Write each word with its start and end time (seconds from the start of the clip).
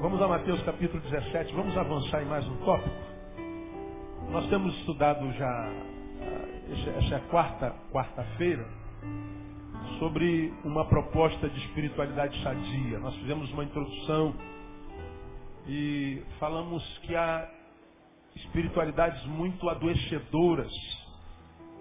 Vamos 0.00 0.22
a 0.22 0.28
Mateus 0.28 0.62
capítulo 0.62 1.02
17, 1.02 1.52
vamos 1.54 1.76
avançar 1.76 2.22
em 2.22 2.26
mais 2.26 2.46
um 2.46 2.56
tópico. 2.58 2.94
Nós 4.30 4.48
temos 4.48 4.72
estudado 4.76 5.28
já, 5.32 5.48
ah, 5.48 6.98
essa 6.98 7.14
é 7.14 7.16
a 7.16 7.20
quarta 7.22 7.74
quarta-feira, 7.90 8.64
sobre 9.98 10.54
uma 10.62 10.84
proposta 10.84 11.48
de 11.48 11.58
espiritualidade 11.66 12.40
sadia. 12.44 13.00
Nós 13.00 13.12
fizemos 13.16 13.50
uma 13.50 13.64
introdução 13.64 14.36
e 15.66 16.22
falamos 16.38 16.84
que 16.98 17.16
há 17.16 17.50
espiritualidades 18.36 19.24
muito 19.26 19.68
adoecedoras 19.68 20.72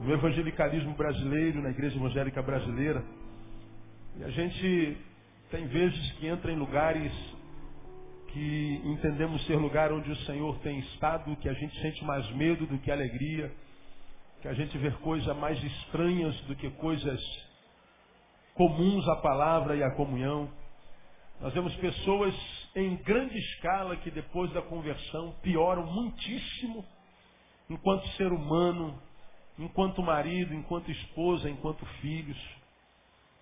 no 0.02 0.11
evangelicalismo 0.11 0.96
brasileiro, 0.96 1.61
na 1.61 1.70
igreja 1.70 1.96
evangélica 1.96 2.42
brasileira. 2.42 3.06
E 4.15 4.24
a 4.24 4.29
gente 4.32 4.97
tem 5.52 5.68
vezes 5.68 6.14
que 6.14 6.25
entra 6.25 6.52
em 6.52 6.56
lugares 6.56 7.36
que 8.28 8.82
entendemos 8.84 9.46
ser 9.46 9.56
lugar 9.56 9.92
onde 9.92 10.12
o 10.12 10.16
Senhor 10.26 10.58
tem 10.60 10.80
estado, 10.80 11.36
que 11.38 11.50
a 11.50 11.54
gente 11.54 11.80
sente 11.82 12.04
mais 12.04 12.30
medo 12.32 12.66
do 12.66 12.78
que 12.80 12.92
alegria, 12.92 13.52
que 14.42 14.48
a 14.48 14.54
gente 14.54 14.78
vê 14.78 14.92
coisas 14.92 15.36
mais 15.38 15.62
estranhas 15.64 16.40
do 16.42 16.56
que 16.56 16.70
coisas 16.72 17.20
comuns 18.54 19.08
à 19.08 19.16
palavra 19.18 19.76
e 19.76 19.84
à 19.84 19.92
comunhão. 19.92 20.50
Nós 21.40 21.54
vemos 21.54 21.76
pessoas 21.76 22.34
em 22.76 22.96
grande 22.98 23.38
escala 23.38 23.96
que 23.98 24.10
depois 24.10 24.52
da 24.54 24.62
conversão 24.62 25.36
pioram 25.42 25.86
muitíssimo 25.86 26.84
enquanto 27.70 28.08
ser 28.10 28.32
humano, 28.32 29.00
enquanto 29.60 30.02
marido, 30.02 30.54
enquanto 30.54 30.89
esposa, 30.92 31.50
enquanto 31.50 31.86
filhos. 32.02 32.38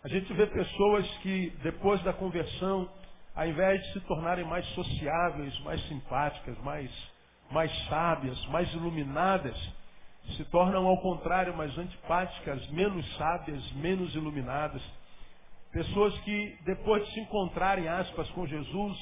A 0.04 0.08
gente 0.08 0.32
vê 0.34 0.46
pessoas 0.48 1.08
que 1.18 1.50
depois 1.64 2.02
da 2.04 2.14
conversão, 2.14 2.90
ao 3.36 3.48
invés 3.48 3.84
de 3.84 3.94
se 3.94 4.00
tornarem 4.02 4.46
mais 4.46 4.66
sociáveis, 4.68 5.60
mais 5.60 5.82
simpáticas, 5.88 6.58
mais, 6.60 6.90
mais 7.52 7.72
sábias, 7.88 8.46
mais 8.48 8.72
iluminadas, 8.74 9.58
se 10.38 10.44
tornam 10.46 10.88
ao 10.88 10.98
contrário 11.02 11.56
mais 11.56 11.78
antipáticas, 11.78 12.68
menos 12.70 13.06
sábias, 13.18 13.72
menos 13.74 14.16
iluminadas. 14.16 14.82
Pessoas 15.72 16.18
que 16.20 16.58
depois 16.64 17.06
de 17.06 17.14
se 17.14 17.20
encontrarem, 17.20 17.88
aspas, 17.88 18.30
com 18.30 18.48
Jesus, 18.48 18.98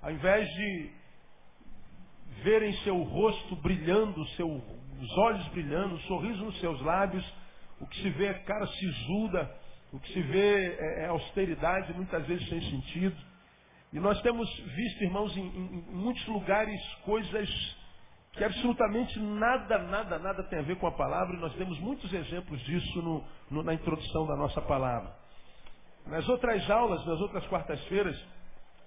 ao 0.00 0.12
invés 0.12 0.48
de 0.48 0.90
verem 2.42 2.72
seu 2.84 3.02
rosto 3.02 3.56
brilhando, 3.56 4.24
seu, 4.36 4.48
os 4.48 5.18
olhos 5.18 5.46
brilhando, 5.48 5.96
um 5.96 6.00
sorriso 6.00 6.44
nos 6.44 6.58
seus 6.60 6.80
lábios, 6.80 7.24
o 7.80 7.86
que 7.86 8.00
se 8.00 8.10
vê 8.10 8.26
é 8.26 8.34
cara 8.34 8.66
sisuda, 8.68 9.50
o 9.92 9.98
que 9.98 10.12
se 10.12 10.22
vê 10.22 10.76
é, 10.78 11.04
é 11.04 11.06
austeridade, 11.06 11.92
muitas 11.92 12.24
vezes 12.26 12.48
sem 12.48 12.60
sentido. 12.70 13.33
E 13.94 14.00
nós 14.00 14.20
temos 14.22 14.52
visto, 14.74 15.04
irmãos, 15.04 15.36
em, 15.36 15.46
em, 15.46 15.84
muitos 15.94 16.26
lugares 16.26 16.82
coisas 17.04 17.48
que 18.32 18.42
absolutamente 18.42 19.20
nada, 19.20 19.78
nada, 19.78 20.18
nada 20.18 20.42
tem 20.48 20.58
a 20.58 20.62
ver 20.62 20.76
com 20.78 20.88
a 20.88 20.92
palavra, 20.92 21.36
e 21.36 21.38
nós 21.38 21.54
temos 21.54 21.78
muitos 21.78 22.12
exemplos 22.12 22.60
disso 22.62 23.00
no, 23.00 23.24
no, 23.48 23.62
na 23.62 23.72
introdução 23.72 24.26
da 24.26 24.34
nossa 24.34 24.60
palavra. 24.60 25.14
Nas 26.08 26.28
outras 26.28 26.68
aulas, 26.68 27.06
nas 27.06 27.20
outras 27.20 27.46
quartas-feiras, 27.46 28.20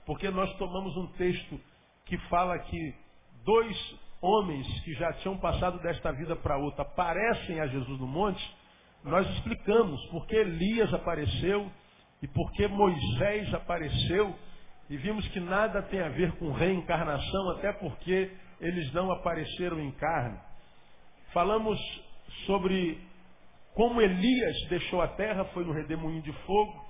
porque 0.06 0.30
nós 0.30 0.54
tomamos 0.58 0.98
um 0.98 1.08
texto 1.14 1.58
que 2.06 2.18
fala 2.28 2.60
que 2.60 2.94
dois 3.46 3.96
homens 4.22 4.68
que 4.82 4.94
já 4.96 5.14
tinham 5.14 5.38
passado 5.38 5.80
desta 5.80 6.12
vida 6.12 6.36
para 6.36 6.58
outra 6.58 6.82
aparecem 6.82 7.62
a 7.62 7.68
Jesus 7.68 7.98
no 7.98 8.08
monte, 8.08 8.44
nós 9.06 9.26
explicamos 9.36 10.06
porque 10.08 10.36
Elias 10.36 10.94
apareceu 10.94 11.72
e 12.22 12.28
porque 12.28 12.68
Moisés 12.68 13.54
apareceu 13.54 14.36
e 14.90 14.98
vimos 14.98 15.28
que 15.30 15.40
nada 15.40 15.82
tem 15.84 16.02
a 16.02 16.10
ver 16.10 16.32
com 16.34 16.52
reencarnação, 16.52 17.52
até 17.52 17.74
porque 17.74 18.32
eles 18.60 18.92
não 18.94 19.12
apareceram 19.12 19.80
em 19.80 19.92
carne. 19.92 20.40
Falamos 21.34 21.80
sobre 22.46 23.00
como 23.74 24.02
Elias 24.02 24.56
deixou 24.70 25.02
a 25.02 25.08
terra, 25.10 25.46
foi 25.46 25.64
no 25.64 25.74
redemoinho 25.74 26.22
de 26.22 26.32
fogo, 26.32 26.86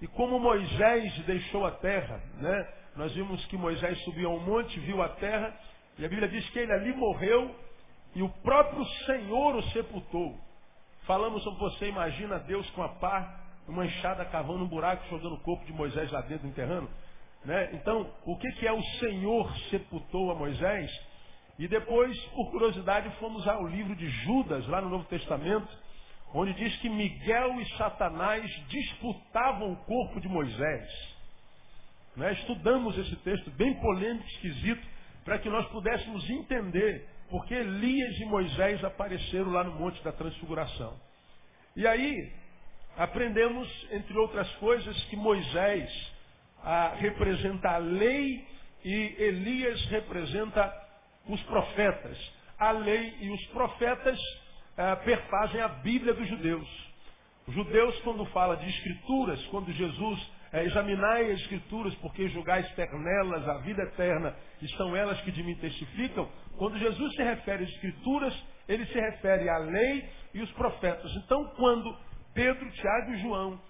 e 0.00 0.06
como 0.08 0.40
Moisés 0.40 1.16
deixou 1.26 1.64
a 1.64 1.70
terra, 1.70 2.20
né? 2.38 2.68
Nós 2.96 3.12
vimos 3.14 3.44
que 3.46 3.56
Moisés 3.56 3.98
subiu 4.04 4.30
a 4.30 4.34
um 4.34 4.40
monte, 4.40 4.78
viu 4.80 5.02
a 5.02 5.08
terra, 5.10 5.54
e 5.98 6.04
a 6.04 6.08
Bíblia 6.08 6.28
diz 6.28 6.48
que 6.50 6.58
ele 6.58 6.72
ali 6.72 6.92
morreu 6.92 7.54
e 8.14 8.22
o 8.22 8.28
próprio 8.28 8.84
Senhor 9.06 9.56
o 9.56 9.62
sepultou. 9.70 10.38
Falamos 11.06 11.42
sobre 11.42 11.60
você 11.60 11.88
imagina 11.88 12.38
Deus 12.40 12.68
com 12.70 12.82
a 12.82 12.88
pá, 12.88 13.40
uma 13.68 13.84
enxada 13.84 14.24
cavando 14.24 14.64
um 14.64 14.68
buraco, 14.68 15.06
jogando 15.08 15.34
o 15.34 15.40
corpo 15.40 15.64
de 15.64 15.72
Moisés 15.72 16.10
lá 16.10 16.20
dentro, 16.22 16.46
enterrando. 16.46 16.88
Né? 17.44 17.70
Então, 17.74 18.10
o 18.24 18.36
que, 18.36 18.50
que 18.52 18.66
é 18.66 18.72
o 18.72 18.82
Senhor 18.98 19.54
sepultou 19.70 20.30
a 20.30 20.34
Moisés? 20.34 20.90
E 21.58 21.68
depois, 21.68 22.18
por 22.26 22.50
curiosidade, 22.50 23.08
fomos 23.18 23.46
ao 23.46 23.66
livro 23.66 23.94
de 23.94 24.08
Judas, 24.08 24.66
lá 24.66 24.80
no 24.80 24.88
Novo 24.88 25.04
Testamento, 25.04 25.68
onde 26.32 26.52
diz 26.54 26.76
que 26.78 26.88
Miguel 26.88 27.60
e 27.60 27.76
Satanás 27.76 28.50
disputavam 28.68 29.72
o 29.72 29.76
corpo 29.84 30.20
de 30.20 30.28
Moisés. 30.28 31.14
Né? 32.16 32.32
Estudamos 32.32 32.96
esse 32.98 33.16
texto 33.16 33.50
bem 33.52 33.74
polêmico, 33.74 34.26
esquisito, 34.26 34.84
para 35.24 35.38
que 35.38 35.48
nós 35.48 35.66
pudéssemos 35.68 36.28
entender 36.28 37.08
porque 37.30 37.54
Elias 37.54 38.18
e 38.20 38.24
Moisés 38.26 38.84
apareceram 38.84 39.50
lá 39.50 39.64
no 39.64 39.72
Monte 39.72 40.02
da 40.02 40.12
Transfiguração. 40.12 40.98
E 41.74 41.86
aí, 41.86 42.32
aprendemos, 42.96 43.68
entre 43.90 44.16
outras 44.18 44.48
coisas, 44.56 44.96
que 45.04 45.16
Moisés 45.16 46.13
ah, 46.64 46.94
representa 46.96 47.70
a 47.70 47.78
lei 47.78 48.44
e 48.84 49.16
Elias 49.18 49.84
representa 49.86 50.72
os 51.28 51.40
profetas. 51.42 52.18
A 52.58 52.70
lei 52.70 53.14
e 53.20 53.30
os 53.30 53.46
profetas 53.46 54.18
é, 54.76 54.96
perfazem 54.96 55.60
a 55.60 55.68
Bíblia 55.68 56.14
dos 56.14 56.28
judeus. 56.28 56.68
Os 57.46 57.54
judeus, 57.54 57.98
quando 58.00 58.24
fala 58.26 58.56
de 58.56 58.68
escrituras, 58.68 59.44
quando 59.46 59.72
Jesus 59.72 60.32
é, 60.52 60.64
examinai 60.64 61.32
as 61.32 61.40
escrituras, 61.40 61.94
porque 61.96 62.28
julgais 62.28 62.68
ter 62.74 62.90
nelas 62.92 63.48
a 63.48 63.58
vida 63.58 63.82
eterna, 63.82 64.34
e 64.62 64.68
são 64.76 64.94
elas 64.96 65.20
que 65.22 65.32
de 65.32 65.42
mim 65.42 65.54
testificam, 65.56 66.28
quando 66.56 66.78
Jesus 66.78 67.14
se 67.14 67.22
refere 67.22 67.64
às 67.64 67.70
escrituras, 67.70 68.34
ele 68.68 68.86
se 68.86 68.98
refere 68.98 69.48
à 69.48 69.58
lei 69.58 70.08
e 70.32 70.40
os 70.40 70.50
profetas. 70.52 71.10
Então, 71.16 71.44
quando 71.56 71.94
Pedro, 72.32 72.70
Tiago 72.70 73.12
e 73.12 73.18
João 73.18 73.60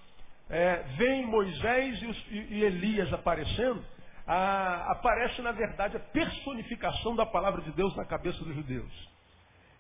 é, 0.49 0.77
veem 0.97 1.27
Moisés 1.27 2.03
e, 2.03 2.07
os, 2.07 2.27
e, 2.31 2.63
Elias 2.63 3.13
aparecendo, 3.13 3.85
a, 4.27 4.93
aparece, 4.93 5.41
na 5.43 5.53
verdade, 5.53 5.97
a 5.97 6.01
personificação 6.01 7.17
da 7.17 7.27
palavra 7.27 7.63
de 7.63 7.73
Deus 7.73 7.95
na 7.97 8.05
cabeça 8.05 8.43
dos 8.45 8.55
judeus. 8.55 9.15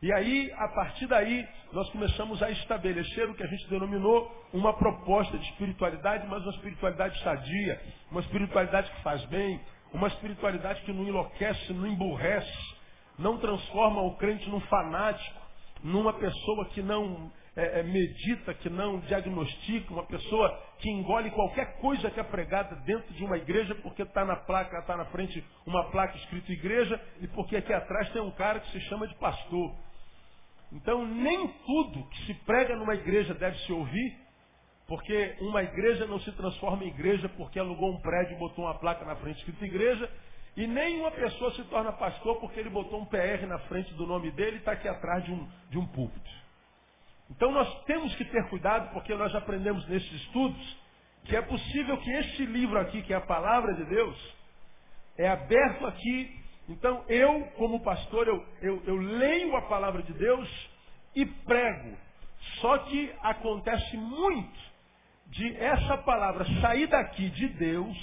E 0.02 0.12
aí, 0.12 0.52
a 0.52 0.68
partir 0.68 1.06
daí, 1.06 1.46
nós 1.72 1.88
começamos 1.90 2.42
a 2.42 2.50
estabelecer 2.50 3.28
o 3.30 3.34
que 3.34 3.42
a 3.42 3.46
gente 3.46 3.68
denominou 3.70 4.30
uma 4.52 4.74
proposta 4.74 5.38
de 5.38 5.44
espiritualidade, 5.50 6.26
mas 6.26 6.42
uma 6.42 6.52
espiritualidade 6.52 7.18
sadia, 7.22 7.80
uma 8.10 8.20
espiritualidade 8.20 8.90
que 8.90 9.02
faz 9.02 9.24
bem, 9.26 9.58
uma 9.94 10.08
espiritualidade 10.08 10.82
que 10.82 10.92
não 10.92 11.04
enlouquece, 11.04 11.72
não 11.72 11.86
emburrece, 11.86 12.76
não 13.18 13.38
transforma 13.38 14.02
o 14.02 14.16
crente 14.16 14.48
num 14.50 14.60
fanático, 14.60 15.40
numa 15.82 16.12
pessoa 16.12 16.66
que 16.66 16.82
não 16.82 17.32
é, 17.56 17.80
é, 17.80 17.82
medita, 17.82 18.52
que 18.54 18.68
não 18.68 18.98
diagnostica, 19.00 19.92
uma 19.92 20.06
pessoa 20.06 20.50
que 20.78 20.90
engole 20.90 21.30
qualquer 21.30 21.76
coisa 21.78 22.10
que 22.10 22.18
é 22.18 22.24
pregada 22.24 22.74
dentro 22.84 23.12
de 23.14 23.24
uma 23.24 23.36
igreja, 23.36 23.74
porque 23.76 24.02
está 24.02 24.24
na 24.24 24.36
placa, 24.36 24.78
está 24.78 24.96
na 24.96 25.04
frente 25.06 25.42
uma 25.64 25.84
placa 25.90 26.16
escrito 26.16 26.50
igreja, 26.50 27.00
e 27.20 27.28
porque 27.28 27.56
aqui 27.56 27.72
atrás 27.72 28.10
tem 28.10 28.20
um 28.20 28.32
cara 28.32 28.60
que 28.60 28.70
se 28.72 28.80
chama 28.82 29.06
de 29.06 29.14
pastor. 29.14 29.72
Então, 30.72 31.06
nem 31.06 31.46
tudo 31.46 32.08
que 32.08 32.26
se 32.26 32.34
prega 32.44 32.74
numa 32.74 32.94
igreja 32.94 33.32
deve 33.34 33.56
se 33.58 33.72
ouvir, 33.72 34.18
porque 34.88 35.36
uma 35.40 35.62
igreja 35.62 36.06
não 36.06 36.18
se 36.20 36.32
transforma 36.32 36.84
em 36.84 36.88
igreja 36.88 37.28
porque 37.30 37.58
alugou 37.58 37.92
um 37.92 38.00
prédio 38.00 38.34
e 38.34 38.38
botou 38.38 38.64
uma 38.64 38.74
placa 38.74 39.04
na 39.04 39.14
frente 39.16 39.38
escrito 39.38 39.64
igreja, 39.64 40.10
e 40.56 40.66
nem 40.66 41.00
uma 41.00 41.10
pessoa 41.12 41.52
se 41.52 41.62
torna 41.64 41.92
pastor 41.92 42.40
porque 42.40 42.58
ele 42.58 42.70
botou 42.70 43.00
um 43.00 43.06
PR 43.06 43.46
na 43.46 43.58
frente 43.60 43.92
do 43.94 44.06
nome 44.06 44.32
dele 44.32 44.56
e 44.56 44.58
está 44.58 44.72
aqui 44.72 44.88
atrás 44.88 45.24
de 45.24 45.32
um, 45.32 45.48
de 45.70 45.78
um 45.78 45.86
púlpito. 45.86 46.43
Então 47.36 47.50
nós 47.52 47.84
temos 47.84 48.14
que 48.16 48.24
ter 48.24 48.48
cuidado 48.48 48.92
porque 48.92 49.14
nós 49.14 49.34
aprendemos 49.34 49.86
nesses 49.88 50.12
estudos 50.12 50.84
que 51.24 51.34
é 51.34 51.42
possível 51.42 51.96
que 51.98 52.10
este 52.10 52.44
livro 52.44 52.78
aqui, 52.78 53.02
que 53.02 53.12
é 53.12 53.16
a 53.16 53.20
palavra 53.20 53.74
de 53.74 53.84
Deus, 53.84 54.36
é 55.16 55.28
aberto 55.28 55.86
aqui 55.86 56.44
então 56.68 57.04
eu, 57.08 57.44
como 57.56 57.80
pastor, 57.80 58.26
eu, 58.26 58.44
eu, 58.62 58.82
eu 58.86 58.96
leio 58.96 59.54
a 59.56 59.62
palavra 59.62 60.02
de 60.02 60.12
Deus 60.14 60.70
e 61.14 61.26
prego. 61.26 61.96
Só 62.60 62.78
que 62.78 63.14
acontece 63.22 63.96
muito 63.96 64.58
de 65.26 65.56
essa 65.56 65.98
palavra 65.98 66.44
sair 66.60 66.86
daqui 66.86 67.28
de 67.30 67.48
Deus, 67.48 67.96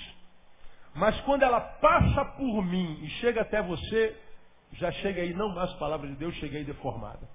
mas 0.93 1.19
quando 1.21 1.43
ela 1.43 1.59
passa 1.59 2.25
por 2.25 2.63
mim 2.63 2.99
e 3.01 3.09
chega 3.21 3.41
até 3.41 3.61
você, 3.61 4.19
já 4.73 4.91
chega 4.91 5.21
aí 5.21 5.33
não 5.33 5.53
mais 5.53 5.71
palavra 5.73 6.07
de 6.07 6.15
Deus, 6.15 6.35
chega 6.35 6.57
aí 6.57 6.63
deformada. 6.63 7.27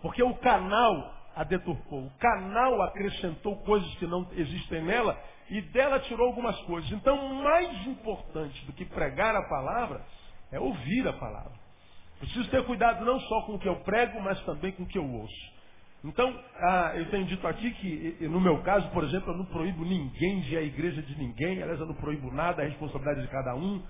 Porque 0.00 0.22
o 0.22 0.34
canal 0.36 1.14
a 1.38 1.44
deturpou. 1.44 2.00
O 2.00 2.10
canal 2.18 2.82
acrescentou 2.82 3.54
coisas 3.58 3.88
que 3.94 4.08
não 4.08 4.28
existem 4.32 4.82
nela 4.82 5.16
e 5.48 5.60
dela 5.60 6.00
tirou 6.00 6.26
algumas 6.26 6.58
coisas. 6.62 6.90
Então, 6.90 7.16
mais 7.40 7.86
importante 7.86 8.66
do 8.66 8.72
que 8.72 8.84
pregar 8.84 9.36
a 9.36 9.48
palavra 9.48 10.04
é 10.50 10.58
ouvir 10.58 11.06
a 11.06 11.12
palavra. 11.12 11.52
Preciso 12.18 12.50
ter 12.50 12.64
cuidado 12.64 13.04
não 13.04 13.20
só 13.20 13.42
com 13.42 13.54
o 13.54 13.58
que 13.60 13.68
eu 13.68 13.76
prego, 13.84 14.20
mas 14.20 14.40
também 14.40 14.72
com 14.72 14.82
o 14.82 14.86
que 14.86 14.98
eu 14.98 15.08
ouço. 15.08 15.58
Então, 16.04 16.36
ah, 16.56 16.92
eu 16.96 17.08
tenho 17.08 17.24
dito 17.26 17.46
aqui 17.46 17.70
que, 17.70 18.26
no 18.26 18.40
meu 18.40 18.60
caso, 18.62 18.88
por 18.90 19.04
exemplo, 19.04 19.32
eu 19.32 19.38
não 19.38 19.44
proíbo 19.44 19.84
ninguém 19.84 20.40
de 20.40 20.54
ir 20.54 20.58
à 20.58 20.62
igreja 20.62 21.00
de 21.02 21.16
ninguém, 21.16 21.62
aliás, 21.62 21.78
eu 21.78 21.86
não 21.86 21.94
proíbo 21.94 22.32
nada, 22.32 22.64
é 22.64 22.66
responsabilidade 22.66 23.22
de 23.22 23.28
cada 23.28 23.54
um. 23.54 23.80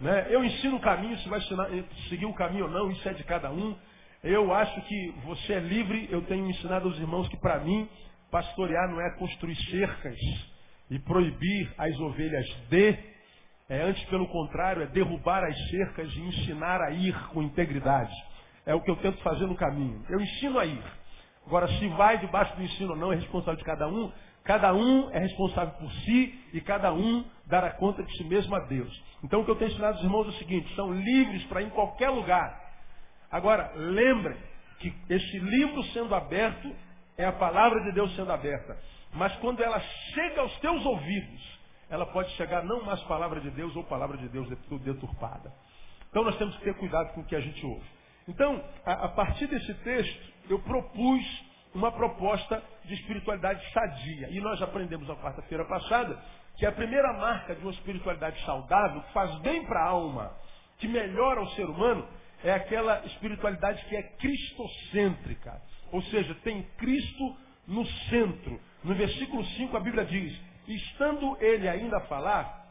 Né? 0.00 0.28
Eu 0.30 0.44
ensino 0.44 0.76
o 0.76 0.80
caminho, 0.80 1.18
se 1.18 1.28
vai 1.28 1.40
ensinar, 1.40 1.68
seguir 2.08 2.26
o 2.26 2.34
caminho 2.34 2.66
ou 2.66 2.70
não, 2.70 2.92
isso 2.92 3.08
é 3.08 3.12
de 3.12 3.24
cada 3.24 3.50
um. 3.50 3.76
Eu 4.22 4.54
acho 4.54 4.80
que 4.82 5.14
você 5.24 5.54
é 5.54 5.58
livre, 5.58 6.08
eu 6.08 6.22
tenho 6.22 6.48
ensinado 6.48 6.86
aos 6.86 6.96
irmãos 6.96 7.26
que 7.26 7.36
para 7.36 7.58
mim, 7.58 7.88
pastorear 8.30 8.88
não 8.88 9.00
é 9.00 9.10
construir 9.18 9.56
cercas 9.68 10.16
e 10.88 10.96
proibir 11.00 11.74
as 11.76 11.98
ovelhas 11.98 12.46
de, 12.70 12.96
é 13.68 13.82
antes 13.82 14.04
pelo 14.04 14.28
contrário, 14.28 14.82
é 14.82 14.86
derrubar 14.86 15.42
as 15.42 15.56
cercas 15.70 16.08
e 16.14 16.20
ensinar 16.20 16.80
a 16.80 16.92
ir 16.92 17.12
com 17.30 17.42
integridade. 17.42 18.14
É 18.64 18.72
o 18.72 18.80
que 18.80 18.92
eu 18.92 18.96
tento 18.96 19.20
fazer 19.22 19.44
no 19.46 19.56
caminho. 19.56 20.04
Eu 20.08 20.20
ensino 20.20 20.56
a 20.60 20.66
ir. 20.66 20.84
Agora, 21.44 21.66
se 21.66 21.88
vai 21.88 22.18
debaixo 22.18 22.54
do 22.54 22.62
ensino 22.62 22.92
ou 22.92 22.96
não, 22.96 23.12
é 23.12 23.16
responsável 23.16 23.56
de 23.56 23.64
cada 23.64 23.88
um. 23.88 24.12
Cada 24.44 24.72
um 24.72 25.10
é 25.10 25.18
responsável 25.18 25.74
por 25.74 25.90
si 26.04 26.40
e 26.52 26.60
cada 26.60 26.92
um 26.92 27.24
dará 27.46 27.70
conta 27.70 28.04
de 28.04 28.16
si 28.16 28.22
mesmo 28.22 28.54
a 28.54 28.60
Deus. 28.60 29.02
Então, 29.24 29.40
o 29.40 29.44
que 29.44 29.50
eu 29.50 29.56
tenho 29.56 29.72
ensinado 29.72 29.94
aos 29.94 30.04
irmãos 30.04 30.26
é 30.26 30.30
o 30.30 30.34
seguinte: 30.34 30.72
são 30.76 30.92
livres 30.92 31.42
para 31.46 31.60
ir 31.60 31.66
em 31.66 31.70
qualquer 31.70 32.10
lugar. 32.10 32.61
Agora, 33.32 33.72
lembrem 33.74 34.36
que 34.78 34.94
esse 35.08 35.38
livro 35.38 35.82
sendo 35.84 36.14
aberto 36.14 36.70
é 37.16 37.24
a 37.24 37.32
palavra 37.32 37.80
de 37.80 37.92
Deus 37.92 38.14
sendo 38.14 38.30
aberta. 38.30 38.78
Mas 39.14 39.34
quando 39.36 39.62
ela 39.62 39.80
chega 39.80 40.42
aos 40.42 40.58
teus 40.60 40.84
ouvidos, 40.84 41.58
ela 41.88 42.06
pode 42.06 42.30
chegar 42.32 42.62
não 42.62 42.84
mais 42.84 43.02
palavra 43.04 43.40
de 43.40 43.50
Deus 43.50 43.74
ou 43.74 43.84
palavra 43.84 44.18
de 44.18 44.28
Deus 44.28 44.48
deturpada. 44.82 45.52
Então 46.10 46.22
nós 46.22 46.36
temos 46.36 46.54
que 46.56 46.64
ter 46.64 46.74
cuidado 46.74 47.14
com 47.14 47.22
o 47.22 47.24
que 47.24 47.34
a 47.34 47.40
gente 47.40 47.64
ouve. 47.64 47.86
Então, 48.28 48.62
a, 48.84 49.06
a 49.06 49.08
partir 49.08 49.46
desse 49.46 49.72
texto, 49.74 50.32
eu 50.50 50.58
propus 50.60 51.44
uma 51.74 51.90
proposta 51.90 52.62
de 52.84 52.94
espiritualidade 52.94 53.64
sadia. 53.72 54.28
E 54.30 54.40
nós 54.40 54.60
aprendemos 54.60 55.08
na 55.08 55.16
quarta-feira 55.16 55.64
passada 55.64 56.20
que 56.56 56.66
a 56.66 56.72
primeira 56.72 57.12
marca 57.14 57.54
de 57.54 57.62
uma 57.62 57.72
espiritualidade 57.72 58.38
saudável, 58.44 59.00
que 59.02 59.12
faz 59.12 59.34
bem 59.40 59.64
para 59.64 59.80
a 59.80 59.88
alma, 59.88 60.32
que 60.78 60.86
melhora 60.86 61.40
o 61.40 61.48
ser 61.50 61.64
humano, 61.64 62.06
é 62.44 62.52
aquela 62.52 63.04
espiritualidade 63.06 63.84
que 63.86 63.96
é 63.96 64.02
cristocêntrica. 64.02 65.60
Ou 65.90 66.02
seja, 66.04 66.34
tem 66.42 66.62
Cristo 66.78 67.36
no 67.66 67.86
centro. 68.08 68.60
No 68.82 68.94
versículo 68.94 69.44
5 69.44 69.76
a 69.76 69.80
Bíblia 69.80 70.04
diz, 70.04 70.38
estando 70.66 71.36
ele 71.40 71.68
ainda 71.68 71.98
a 71.98 72.06
falar, 72.06 72.66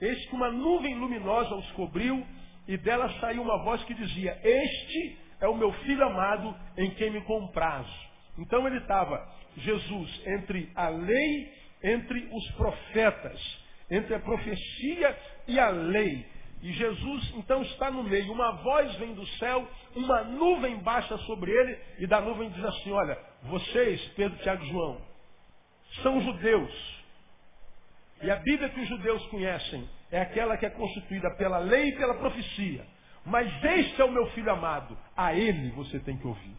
eis 0.00 0.26
que 0.26 0.34
uma 0.34 0.50
nuvem 0.50 0.94
luminosa 0.94 1.54
os 1.54 1.70
cobriu 1.72 2.26
e 2.66 2.76
dela 2.76 3.08
saiu 3.20 3.42
uma 3.42 3.62
voz 3.64 3.82
que 3.84 3.94
dizia, 3.94 4.38
este 4.42 5.18
é 5.40 5.48
o 5.48 5.56
meu 5.56 5.72
filho 5.72 6.04
amado 6.04 6.54
em 6.76 6.90
quem 6.90 7.10
me 7.10 7.20
comprazo. 7.22 8.08
Então 8.38 8.66
ele 8.66 8.78
estava, 8.78 9.26
Jesus, 9.56 10.26
entre 10.26 10.70
a 10.74 10.88
lei, 10.88 11.52
entre 11.82 12.28
os 12.32 12.50
profetas, 12.52 13.40
entre 13.90 14.14
a 14.14 14.20
profecia 14.20 15.18
e 15.46 15.58
a 15.58 15.70
lei. 15.70 16.26
E 16.60 16.72
Jesus 16.72 17.34
então 17.36 17.62
está 17.62 17.90
no 17.90 18.02
meio. 18.02 18.32
Uma 18.32 18.52
voz 18.62 18.94
vem 18.96 19.14
do 19.14 19.26
céu, 19.38 19.66
uma 19.94 20.24
nuvem 20.24 20.78
baixa 20.78 21.16
sobre 21.18 21.50
ele, 21.50 21.78
e 21.98 22.06
da 22.06 22.20
nuvem 22.20 22.50
diz 22.50 22.64
assim: 22.64 22.90
Olha, 22.90 23.18
vocês, 23.44 24.00
Pedro, 24.16 24.38
Tiago 24.38 24.64
e 24.64 24.68
João, 24.68 25.00
são 26.02 26.20
judeus. 26.20 26.98
E 28.22 28.30
a 28.30 28.36
Bíblia 28.36 28.68
que 28.70 28.80
os 28.80 28.88
judeus 28.88 29.24
conhecem 29.26 29.88
é 30.10 30.20
aquela 30.20 30.56
que 30.56 30.66
é 30.66 30.70
constituída 30.70 31.30
pela 31.36 31.58
lei 31.58 31.90
e 31.90 31.96
pela 31.96 32.14
profecia. 32.14 32.84
Mas 33.24 33.52
este 33.62 34.00
é 34.00 34.04
o 34.04 34.10
meu 34.10 34.26
filho 34.30 34.50
amado, 34.50 34.98
a 35.16 35.34
ele 35.34 35.70
você 35.70 36.00
tem 36.00 36.16
que 36.16 36.26
ouvir. 36.26 36.56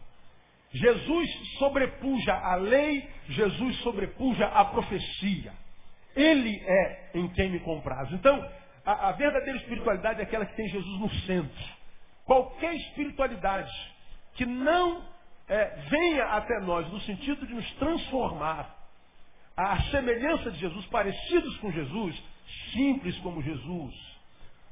Jesus 0.72 1.28
sobrepuja 1.58 2.32
a 2.32 2.54
lei, 2.54 3.08
Jesus 3.28 3.76
sobrepuja 3.78 4.46
a 4.46 4.64
profecia. 4.66 5.52
Ele 6.14 6.62
é 6.64 7.10
em 7.14 7.28
quem 7.28 7.50
me 7.50 7.60
compraz. 7.60 8.10
Então, 8.12 8.48
a, 8.90 9.08
a 9.10 9.12
verdadeira 9.12 9.58
espiritualidade 9.58 10.20
é 10.20 10.24
aquela 10.24 10.44
que 10.44 10.56
tem 10.56 10.68
Jesus 10.68 10.98
no 10.98 11.10
centro. 11.26 11.64
Qualquer 12.24 12.74
espiritualidade 12.74 13.72
que 14.34 14.44
não 14.44 15.02
é, 15.48 15.64
venha 15.88 16.24
até 16.26 16.60
nós 16.60 16.90
no 16.90 17.00
sentido 17.02 17.46
de 17.46 17.54
nos 17.54 17.70
transformar 17.74 18.76
à 19.56 19.80
semelhança 19.90 20.50
de 20.50 20.58
Jesus, 20.58 20.86
parecidos 20.86 21.56
com 21.58 21.70
Jesus, 21.70 22.20
simples 22.72 23.16
como 23.18 23.42
Jesus, 23.42 23.94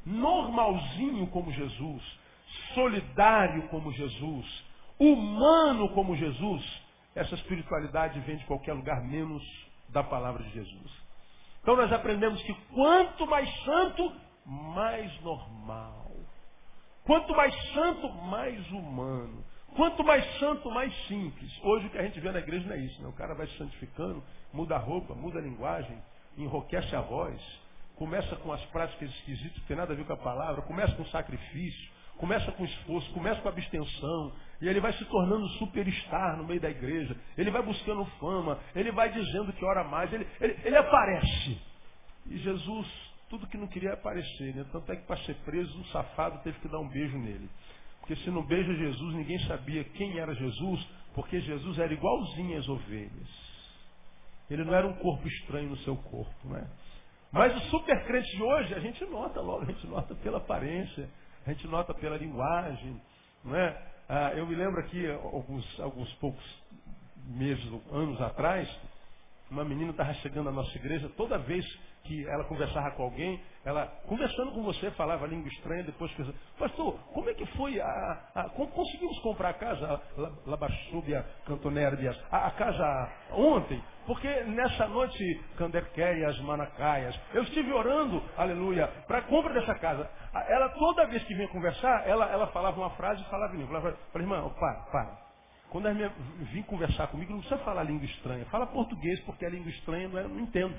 normalzinho 0.04 1.26
como 1.28 1.52
Jesus, 1.52 2.02
solidário 2.74 3.68
como 3.68 3.92
Jesus, 3.92 4.64
humano 4.98 5.90
como 5.90 6.16
Jesus, 6.16 6.82
essa 7.14 7.34
espiritualidade 7.34 8.18
vem 8.20 8.36
de 8.36 8.44
qualquer 8.46 8.72
lugar 8.72 9.00
menos 9.02 9.42
da 9.90 10.02
palavra 10.02 10.42
de 10.42 10.50
Jesus. 10.50 11.07
Então 11.62 11.76
nós 11.76 11.92
aprendemos 11.92 12.40
que 12.42 12.54
quanto 12.74 13.26
mais 13.26 13.48
santo, 13.64 14.12
mais 14.46 15.20
normal. 15.22 16.06
Quanto 17.04 17.34
mais 17.34 17.54
santo, 17.72 18.08
mais 18.24 18.70
humano. 18.70 19.44
Quanto 19.74 20.02
mais 20.02 20.24
santo, 20.38 20.70
mais 20.70 20.94
simples. 21.06 21.50
Hoje 21.62 21.86
o 21.86 21.90
que 21.90 21.98
a 21.98 22.02
gente 22.02 22.18
vê 22.20 22.30
na 22.32 22.38
igreja 22.38 22.66
não 22.66 22.74
é 22.74 22.78
isso. 22.78 23.00
Né? 23.02 23.08
O 23.08 23.12
cara 23.12 23.34
vai 23.34 23.46
se 23.46 23.56
santificando, 23.56 24.22
muda 24.52 24.76
a 24.76 24.78
roupa, 24.78 25.14
muda 25.14 25.38
a 25.38 25.42
linguagem, 25.42 25.96
enroquece 26.36 26.94
a 26.96 27.00
voz, 27.00 27.40
começa 27.96 28.36
com 28.36 28.52
as 28.52 28.64
práticas 28.66 29.10
esquisitas, 29.10 29.54
que 29.54 29.68
tem 29.68 29.76
nada 29.76 29.92
a 29.92 29.96
ver 29.96 30.04
com 30.04 30.12
a 30.12 30.16
palavra, 30.16 30.62
começa 30.62 30.94
com 30.94 31.04
sacrifício, 31.06 31.90
começa 32.16 32.50
com 32.52 32.64
esforço, 32.64 33.12
começa 33.12 33.40
com 33.40 33.48
abstenção, 33.48 34.32
e 34.60 34.68
ele 34.68 34.80
vai 34.80 34.92
se 34.94 35.04
tornando 35.04 35.46
superstar 35.50 36.36
no 36.36 36.44
meio 36.44 36.60
da 36.60 36.68
igreja. 36.68 37.16
Ele 37.36 37.50
vai 37.50 37.62
buscando 37.62 38.04
fama, 38.20 38.58
ele 38.74 38.90
vai 38.90 39.10
dizendo 39.12 39.52
que 39.52 39.64
ora 39.64 39.84
mais, 39.84 40.12
ele, 40.12 40.26
ele, 40.40 40.58
ele 40.64 40.76
aparece. 40.76 41.60
E 42.26 42.38
Jesus, 42.38 42.86
tudo 43.30 43.46
que 43.46 43.56
não 43.56 43.68
queria 43.68 43.92
aparecer, 43.92 44.54
né? 44.54 44.66
Tanto 44.72 44.90
é 44.90 44.96
que 44.96 45.06
para 45.06 45.16
ser 45.18 45.34
preso, 45.44 45.78
um 45.78 45.84
safado 45.86 46.42
teve 46.42 46.58
que 46.58 46.68
dar 46.68 46.80
um 46.80 46.88
beijo 46.88 47.16
nele. 47.18 47.48
Porque 48.00 48.16
se 48.16 48.30
não 48.30 48.42
beija 48.42 48.74
Jesus, 48.74 49.14
ninguém 49.14 49.38
sabia 49.40 49.84
quem 49.84 50.18
era 50.18 50.34
Jesus, 50.34 50.88
porque 51.14 51.40
Jesus 51.40 51.78
era 51.78 51.92
igualzinho 51.92 52.58
às 52.58 52.68
ovelhas. 52.68 53.48
Ele 54.50 54.64
não 54.64 54.74
era 54.74 54.86
um 54.86 54.94
corpo 54.94 55.28
estranho 55.28 55.70
no 55.70 55.76
seu 55.78 55.96
corpo, 55.96 56.48
né? 56.48 56.66
Mas 57.30 57.54
o 57.54 57.60
super 57.70 58.04
crente 58.06 58.34
de 58.34 58.42
hoje, 58.42 58.74
a 58.74 58.80
gente 58.80 59.04
nota 59.04 59.40
logo, 59.40 59.62
a 59.62 59.66
gente 59.66 59.86
nota 59.86 60.14
pela 60.16 60.38
aparência, 60.38 61.08
a 61.46 61.52
gente 61.52 61.66
nota 61.66 61.92
pela 61.92 62.16
linguagem, 62.16 63.00
não 63.44 63.54
é? 63.54 63.97
Ah, 64.08 64.32
eu 64.34 64.46
me 64.46 64.54
lembro 64.54 64.80
aqui, 64.80 65.06
alguns, 65.10 65.80
alguns 65.80 66.12
poucos 66.14 66.44
meses, 67.26 67.64
anos 67.92 68.20
atrás, 68.22 68.68
uma 69.50 69.64
menina 69.64 69.90
estava 69.90 70.12
chegando 70.14 70.48
à 70.48 70.52
nossa 70.52 70.76
igreja, 70.76 71.08
toda 71.16 71.38
vez 71.38 71.64
que 72.04 72.26
ela 72.26 72.44
conversava 72.44 72.90
com 72.92 73.02
alguém, 73.02 73.40
ela, 73.64 73.86
conversando 74.06 74.52
com 74.52 74.62
você, 74.62 74.90
falava 74.92 75.26
língua 75.26 75.48
estranha, 75.48 75.82
depois 75.82 76.10
pensava, 76.12 76.36
pastor, 76.58 76.98
como 77.12 77.28
é 77.28 77.34
que 77.34 77.44
foi 77.56 77.80
a, 77.80 78.30
a 78.34 78.48
como 78.50 78.68
conseguimos 78.68 79.18
comprar 79.20 79.50
a 79.50 79.54
casa, 79.54 80.00
Labachúbia 80.46 81.24
Cantonérbias, 81.46 82.18
a, 82.30 82.46
a 82.46 82.50
casa 82.52 83.12
ontem? 83.32 83.82
Porque 84.06 84.28
nessa 84.44 84.88
noite, 84.88 85.44
Canderqueias, 85.58 86.40
Manacaias, 86.40 87.18
eu 87.34 87.42
estive 87.42 87.70
orando, 87.72 88.22
aleluia, 88.38 88.86
para 89.06 89.18
a 89.18 89.22
compra 89.22 89.52
dessa 89.52 89.74
casa. 89.74 90.08
Ela, 90.48 90.70
toda 90.70 91.06
vez 91.08 91.22
que 91.24 91.34
vinha 91.34 91.48
conversar, 91.48 92.08
ela, 92.08 92.24
ela 92.30 92.46
falava 92.46 92.80
uma 92.80 92.90
frase 92.90 93.20
e 93.20 93.24
falava 93.26 93.54
em 93.54 93.58
língua. 93.58 93.80
Falei, 93.80 93.96
irmão, 94.14 94.48
para, 94.58 94.74
para. 94.90 95.27
Quando 95.70 95.86
ela 95.86 96.12
vim 96.52 96.62
conversar 96.62 97.08
comigo, 97.08 97.32
não 97.32 97.40
precisa 97.40 97.60
falar 97.62 97.82
língua 97.82 98.06
estranha. 98.06 98.44
Fala 98.46 98.66
português, 98.66 99.20
porque 99.20 99.44
a 99.44 99.50
língua 99.50 99.70
estranha 99.70 100.08
não, 100.08 100.18
é, 100.18 100.22
não 100.26 100.40
entendo. 100.40 100.74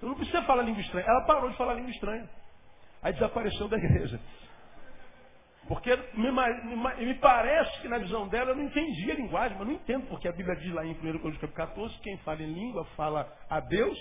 Eu 0.00 0.08
não 0.08 0.14
precisa 0.14 0.42
falar 0.42 0.62
língua 0.62 0.80
estranha. 0.80 1.06
Ela 1.06 1.22
parou 1.26 1.50
de 1.50 1.56
falar 1.56 1.74
língua 1.74 1.90
estranha. 1.90 2.28
Aí 3.02 3.12
desapareceu 3.12 3.68
da 3.68 3.76
igreja. 3.76 4.18
Porque 5.68 5.94
me, 6.14 6.32
me, 6.32 7.06
me, 7.06 7.14
parece 7.14 7.80
que 7.80 7.88
na 7.88 7.98
visão 7.98 8.26
dela 8.26 8.50
eu 8.50 8.56
não 8.56 8.64
entendia 8.64 9.12
a 9.12 9.16
linguagem, 9.16 9.56
mas 9.56 9.68
não 9.68 9.74
entendo, 9.74 10.06
porque 10.08 10.26
a 10.26 10.32
Bíblia 10.32 10.56
diz 10.56 10.72
lá 10.72 10.84
em 10.84 10.92
1 10.92 11.18
Coríntios 11.18 11.52
14, 11.52 11.96
quem 12.00 12.16
fala 12.18 12.42
em 12.42 12.52
língua 12.52 12.84
fala 12.96 13.32
a 13.48 13.60
Deus, 13.60 13.98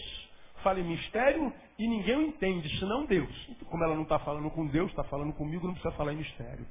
fala 0.63 0.79
em 0.79 0.83
mistério 0.83 1.53
e 1.77 1.87
ninguém 1.87 2.15
o 2.15 2.21
entende, 2.23 2.67
senão 2.79 3.05
Deus. 3.05 3.29
Como 3.69 3.83
ela 3.83 3.93
não 3.93 4.03
está 4.03 4.17
falando 4.19 4.49
com 4.49 4.65
Deus, 4.65 4.89
está 4.89 5.03
falando 5.03 5.33
comigo, 5.33 5.67
não 5.67 5.73
precisa 5.73 5.95
falar 5.95 6.13
em 6.13 6.17
mistério. 6.17 6.65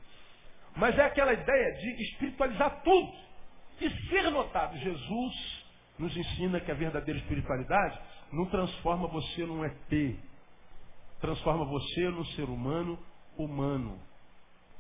Mas 0.79 0.97
é 0.97 1.03
aquela 1.03 1.33
ideia 1.33 1.73
de 1.75 2.03
espiritualizar 2.05 2.83
tudo 2.83 3.13
e 3.81 3.91
ser 4.09 4.31
notado. 4.31 4.79
Jesus 4.79 5.65
nos 5.99 6.17
ensina 6.17 6.61
que 6.61 6.71
a 6.71 6.75
verdadeira 6.75 7.19
espiritualidade 7.19 7.99
não 8.33 8.47
transforma 8.47 9.09
você 9.09 9.45
num 9.45 9.65
ET, 9.65 10.17
transforma 11.21 11.65
você 11.65 12.09
num 12.11 12.25
ser 12.27 12.45
humano 12.45 12.97
humano. 13.37 13.99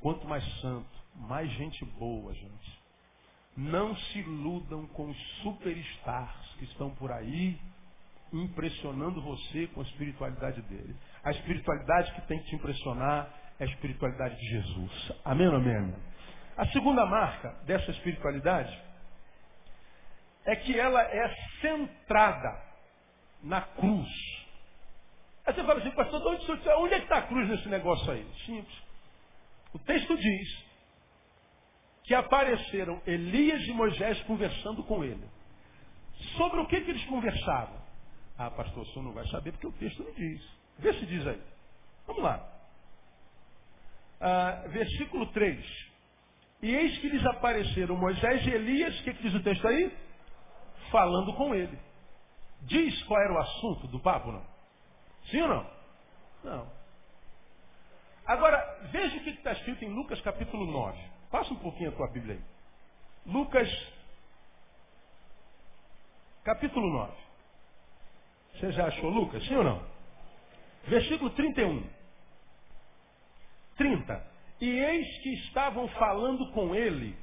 Quanto 0.00 0.26
mais 0.28 0.45
santo, 0.61 0.88
mais 1.17 1.50
gente 1.52 1.85
boa, 1.99 2.33
gente. 2.33 2.78
Não 3.57 3.97
se 3.97 4.21
iludam 4.21 4.87
com 4.88 5.09
os 5.09 5.19
superstars 5.43 6.55
que 6.59 6.64
estão 6.64 6.90
por 6.90 7.11
aí 7.11 7.59
impressionando 8.33 9.21
você 9.21 9.67
com 9.69 9.81
a 9.81 9.85
espiritualidade 9.85 10.62
dele. 10.62 10.95
A 11.25 11.33
espiritualidade 11.33 12.12
que 12.14 12.21
tem 12.28 12.38
que 12.38 12.50
te 12.50 12.55
impressionar 12.55 13.35
é 13.59 13.65
a 13.65 13.67
espiritualidade 13.67 14.37
de 14.37 14.47
Jesus. 14.47 15.12
Amém 15.25 15.49
ou 15.49 15.57
amém? 15.57 15.95
A 16.57 16.67
segunda 16.69 17.07
marca 17.07 17.50
dessa 17.65 17.91
espiritualidade 17.91 18.77
é 20.45 20.57
que 20.57 20.79
ela 20.79 21.03
é 21.03 21.35
centrada 21.61 22.62
na 23.43 23.61
cruz. 23.61 24.09
Aí 25.47 25.55
você 25.55 25.65
fala 25.65 25.81
assim, 25.81 25.91
pastor, 25.93 26.23
onde 26.79 26.95
é 26.95 26.99
que 26.99 27.05
está 27.05 27.19
a 27.19 27.27
cruz 27.27 27.49
nesse 27.49 27.69
negócio 27.69 28.11
aí? 28.11 28.27
Simples. 28.45 28.83
O 29.73 29.79
texto 29.79 30.17
diz 30.17 30.65
que 32.05 32.15
apareceram 32.15 33.00
Elias 33.07 33.62
e 33.67 33.73
Moisés 33.73 34.21
conversando 34.23 34.83
com 34.85 35.05
ele. 35.05 35.29
Sobre 36.37 36.61
o 36.61 36.67
que, 36.67 36.81
que 36.81 36.91
eles 36.91 37.05
conversavam? 37.05 37.79
Ah, 38.37 38.50
pastor, 38.50 38.83
o 38.83 38.87
senhor 38.87 39.05
não 39.05 39.12
vai 39.12 39.27
saber 39.29 39.53
porque 39.53 39.67
o 39.67 39.73
texto 39.73 40.03
não 40.03 40.12
diz. 40.12 40.43
Vê 40.79 40.93
se 40.95 41.07
diz 41.07 41.27
aí. 41.27 41.41
Vamos 42.07 42.23
lá. 42.23 42.58
Ah, 44.21 44.65
versículo 44.69 45.27
3. 45.33 45.89
E 46.63 46.75
eis 46.75 46.99
que 46.99 47.09
lhes 47.09 47.25
apareceram 47.27 47.97
Moisés 47.97 48.45
e 48.47 48.51
Elias, 48.51 48.99
o 48.99 49.05
que, 49.05 49.15
que 49.15 49.23
diz 49.23 49.35
o 49.35 49.43
texto 49.43 49.67
aí? 49.67 49.97
Falando 50.91 51.33
com 51.35 51.55
ele. 51.55 51.79
Diz 52.63 53.01
qual 53.05 53.21
era 53.21 53.33
o 53.33 53.39
assunto 53.39 53.87
do 53.89 54.01
papo, 54.01 54.33
não? 54.33 54.45
Sim 55.31 55.43
ou 55.43 55.49
não? 55.49 55.71
Não. 56.45 56.73
Agora, 58.27 58.59
veja 58.91 59.17
o 59.17 59.21
que 59.25 59.31
está 59.31 59.53
escrito 59.53 59.85
em 59.85 59.95
Lucas 59.95 60.21
capítulo 60.21 60.67
9. 60.67 60.99
Passa 61.31 61.53
um 61.53 61.59
pouquinho 61.59 61.91
a 61.91 61.93
tua 61.93 62.11
Bíblia 62.11 62.35
aí. 62.35 62.43
Lucas, 63.33 63.69
capítulo 66.45 66.91
9. 66.93 67.13
Você 68.55 68.73
já 68.73 68.87
achou 68.87 69.11
Lucas, 69.11 69.45
sim 69.47 69.55
ou 69.55 69.65
não? 69.65 69.83
Versículo 70.87 71.31
31. 71.31 71.98
30. 73.78 74.26
E 74.61 74.68
eis 74.68 75.18
que 75.23 75.32
estavam 75.35 75.88
falando 75.88 76.50
com 76.52 76.75
ele 76.75 77.16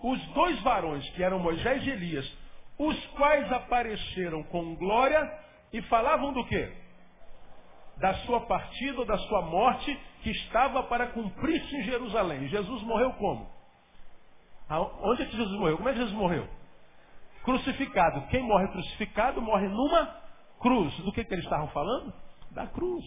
os 0.00 0.24
dois 0.28 0.60
varões, 0.60 1.08
que 1.10 1.22
eram 1.22 1.40
Moisés 1.40 1.84
e 1.84 1.90
Elias, 1.90 2.38
os 2.78 3.06
quais 3.08 3.50
apareceram 3.50 4.44
com 4.44 4.76
glória 4.76 5.20
e 5.72 5.82
falavam 5.82 6.32
do 6.32 6.44
quê? 6.46 6.72
Da 7.96 8.14
sua 8.18 8.42
partida 8.42 9.04
da 9.04 9.18
sua 9.18 9.42
morte 9.42 9.98
que 10.22 10.30
estava 10.30 10.84
para 10.84 11.08
cumprir-se 11.08 11.76
em 11.76 11.82
Jerusalém. 11.82 12.46
Jesus 12.48 12.82
morreu 12.82 13.12
como? 13.14 13.50
Onde 15.02 15.22
é 15.22 15.26
que 15.26 15.36
Jesus 15.36 15.58
morreu? 15.58 15.76
Como 15.78 15.88
é 15.88 15.92
que 15.92 15.98
Jesus 15.98 16.14
morreu? 16.14 16.46
Crucificado. 17.42 18.26
Quem 18.28 18.42
morre 18.42 18.68
crucificado 18.68 19.40
morre 19.40 19.66
numa 19.66 20.14
cruz. 20.60 20.94
Do 20.98 21.10
que, 21.12 21.24
que 21.24 21.34
eles 21.34 21.44
estavam 21.44 21.68
falando? 21.68 22.12
Da 22.52 22.66
cruz. 22.66 23.04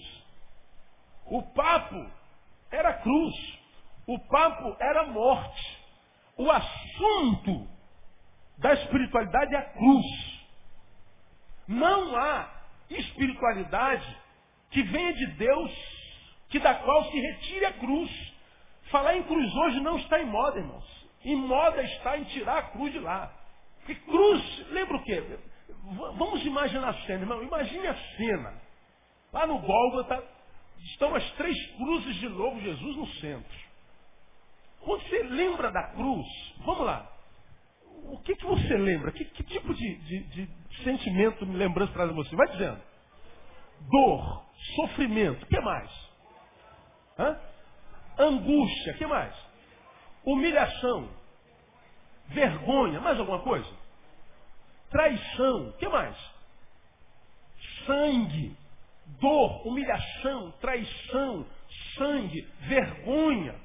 O 1.27 1.41
papo 1.53 2.09
era 2.71 2.93
cruz. 2.93 3.35
O 4.07 4.17
papo 4.27 4.75
era 4.79 5.05
morte. 5.07 5.81
O 6.37 6.49
assunto 6.49 7.67
da 8.57 8.73
espiritualidade 8.73 9.55
é 9.55 9.57
a 9.57 9.69
cruz. 9.73 10.05
Não 11.67 12.15
há 12.15 12.49
espiritualidade 12.89 14.17
que 14.71 14.81
venha 14.83 15.13
de 15.13 15.25
Deus 15.33 15.71
que 16.49 16.59
da 16.59 16.75
qual 16.75 17.05
se 17.05 17.19
retire 17.19 17.65
a 17.65 17.73
cruz. 17.73 18.33
Falar 18.89 19.15
em 19.15 19.23
cruz 19.23 19.55
hoje 19.55 19.79
não 19.79 19.97
está 19.97 20.19
em 20.19 20.25
moda, 20.25 20.59
irmãos. 20.59 21.07
Em 21.23 21.35
moda 21.35 21.81
está 21.81 22.17
em 22.17 22.23
tirar 22.25 22.57
a 22.57 22.63
cruz 22.63 22.91
de 22.91 22.99
lá. 22.99 23.31
Porque 23.77 23.95
cruz, 23.95 24.67
lembra 24.69 24.97
o 24.97 25.03
quê? 25.03 25.39
Vamos 26.17 26.45
imaginar 26.45 26.89
a 26.89 27.05
cena, 27.05 27.21
irmão. 27.21 27.41
Imagine 27.41 27.87
a 27.87 27.95
cena. 28.17 28.61
Lá 29.31 29.47
no 29.47 29.59
Gólgota 29.59 30.21
estão 30.85 31.15
as 31.15 31.31
três 31.33 31.57
cruzes 31.75 32.15
de 32.15 32.29
novo 32.29 32.59
Jesus 32.61 32.95
no 32.95 33.07
centro. 33.15 33.59
Quando 34.81 35.01
você 35.03 35.23
lembra 35.23 35.71
da 35.71 35.83
cruz, 35.91 36.27
vamos 36.65 36.85
lá. 36.85 37.07
O 37.85 38.19
que, 38.19 38.35
que 38.35 38.45
você 38.45 38.77
lembra? 38.77 39.11
Que, 39.11 39.25
que 39.25 39.43
tipo 39.43 39.73
de, 39.73 39.95
de, 39.95 40.23
de 40.23 40.83
sentimento, 40.83 41.45
lembrança 41.45 41.93
traz 41.93 42.11
você? 42.11 42.35
Vai 42.35 42.47
dizendo. 42.47 42.81
Dor, 43.81 44.45
sofrimento, 44.75 45.43
o 45.43 45.47
que 45.47 45.59
mais? 45.59 46.11
Hã? 47.17 47.39
Angústia, 48.17 48.93
que 48.95 49.05
mais? 49.05 49.35
Humilhação. 50.25 51.09
Vergonha, 52.27 52.99
mais 53.01 53.19
alguma 53.19 53.39
coisa? 53.39 53.69
Traição, 54.89 55.71
que 55.73 55.87
mais? 55.87 56.17
Sangue, 57.85 58.55
dor, 59.19 59.67
humilhação, 59.67 60.51
traição, 60.59 61.45
sangue, 61.97 62.41
vergonha. 62.61 63.55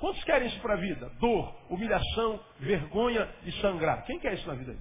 Quantos 0.00 0.22
querem 0.24 0.48
isso 0.48 0.60
para 0.60 0.74
a 0.74 0.76
vida? 0.76 1.10
Dor, 1.20 1.54
humilhação, 1.68 2.40
vergonha 2.60 3.28
e 3.44 3.52
sangrar. 3.60 4.04
Quem 4.04 4.18
quer 4.18 4.34
isso 4.34 4.46
na 4.46 4.54
vida? 4.54 4.76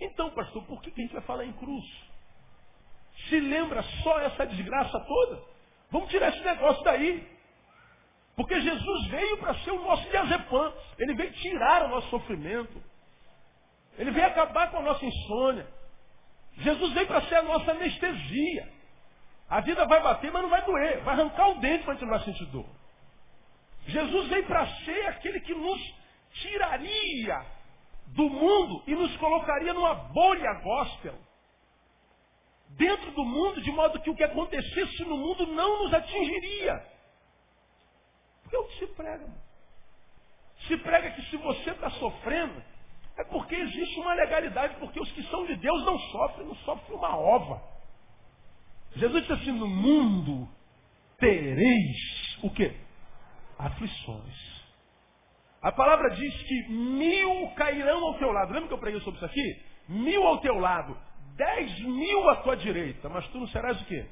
Então, 0.00 0.30
pastor, 0.30 0.62
por 0.64 0.82
que 0.82 0.90
a 0.90 1.02
gente 1.02 1.12
vai 1.12 1.22
falar 1.22 1.44
em 1.44 1.52
cruz? 1.52 1.84
Se 3.28 3.40
lembra 3.40 3.82
só 4.02 4.20
essa 4.20 4.46
desgraça 4.46 5.00
toda? 5.00 5.42
Vamos 5.90 6.10
tirar 6.10 6.28
esse 6.28 6.44
negócio 6.44 6.82
daí. 6.84 7.26
Porque 8.36 8.60
Jesus 8.60 9.06
veio 9.06 9.38
para 9.38 9.54
ser 9.60 9.70
o 9.70 9.82
nosso 9.82 10.08
diazepam. 10.10 10.72
Ele 10.98 11.14
veio 11.14 11.32
tirar 11.32 11.84
o 11.84 11.88
nosso 11.88 12.08
sofrimento. 12.10 12.82
Ele 13.96 14.10
veio 14.10 14.26
acabar 14.26 14.70
com 14.70 14.78
a 14.78 14.82
nossa 14.82 15.04
insônia. 15.04 15.66
Jesus 16.58 16.92
veio 16.92 17.06
para 17.06 17.22
ser 17.22 17.36
a 17.36 17.42
nossa 17.42 17.70
anestesia. 17.72 18.72
A 19.48 19.60
vida 19.60 19.84
vai 19.86 20.02
bater, 20.02 20.32
mas 20.32 20.42
não 20.42 20.50
vai 20.50 20.64
doer. 20.64 21.02
Vai 21.02 21.14
arrancar 21.14 21.48
o 21.48 21.60
dente, 21.60 21.84
mas 21.86 21.96
a 21.96 22.00
gente 22.00 22.02
não 22.02 22.16
vai 22.16 22.24
sentir 22.24 22.46
dor. 22.46 22.66
Jesus 23.86 24.28
veio 24.28 24.46
para 24.46 24.66
ser 24.84 25.06
aquele 25.08 25.40
que 25.40 25.54
nos 25.54 25.80
tiraria 26.32 27.44
do 28.08 28.28
mundo 28.28 28.82
e 28.86 28.94
nos 28.94 29.14
colocaria 29.16 29.72
numa 29.74 29.94
bolha 29.94 30.54
gospel 30.54 31.14
dentro 32.70 33.10
do 33.12 33.24
mundo, 33.24 33.60
de 33.60 33.70
modo 33.70 34.00
que 34.00 34.10
o 34.10 34.16
que 34.16 34.24
acontecesse 34.24 35.04
no 35.04 35.16
mundo 35.16 35.46
não 35.46 35.84
nos 35.84 35.94
atingiria. 35.94 36.84
Porque 38.42 38.56
é 38.56 38.58
o 38.58 38.64
que 38.64 38.78
se 38.78 38.86
prega. 38.88 39.44
Se 40.66 40.76
prega 40.78 41.10
que 41.10 41.22
se 41.30 41.36
você 41.36 41.70
está 41.70 41.90
sofrendo, 41.90 42.62
é 43.16 43.24
porque 43.24 43.54
existe 43.54 44.00
uma 44.00 44.14
legalidade, 44.14 44.76
porque 44.80 45.00
os 45.00 45.10
que 45.12 45.22
são 45.24 45.46
de 45.46 45.56
Deus 45.56 45.84
não 45.84 45.98
sofrem, 45.98 46.46
não 46.46 46.56
sofrem 46.56 46.96
uma 46.96 47.16
ova. 47.16 47.62
Jesus 48.96 49.22
disse 49.22 49.32
assim, 49.32 49.52
no 49.52 49.68
mundo 49.68 50.48
tereis 51.18 52.38
o 52.42 52.50
quê? 52.50 52.74
Aflições. 53.58 54.54
A 55.62 55.72
palavra 55.72 56.10
diz 56.10 56.42
que 56.42 56.68
mil 56.68 57.48
cairão 57.56 58.04
ao 58.04 58.18
teu 58.18 58.30
lado. 58.30 58.52
Lembra 58.52 58.68
que 58.68 58.74
eu 58.74 58.78
preguei 58.78 59.00
sobre 59.00 59.16
isso 59.16 59.24
aqui? 59.24 59.62
Mil 59.88 60.26
ao 60.26 60.38
teu 60.38 60.58
lado, 60.58 60.96
dez 61.36 61.80
mil 61.80 62.28
à 62.30 62.36
tua 62.36 62.56
direita, 62.56 63.08
mas 63.08 63.26
tu 63.28 63.38
não 63.38 63.46
serás 63.48 63.80
o 63.80 63.84
quê? 63.86 64.04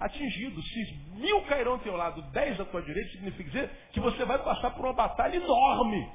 Atingido. 0.00 0.60
Se 0.62 0.94
mil 1.14 1.42
cairão 1.42 1.72
ao 1.72 1.78
teu 1.78 1.96
lado, 1.96 2.22
dez 2.32 2.58
à 2.58 2.64
tua 2.64 2.82
direita, 2.82 3.10
significa 3.10 3.50
dizer 3.50 3.70
que 3.92 4.00
você 4.00 4.24
vai 4.24 4.38
passar 4.42 4.70
por 4.70 4.84
uma 4.84 4.94
batalha 4.94 5.36
enorme. 5.36 6.10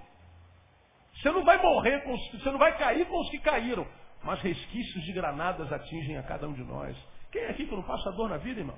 Você 1.21 1.31
não 1.31 1.43
vai 1.43 1.61
morrer, 1.61 2.01
com 2.03 2.13
os, 2.13 2.31
você 2.31 2.51
não 2.51 2.57
vai 2.57 2.77
cair 2.77 3.05
com 3.05 3.19
os 3.19 3.29
que 3.29 3.39
caíram. 3.39 3.85
Mas 4.23 4.41
resquícios 4.41 5.03
de 5.03 5.13
granadas 5.13 5.71
atingem 5.71 6.17
a 6.17 6.23
cada 6.23 6.47
um 6.47 6.53
de 6.53 6.63
nós. 6.63 6.95
Quem 7.31 7.41
é 7.41 7.49
aqui 7.49 7.65
que 7.65 7.75
não 7.75 7.83
passa 7.83 8.11
dor 8.11 8.29
na 8.29 8.38
vida, 8.38 8.59
irmão? 8.59 8.77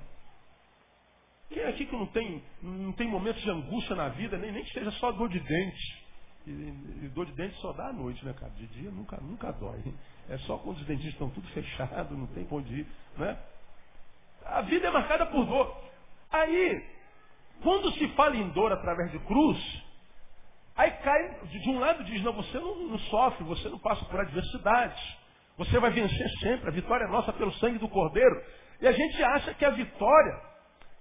Quem 1.48 1.62
é 1.62 1.68
aqui 1.68 1.86
que 1.86 1.96
não 1.96 2.06
tem, 2.06 2.42
não 2.62 2.92
tem 2.92 3.08
momentos 3.08 3.42
de 3.42 3.50
angústia 3.50 3.94
na 3.94 4.08
vida, 4.08 4.38
nem, 4.38 4.52
nem 4.52 4.64
que 4.64 4.72
seja 4.72 4.90
só 4.92 5.12
dor 5.12 5.28
de 5.28 5.38
dente? 5.40 6.02
E, 6.46 6.50
e, 6.50 7.10
dor 7.14 7.26
de 7.26 7.32
dente 7.32 7.54
só 7.60 7.72
dá 7.72 7.88
à 7.88 7.92
noite, 7.92 8.24
né, 8.24 8.32
cara? 8.32 8.52
De 8.52 8.66
dia 8.68 8.90
nunca, 8.90 9.16
nunca 9.18 9.52
dói. 9.52 9.80
É 10.28 10.38
só 10.38 10.58
quando 10.58 10.78
os 10.78 10.86
dentistas 10.86 11.12
estão 11.12 11.30
tudo 11.30 11.46
fechados, 11.52 12.16
não 12.16 12.26
tem 12.28 12.46
onde 12.50 12.80
ir, 12.80 12.86
né? 13.16 13.38
A 14.44 14.62
vida 14.62 14.88
é 14.88 14.90
marcada 14.90 15.26
por 15.26 15.44
dor. 15.46 15.76
Aí, 16.30 16.84
quando 17.62 17.92
se 17.92 18.08
fala 18.14 18.36
em 18.36 18.48
dor 18.50 18.72
através 18.72 19.12
de 19.12 19.18
cruz, 19.20 19.84
aí 20.76 20.90
cai, 20.90 21.40
de 21.44 21.70
um 21.70 21.78
lado 21.78 22.04
diz, 22.04 22.22
não, 22.22 22.32
você 22.32 22.58
não, 22.58 22.88
não 22.88 22.98
sofre, 22.98 23.44
você 23.44 23.68
não 23.68 23.78
passa 23.78 24.04
por 24.06 24.20
adversidades. 24.20 25.22
Você 25.58 25.78
vai 25.78 25.90
vencer 25.90 26.28
sempre, 26.40 26.68
a 26.68 26.72
vitória 26.72 27.04
é 27.04 27.08
nossa 27.08 27.32
pelo 27.32 27.52
sangue 27.54 27.78
do 27.78 27.88
Cordeiro. 27.88 28.42
E 28.80 28.88
a 28.88 28.92
gente 28.92 29.22
acha 29.22 29.54
que 29.54 29.64
a 29.64 29.70
vitória 29.70 30.40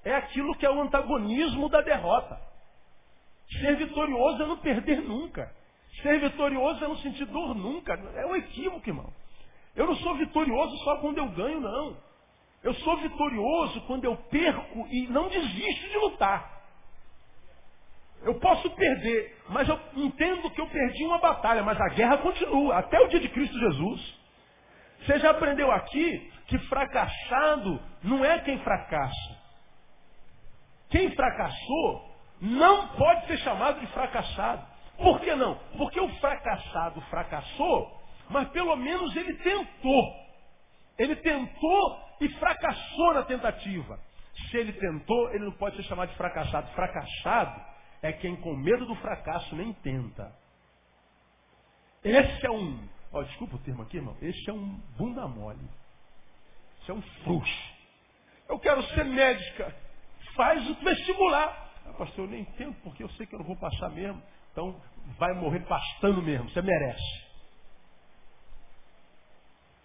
é 0.04 0.16
aquilo 0.16 0.56
que 0.56 0.66
é 0.66 0.70
o 0.70 0.82
antagonismo 0.82 1.70
da 1.70 1.82
derrota. 1.82 2.40
Ser 3.60 3.76
vitorioso 3.78 4.44
é 4.44 4.46
não 4.46 4.58
perder 4.58 5.02
nunca. 5.02 5.54
Ser 6.02 6.20
vitorioso 6.20 6.84
é 6.84 6.88
não 6.88 6.98
sentir 6.98 7.26
dor 7.26 7.54
nunca. 7.54 7.94
É 7.94 8.26
um 8.26 8.36
equívoco, 8.36 8.88
irmão. 8.88 9.12
Eu 9.76 9.88
não 9.88 9.96
sou 9.96 10.16
vitorioso 10.16 10.78
só 10.84 10.98
quando 10.98 11.18
eu 11.18 11.28
ganho, 11.30 11.60
não. 11.60 11.98
Eu 12.64 12.74
sou 12.76 12.98
vitorioso 12.98 13.82
quando 13.82 14.06
eu 14.06 14.16
perco 14.16 14.88
e 14.90 15.08
não 15.08 15.28
desisto 15.28 15.90
de 15.90 15.98
lutar. 15.98 16.61
Eu 18.24 18.36
posso 18.40 18.70
perder, 18.72 19.36
mas 19.50 19.68
eu 19.68 19.80
entendo 19.96 20.50
que 20.52 20.62
eu 20.62 20.68
perdi 20.68 21.06
uma 21.06 21.18
batalha, 21.18 21.64
mas 21.64 21.80
a 21.80 21.90
guerra 21.90 22.18
continua, 22.20 22.78
até 22.78 23.00
o 23.00 23.08
dia 23.08 23.20
de 23.20 23.30
Cristo 23.30 23.58
Jesus. 23.58 24.20
Você 25.00 25.20
já 25.20 25.32
aprendeu 25.32 25.72
aqui 25.72 26.32
que 26.46 26.58
fracassado 26.60 27.82
não 28.04 28.24
é 28.24 28.40
quem 28.40 28.60
fracassa. 28.60 29.42
Quem 30.90 31.10
fracassou 31.16 32.12
não 32.42 32.90
pode 32.90 33.26
ser 33.26 33.38
chamado 33.40 33.80
de 33.80 33.88
fracassado. 33.88 34.68
Por 34.98 35.20
que 35.20 35.34
não? 35.34 35.56
Porque 35.78 36.00
o 36.00 36.10
fracassado 36.20 37.02
fracassou, 37.10 38.00
mas 38.30 38.50
pelo 38.50 38.76
menos 38.76 39.16
ele 39.16 39.34
tentou. 39.36 40.14
Ele 41.00 41.16
tentou 41.16 42.00
e 42.20 42.30
fracassou 42.30 43.14
na 43.16 43.24
tentativa. 43.24 44.00
Se 44.50 44.58
ele 44.58 44.74
tentou, 44.74 45.32
ele 45.32 45.46
não 45.46 45.54
pode 45.54 45.76
ser 45.78 45.84
chamado 45.84 46.10
de 46.10 46.16
fracassado. 46.16 46.68
Fracassado 46.74 47.71
é 48.02 48.12
quem 48.14 48.36
com 48.38 48.56
medo 48.56 48.86
do 48.86 48.96
fracasso 48.96 49.56
nem 49.56 49.74
tenta. 49.74 50.34
Esse 52.04 52.46
é 52.46 52.52
um, 52.52 52.88
ó, 53.12 53.22
desculpa 53.24 53.56
o 53.56 53.60
termo 53.60 53.84
aqui, 53.84 53.98
irmão, 53.98 54.18
esse 54.22 54.50
é 54.50 54.54
um 54.54 54.80
bunda 54.98 55.28
mole. 55.28 55.68
Esse 56.82 56.92
é 56.92 56.94
um 56.94 57.02
frouxo. 57.24 57.74
Eu 58.50 58.58
quero 58.60 58.82
ser 58.90 59.06
médica. 59.06 59.76
Faz 60.36 60.68
o 60.70 60.76
vestibular. 60.76 61.70
Ah, 61.86 61.94
pastor, 61.94 62.26
eu 62.26 62.32
nem 62.32 62.42
entendo 62.42 62.76
porque 62.84 63.04
eu 63.04 63.10
sei 63.12 63.26
que 63.26 63.36
eu 63.36 63.40
não 63.40 63.46
vou 63.46 63.56
passar 63.56 63.90
mesmo. 63.90 64.22
Então 64.52 64.82
vai 65.18 65.34
morrer 65.34 65.62
pastando 65.62 66.22
mesmo. 66.22 66.50
Você 66.50 66.62
merece. 66.62 67.32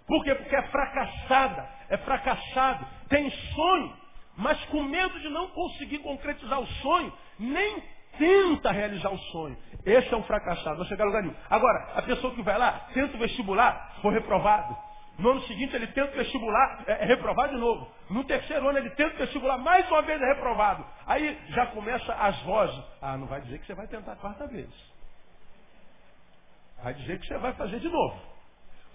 Por 0.07 0.23
quê? 0.25 0.35
Porque 0.35 0.55
é 0.55 0.63
fracassada, 0.69 1.69
é 1.89 1.97
fracassado, 1.99 2.87
tem 3.09 3.29
sonho, 3.31 3.97
mas 4.37 4.65
com 4.67 4.83
medo 4.85 5.19
de 5.21 5.29
não 5.29 5.49
conseguir 5.49 5.99
concretizar 5.99 6.61
o 6.61 6.67
sonho, 6.67 7.13
nem 7.39 7.83
tenta 8.19 8.71
realizar 8.73 9.11
o 9.11 9.19
sonho. 9.19 9.57
Esse 9.85 10.13
é 10.13 10.17
um 10.17 10.23
fracassado, 10.25 10.79
não 10.79 10.85
chegar 10.87 11.05
a 11.05 11.07
lugar 11.07 11.23
nenhum. 11.23 11.35
Agora, 11.49 11.93
a 11.95 12.03
pessoa 12.03 12.35
que 12.35 12.43
vai 12.43 12.59
lá, 12.59 12.89
tenta 12.93 13.17
o 13.17 13.21
vestibular, 13.21 13.97
foi 14.03 14.13
reprovado. 14.13 14.77
No 15.19 15.31
ano 15.31 15.43
seguinte 15.43 15.75
ele 15.75 15.87
tenta 15.89 16.13
o 16.13 16.17
vestibular, 16.17 16.85
é, 16.87 17.05
é 17.05 17.05
reprovado 17.07 17.55
de 17.55 17.59
novo. 17.59 17.91
No 18.11 18.25
terceiro 18.25 18.69
ano 18.69 18.79
ele 18.79 18.91
tenta 18.91 19.15
o 19.15 19.19
vestibular, 19.19 19.57
mais 19.59 19.89
uma 19.89 20.03
vez 20.03 20.21
é 20.21 20.27
reprovado. 20.27 20.85
Aí 21.07 21.39
já 21.49 21.67
começa 21.67 22.13
as 22.13 22.39
vozes. 22.43 22.85
Ah, 23.01 23.17
não 23.17 23.27
vai 23.27 23.41
dizer 23.41 23.59
que 23.59 23.67
você 23.67 23.75
vai 23.75 23.87
tentar 23.87 24.13
a 24.13 24.17
quarta 24.17 24.47
vez. 24.47 24.69
Vai 26.83 26.93
dizer 26.95 27.19
que 27.19 27.27
você 27.27 27.39
vai 27.39 27.53
fazer 27.55 27.81
de 27.81 27.89
novo. 27.89 28.21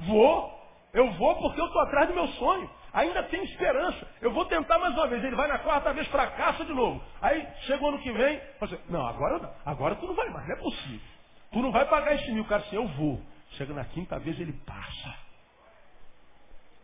Vou, 0.02 0.62
eu 0.94 1.12
vou 1.14 1.36
porque 1.36 1.60
eu 1.60 1.66
estou 1.66 1.82
atrás 1.82 2.08
do 2.08 2.14
meu 2.14 2.28
sonho. 2.28 2.70
Ainda 2.94 3.24
tem 3.24 3.44
esperança. 3.44 4.08
Eu 4.22 4.32
vou 4.32 4.46
tentar 4.46 4.78
mais 4.80 4.94
uma 4.94 5.08
vez. 5.08 5.24
Ele 5.24 5.36
vai 5.36 5.48
na 5.48 5.60
quarta 5.60 5.94
vez, 5.94 6.08
fracassa 6.08 6.66
de 6.66 6.74
novo. 6.74 7.02
Aí, 7.22 7.48
chega 7.62 7.84
o 7.84 7.88
ano 7.88 8.00
que 8.00 8.12
vem, 8.12 8.42
você, 8.60 8.80
não, 8.90 9.08
agora. 9.08 9.54
Agora 9.66 9.96
tu 9.96 10.06
não 10.06 10.14
vai 10.14 10.30
mais, 10.30 10.48
não 10.48 10.56
é 10.56 10.60
possível. 10.60 11.08
Tu 11.52 11.60
não 11.62 11.72
vai 11.72 11.86
pagar 11.86 12.16
esse 12.16 12.32
mil. 12.32 12.44
O 12.44 12.48
cara 12.48 12.64
assim, 12.64 12.76
eu 12.76 12.88
vou. 12.90 13.22
Chega 13.52 13.74
na 13.74 13.86
quinta 13.86 14.20
vez, 14.20 14.40
ele 14.40 14.54
passa. 14.66 15.16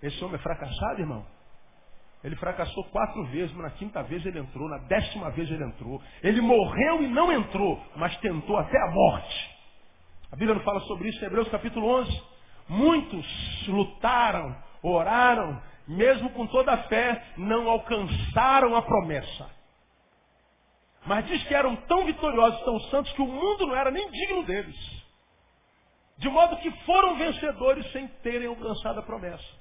Esse 0.02 0.24
homem 0.24 0.36
é 0.36 0.40
fracassado, 0.40 1.02
irmão? 1.02 1.26
Ele 2.24 2.36
fracassou 2.36 2.84
quatro 2.86 3.24
vezes, 3.26 3.54
mas 3.54 3.64
na 3.64 3.70
quinta 3.72 4.04
vez 4.04 4.26
ele 4.26 4.40
entrou, 4.40 4.68
na 4.68 4.80
décima 4.80 5.30
vez 5.32 5.50
ele 5.50 5.64
entrou. 5.64 6.02
Ele 6.24 6.42
morreu 6.42 7.04
e 7.04 7.08
não 7.08 7.32
entrou, 7.32 7.82
mas 7.96 8.16
tentou 8.18 8.58
até 8.58 8.78
a 8.82 8.92
morte. 8.92 9.58
A 10.32 10.36
Bíblia 10.36 10.56
não 10.56 10.64
fala 10.64 10.80
sobre 10.82 11.10
isso 11.10 11.24
Hebreus 11.24 11.48
capítulo 11.50 11.88
11. 12.02 12.24
Muitos 12.68 13.68
lutaram, 13.68 14.56
oraram, 14.82 15.62
mesmo 15.88 16.30
com 16.32 16.46
toda 16.48 16.74
a 16.74 16.84
fé, 16.84 17.34
não 17.38 17.70
alcançaram 17.70 18.76
a 18.76 18.82
promessa. 18.82 19.50
Mas 21.06 21.26
diz 21.26 21.42
que 21.48 21.56
eram 21.56 21.76
tão 21.76 22.06
vitoriosos, 22.06 22.60
tão 22.64 22.80
santos, 22.92 23.14
que 23.14 23.22
o 23.22 23.28
mundo 23.28 23.68
não 23.68 23.76
era 23.76 23.90
nem 23.90 24.10
digno 24.12 24.44
deles. 24.44 24.76
De 26.18 26.28
modo 26.30 26.58
que 26.58 26.72
foram 26.86 27.16
vencedores 27.16 27.90
sem 27.92 28.08
terem 28.24 28.48
alcançado 28.48 29.00
a 29.00 29.04
promessa. 29.04 29.58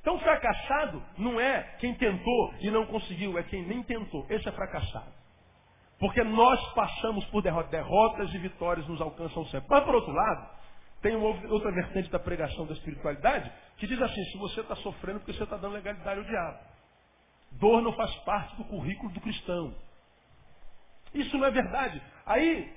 Então, 0.00 0.18
fracassado 0.18 1.02
não 1.18 1.40
é 1.40 1.62
quem 1.78 1.94
tentou 1.94 2.54
e 2.60 2.70
não 2.70 2.86
conseguiu, 2.86 3.38
é 3.38 3.42
quem 3.42 3.66
nem 3.66 3.82
tentou. 3.82 4.24
Esse 4.30 4.48
é 4.48 4.52
fracassado. 4.52 5.12
Porque 5.98 6.22
nós 6.22 6.60
passamos 6.72 7.24
por 7.26 7.42
derrotas, 7.42 8.32
e 8.32 8.38
vitórias 8.38 8.86
nos 8.86 9.00
alcançam 9.00 9.44
sempre. 9.46 9.68
Mas, 9.68 9.84
por 9.84 9.94
outro 9.94 10.12
lado, 10.12 10.48
tem 11.02 11.16
outra 11.16 11.72
vertente 11.72 12.10
da 12.10 12.18
pregação 12.18 12.66
da 12.66 12.74
espiritualidade 12.74 13.50
que 13.78 13.86
diz 13.86 14.00
assim: 14.00 14.24
se 14.26 14.38
você 14.38 14.60
está 14.60 14.76
sofrendo 14.76 15.20
porque 15.20 15.32
você 15.32 15.44
está 15.44 15.56
dando 15.56 15.74
legalidade 15.74 16.18
ao 16.18 16.24
diabo. 16.24 16.58
Dor 17.52 17.82
não 17.82 17.92
faz 17.94 18.14
parte 18.16 18.56
do 18.56 18.64
currículo 18.64 19.10
do 19.12 19.20
cristão. 19.20 19.74
Isso 21.12 21.36
não 21.36 21.46
é 21.46 21.50
verdade. 21.50 22.00
Aí, 22.24 22.72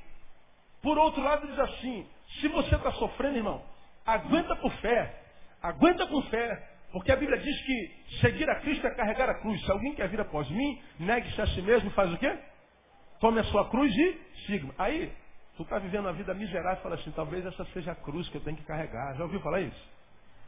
por 0.81 0.97
outro 0.97 1.21
lado, 1.21 1.45
diz 1.47 1.59
assim: 1.59 2.07
se 2.39 2.47
você 2.47 2.75
está 2.75 2.91
sofrendo, 2.93 3.37
irmão, 3.37 3.63
aguenta 4.05 4.55
por 4.55 4.71
fé. 4.77 5.21
Aguenta 5.61 6.07
com 6.07 6.21
fé. 6.23 6.69
Porque 6.91 7.11
a 7.11 7.15
Bíblia 7.15 7.39
diz 7.39 7.61
que 7.61 8.17
seguir 8.21 8.49
a 8.49 8.59
Cristo 8.61 8.85
é 8.85 8.91
carregar 8.91 9.29
a 9.29 9.39
cruz. 9.39 9.63
Se 9.65 9.71
alguém 9.71 9.95
quer 9.95 10.07
vir 10.09 10.21
após 10.21 10.49
mim, 10.49 10.81
negue-se 10.99 11.41
a 11.41 11.47
si 11.47 11.61
mesmo 11.61 11.89
e 11.89 11.93
faz 11.93 12.11
o 12.13 12.17
quê? 12.17 12.37
Tome 13.19 13.39
a 13.39 13.43
sua 13.45 13.69
cruz 13.69 13.91
e 13.95 14.21
siga. 14.45 14.73
Aí, 14.77 15.11
tu 15.55 15.63
está 15.63 15.77
vivendo 15.79 16.05
uma 16.05 16.13
vida 16.13 16.33
miserável 16.33 16.79
e 16.79 16.83
fala 16.83 16.95
assim, 16.95 17.11
talvez 17.11 17.45
essa 17.45 17.65
seja 17.65 17.91
a 17.91 17.95
cruz 17.95 18.27
que 18.29 18.37
eu 18.37 18.41
tenho 18.41 18.57
que 18.57 18.63
carregar. 18.63 19.15
Já 19.15 19.23
ouviu 19.23 19.39
falar 19.41 19.61
isso? 19.61 19.89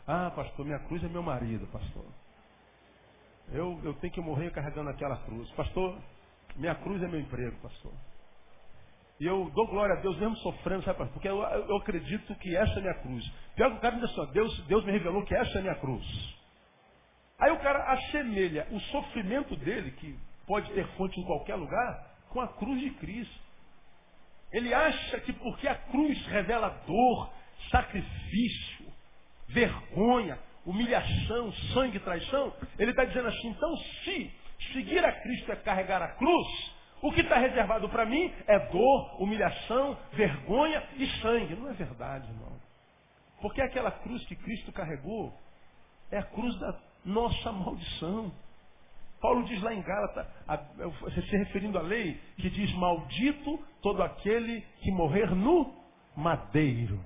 Ah, 0.07 0.31
pastor, 0.35 0.65
minha 0.65 0.79
cruz 0.79 1.03
é 1.03 1.07
meu 1.07 1.23
marido, 1.23 1.65
pastor. 1.67 2.05
Eu, 3.51 3.79
eu 3.83 3.93
tenho 3.95 4.13
que 4.13 4.21
morrer 4.21 4.51
carregando 4.51 4.89
aquela 4.89 5.17
cruz. 5.17 5.49
Pastor, 5.51 5.97
minha 6.55 6.75
cruz 6.75 7.01
é 7.01 7.07
meu 7.07 7.19
emprego, 7.19 7.55
pastor. 7.61 7.93
E 9.19 9.25
eu 9.25 9.49
dou 9.51 9.67
glória 9.67 9.95
a 9.95 10.01
Deus 10.01 10.17
mesmo 10.17 10.35
sofrendo, 10.37 10.83
sabe, 10.83 11.05
porque 11.11 11.27
eu, 11.27 11.41
eu 11.41 11.77
acredito 11.77 12.35
que 12.35 12.55
essa 12.55 12.79
é 12.79 12.81
minha 12.81 12.93
cruz. 12.95 13.25
Pior 13.55 13.71
que 13.71 13.77
o 13.77 13.79
cara 13.79 13.95
diz 13.95 14.03
assim, 14.03 14.31
Deus, 14.33 14.67
Deus 14.67 14.85
me 14.85 14.91
revelou 14.91 15.23
que 15.23 15.33
essa 15.33 15.57
é 15.57 15.61
minha 15.61 15.75
cruz. 15.75 16.05
Aí 17.39 17.51
o 17.51 17.59
cara 17.59 17.93
assemelha 17.93 18.67
o 18.71 18.79
sofrimento 18.79 19.55
dele, 19.57 19.91
que 19.91 20.17
pode 20.45 20.71
ter 20.73 20.85
fonte 20.95 21.19
em 21.19 21.23
qualquer 21.23 21.55
lugar, 21.55 22.15
com 22.29 22.41
a 22.41 22.47
cruz 22.47 22.79
de 22.81 22.89
Cristo. 22.91 23.44
Ele 24.55 24.73
acha 24.73 25.19
que 25.19 25.33
porque 25.33 25.67
a 25.67 25.75
cruz 25.75 26.25
revela 26.27 26.69
dor, 26.87 27.29
sacrifício, 27.69 28.85
vergonha, 29.49 30.39
humilhação, 30.65 31.51
sangue, 31.73 31.99
traição, 31.99 32.53
ele 32.79 32.91
está 32.91 33.03
dizendo 33.03 33.27
assim, 33.27 33.49
então 33.49 33.75
se 33.75 34.31
seguir 34.71 35.03
a 35.03 35.11
Cristo 35.11 35.51
é 35.51 35.57
carregar 35.57 36.01
a 36.01 36.07
cruz, 36.15 36.73
o 37.01 37.11
que 37.11 37.19
está 37.19 37.37
reservado 37.37 37.89
para 37.89 38.05
mim 38.05 38.33
é 38.47 38.57
dor, 38.69 39.21
humilhação, 39.21 39.97
vergonha 40.13 40.87
e 40.95 41.05
sangue. 41.21 41.53
Não 41.55 41.69
é 41.69 41.73
verdade, 41.73 42.25
irmão. 42.29 42.57
Porque 43.41 43.61
aquela 43.61 43.91
cruz 43.91 44.25
que 44.25 44.37
Cristo 44.37 44.71
carregou 44.71 45.37
é 46.09 46.19
a 46.19 46.23
cruz 46.23 46.57
da 46.61 46.79
nossa 47.03 47.51
maldição. 47.51 48.31
Paulo 49.21 49.43
diz 49.45 49.61
lá 49.61 49.73
em 49.73 49.81
Gálatas, 49.81 50.27
se 51.13 51.37
referindo 51.37 51.77
à 51.77 51.81
lei, 51.81 52.19
que 52.37 52.49
diz: 52.49 52.71
Maldito 52.73 53.59
todo 53.81 54.03
aquele 54.03 54.61
que 54.81 54.91
morrer 54.91 55.33
no 55.33 55.73
madeiro. 56.15 56.99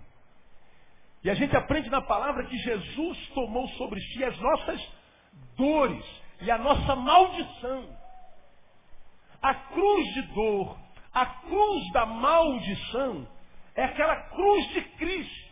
E 1.24 1.30
a 1.30 1.34
gente 1.34 1.56
aprende 1.56 1.90
na 1.90 2.02
palavra 2.02 2.46
que 2.46 2.58
Jesus 2.58 3.28
tomou 3.30 3.68
sobre 3.70 4.00
si 4.00 4.24
as 4.24 4.38
nossas 4.40 4.92
dores 5.58 6.06
e 6.42 6.50
a 6.50 6.58
nossa 6.58 6.96
maldição. 6.96 7.98
A 9.42 9.54
cruz 9.54 10.14
de 10.14 10.22
dor, 10.34 10.78
a 11.14 11.26
cruz 11.26 11.92
da 11.92 12.06
maldição, 12.06 13.28
é 13.76 13.84
aquela 13.84 14.16
cruz 14.30 14.68
de 14.70 14.82
Cristo. 14.82 15.50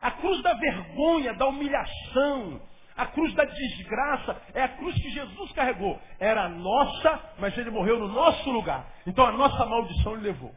A 0.00 0.10
cruz 0.12 0.42
da 0.42 0.54
vergonha, 0.54 1.34
da 1.34 1.46
humilhação, 1.46 2.60
a 3.00 3.06
cruz 3.06 3.32
da 3.34 3.44
desgraça, 3.44 4.36
é 4.52 4.62
a 4.62 4.68
cruz 4.68 4.94
que 4.94 5.08
Jesus 5.08 5.52
carregou. 5.52 5.98
Era 6.18 6.50
nossa, 6.50 7.18
mas 7.38 7.56
ele 7.56 7.70
morreu 7.70 7.98
no 7.98 8.08
nosso 8.08 8.50
lugar. 8.50 8.86
Então 9.06 9.24
a 9.24 9.32
nossa 9.32 9.64
maldição 9.64 10.12
ele 10.12 10.24
levou. 10.24 10.54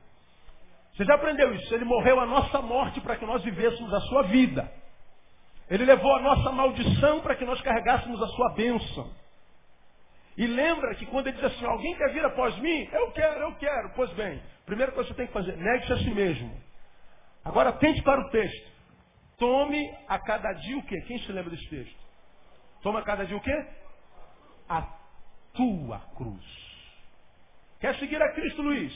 Você 0.94 1.06
já 1.06 1.16
aprendeu 1.16 1.56
isso? 1.56 1.74
Ele 1.74 1.86
morreu 1.86 2.20
a 2.20 2.26
nossa 2.26 2.62
morte 2.62 3.00
para 3.00 3.16
que 3.16 3.26
nós 3.26 3.42
vivêssemos 3.44 3.94
a 3.94 4.02
sua 4.02 4.24
vida. 4.24 4.70
Ele 5.70 5.86
levou 5.86 6.14
a 6.18 6.22
nossa 6.22 6.52
maldição 6.52 7.22
para 7.22 7.36
que 7.36 7.46
nós 7.46 7.62
carregássemos 7.62 8.22
a 8.22 8.28
sua 8.28 8.54
bênção. 8.56 9.10
E 10.36 10.46
lembra 10.46 10.96
que 10.96 11.06
quando 11.06 11.28
ele 11.28 11.38
diz 11.38 11.46
assim, 11.46 11.66
alguém 11.66 11.96
quer 11.96 12.12
vir 12.12 12.26
após 12.26 12.58
mim? 12.58 12.90
Eu 12.92 13.10
quero, 13.12 13.40
eu 13.40 13.56
quero. 13.56 13.94
Pois 13.96 14.12
bem, 14.12 14.44
primeira 14.66 14.92
coisa 14.92 15.10
que 15.10 15.16
você 15.16 15.18
tem 15.18 15.28
que 15.28 15.34
fazer, 15.34 15.56
negue-se 15.56 15.94
a 15.94 15.98
si 15.98 16.12
mesmo. 16.12 16.54
Agora 17.46 17.70
atente 17.70 18.02
para 18.02 18.20
o 18.20 18.30
texto. 18.32 18.74
Tome 19.38 19.82
a 20.10 20.20
cada 20.20 20.52
dia 20.54 20.78
o 20.78 20.84
quê? 20.84 21.02
Quem 21.08 21.20
se 21.20 21.32
lembra 21.32 21.52
desse 21.52 21.70
texto? 21.70 22.04
Toma 22.84 23.02
cada 23.02 23.26
dia 23.26 23.36
o 23.38 23.42
quê? 23.42 23.66
A 24.70 24.82
tua 25.54 26.00
cruz. 26.16 26.46
Quer 27.80 27.96
seguir 27.96 28.22
a 28.22 28.32
Cristo, 28.34 28.62
Luiz? 28.62 28.94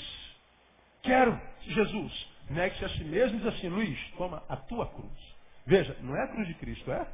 Quero, 1.02 1.40
Jesus. 1.62 2.30
Negue-se 2.50 2.86
a 2.86 2.90
si 2.90 3.04
mesmo 3.04 3.38
e 3.38 3.40
diz 3.42 3.48
assim, 3.48 3.70
Luiz, 3.70 4.00
toma 4.18 4.44
a 4.48 4.56
tua 4.56 4.88
cruz. 4.88 5.36
Veja, 5.66 5.98
não 6.02 6.16
é 6.16 6.24
a 6.24 6.28
cruz 6.28 6.48
de 6.48 6.54
Cristo, 6.56 6.92
é? 6.92 7.08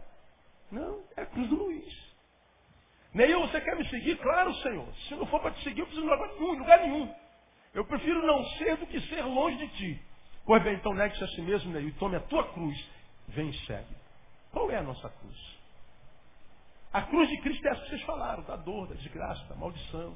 Não, 0.71 1.03
é 1.15 1.21
a 1.21 1.25
cruz 1.25 1.47
do 1.47 1.55
Luiz. 1.55 2.13
Neil, 3.13 3.39
você 3.41 3.61
quer 3.61 3.75
me 3.75 3.87
seguir? 3.89 4.17
Claro, 4.17 4.53
Senhor. 4.55 4.87
Se 5.07 5.15
não 5.15 5.27
for 5.27 5.39
para 5.39 5.51
te 5.51 5.63
seguir, 5.63 5.81
eu 5.81 5.85
preciso 5.85 6.07
de 6.07 6.11
lugar 6.11 6.27
nenhum, 6.27 6.51
lugar 6.53 6.79
nenhum. 6.79 7.15
Eu 7.73 7.85
prefiro 7.85 8.25
não 8.25 8.43
ser 8.57 8.77
do 8.77 8.87
que 8.87 8.99
ser 9.01 9.21
longe 9.23 9.57
de 9.57 9.67
ti. 9.77 10.01
Pois 10.45 10.63
bem, 10.63 10.75
então 10.75 10.93
negue-se 10.93 11.23
a 11.23 11.27
si 11.27 11.41
mesmo 11.41 11.71
né, 11.71 11.81
e 11.81 11.91
tome 11.93 12.15
a 12.15 12.19
tua 12.19 12.51
cruz. 12.53 12.89
Vem 13.27 13.49
e 13.49 13.65
segue. 13.65 13.95
Qual 14.51 14.69
é 14.71 14.77
a 14.77 14.83
nossa 14.83 15.09
cruz? 15.09 15.62
A 16.93 17.01
cruz 17.01 17.27
de 17.27 17.41
Cristo 17.41 17.67
é 17.67 17.71
essa 17.71 17.81
que 17.81 17.89
vocês 17.89 18.03
falaram, 18.03 18.43
da 18.43 18.55
dor, 18.55 18.87
da 18.87 18.93
desgraça, 18.93 19.43
da 19.45 19.55
maldição. 19.55 20.15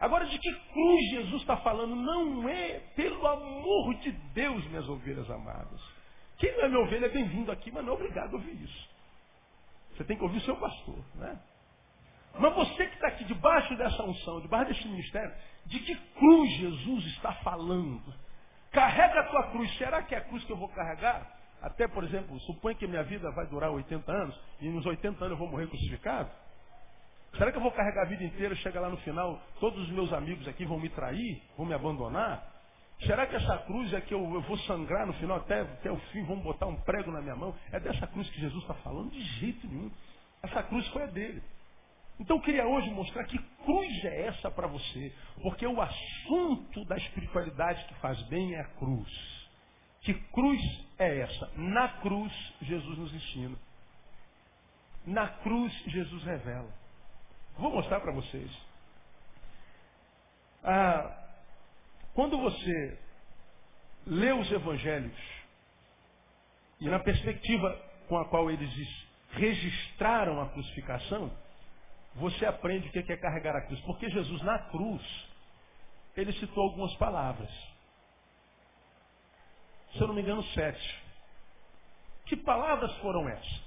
Agora, 0.00 0.24
de 0.26 0.38
que 0.38 0.50
cruz 0.72 1.10
Jesus 1.10 1.42
está 1.42 1.58
falando? 1.58 1.94
Não 1.94 2.48
é, 2.48 2.80
pelo 2.96 3.26
amor 3.26 3.94
de 3.96 4.10
Deus, 4.32 4.66
minhas 4.68 4.88
ovelhas 4.88 5.30
amadas. 5.30 5.80
Quem 6.38 6.50
não 6.56 6.64
é 6.64 6.68
minha 6.68 6.80
ovelha 6.80 7.04
é 7.04 7.10
bem-vindo 7.10 7.52
aqui, 7.52 7.70
mas 7.70 7.84
não 7.84 7.92
é 7.92 7.96
obrigado 7.96 8.32
a 8.32 8.36
ouvir 8.36 8.62
isso. 8.62 8.88
Você 9.92 10.04
tem 10.04 10.16
que 10.16 10.22
ouvir 10.22 10.38
o 10.38 10.44
seu 10.44 10.56
pastor, 10.56 10.98
né? 11.16 11.38
Mas 12.38 12.54
você 12.54 12.86
que 12.86 12.94
está 12.94 13.08
aqui 13.08 13.24
debaixo 13.24 13.76
dessa 13.76 14.02
unção, 14.02 14.40
debaixo 14.40 14.72
desse 14.72 14.88
ministério, 14.88 15.34
de 15.66 15.80
que 15.80 15.94
cruz 15.94 16.50
Jesus 16.52 17.04
está 17.08 17.34
falando? 17.34 18.14
Carrega 18.70 19.20
a 19.20 19.24
tua 19.24 19.50
cruz. 19.50 19.76
Será 19.76 20.02
que 20.02 20.14
é 20.14 20.18
a 20.18 20.24
cruz 20.24 20.42
que 20.44 20.52
eu 20.52 20.56
vou 20.56 20.68
carregar? 20.70 21.39
Até, 21.62 21.86
por 21.86 22.04
exemplo, 22.04 22.38
suponha 22.40 22.74
que 22.74 22.86
minha 22.86 23.02
vida 23.02 23.30
vai 23.32 23.46
durar 23.46 23.70
80 23.70 24.10
anos 24.10 24.40
e 24.60 24.68
nos 24.68 24.84
80 24.86 25.24
anos 25.24 25.32
eu 25.32 25.36
vou 25.36 25.48
morrer 25.48 25.66
crucificado. 25.66 26.30
Será 27.36 27.52
que 27.52 27.58
eu 27.58 27.62
vou 27.62 27.70
carregar 27.72 28.02
a 28.02 28.08
vida 28.08 28.24
inteira, 28.24 28.54
chegar 28.56 28.80
lá 28.80 28.88
no 28.88 28.96
final, 28.98 29.40
todos 29.60 29.80
os 29.82 29.90
meus 29.90 30.12
amigos 30.12 30.48
aqui 30.48 30.64
vão 30.64 30.80
me 30.80 30.88
trair, 30.88 31.42
vão 31.56 31.66
me 31.66 31.74
abandonar? 31.74 32.44
Será 33.06 33.26
que 33.26 33.36
essa 33.36 33.58
cruz 33.58 33.92
é 33.94 34.00
que 34.00 34.12
eu, 34.12 34.20
eu 34.34 34.40
vou 34.42 34.58
sangrar 34.60 35.06
no 35.06 35.12
final 35.14 35.38
até, 35.38 35.60
até 35.60 35.90
o 35.90 35.96
fim, 36.12 36.22
vão 36.24 36.38
botar 36.40 36.66
um 36.66 36.76
prego 36.82 37.10
na 37.10 37.20
minha 37.20 37.36
mão? 37.36 37.54
É 37.72 37.80
dessa 37.80 38.06
cruz 38.06 38.28
que 38.30 38.40
Jesus 38.40 38.62
está 38.62 38.74
falando? 38.74 39.10
De 39.10 39.22
jeito 39.38 39.66
nenhum. 39.66 39.90
Essa 40.42 40.62
cruz 40.62 40.86
foi 40.88 41.02
a 41.04 41.06
dele. 41.06 41.42
Então 42.18 42.36
eu 42.36 42.42
queria 42.42 42.66
hoje 42.66 42.90
mostrar 42.90 43.24
que 43.24 43.38
cruz 43.64 44.04
é 44.04 44.26
essa 44.26 44.50
para 44.50 44.66
você. 44.66 45.12
Porque 45.42 45.66
o 45.66 45.80
assunto 45.80 46.84
da 46.84 46.96
espiritualidade 46.96 47.82
que 47.86 47.94
faz 47.94 48.20
bem 48.24 48.54
é 48.54 48.60
a 48.60 48.68
cruz. 48.74 49.39
Que 50.02 50.14
cruz 50.14 50.60
é 50.98 51.20
essa? 51.20 51.50
Na 51.56 51.88
cruz, 52.00 52.32
Jesus 52.62 52.98
nos 52.98 53.12
ensina. 53.12 53.56
Na 55.06 55.28
cruz, 55.28 55.72
Jesus 55.86 56.22
revela. 56.24 56.70
Vou 57.58 57.70
mostrar 57.70 58.00
para 58.00 58.12
vocês. 58.12 58.50
Ah, 60.64 61.16
quando 62.14 62.38
você 62.38 62.98
lê 64.06 64.32
os 64.32 64.50
evangelhos, 64.50 65.18
e 66.80 66.88
na 66.88 66.98
perspectiva 66.98 67.70
com 68.08 68.18
a 68.18 68.24
qual 68.28 68.50
eles 68.50 68.70
registraram 69.32 70.40
a 70.40 70.48
crucificação, 70.48 71.30
você 72.14 72.46
aprende 72.46 72.88
o 72.88 72.90
que 72.90 73.12
é 73.12 73.16
carregar 73.16 73.54
a 73.54 73.66
cruz. 73.66 73.80
Porque 73.82 74.08
Jesus, 74.10 74.42
na 74.42 74.58
cruz, 74.70 75.02
ele 76.16 76.32
citou 76.32 76.64
algumas 76.64 76.94
palavras 76.96 77.69
se 79.92 80.00
eu 80.00 80.06
não 80.06 80.14
me 80.14 80.22
engano, 80.22 80.42
sete. 80.54 81.02
Que 82.26 82.36
palavras 82.36 82.94
foram 82.98 83.28
essas? 83.28 83.62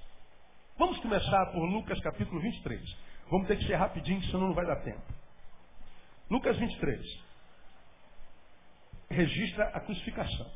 Vamos 0.77 0.97
começar 0.99 1.45
por 1.47 1.63
Lucas 1.65 1.99
capítulo 2.01 2.39
23. 2.39 2.97
Vamos 3.29 3.47
ter 3.47 3.57
que 3.57 3.65
ser 3.65 3.75
rapidinho, 3.75 4.21
senão 4.23 4.47
não 4.47 4.53
vai 4.53 4.65
dar 4.65 4.77
tempo. 4.77 5.03
Lucas 6.29 6.57
23. 6.57 7.23
Registra 9.09 9.65
a 9.69 9.79
crucificação. 9.81 10.51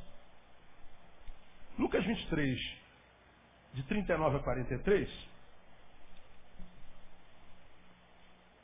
Lucas 1.77 2.03
23, 2.05 2.59
de 3.73 3.83
39 3.83 4.37
a 4.37 4.39
43, 4.39 5.27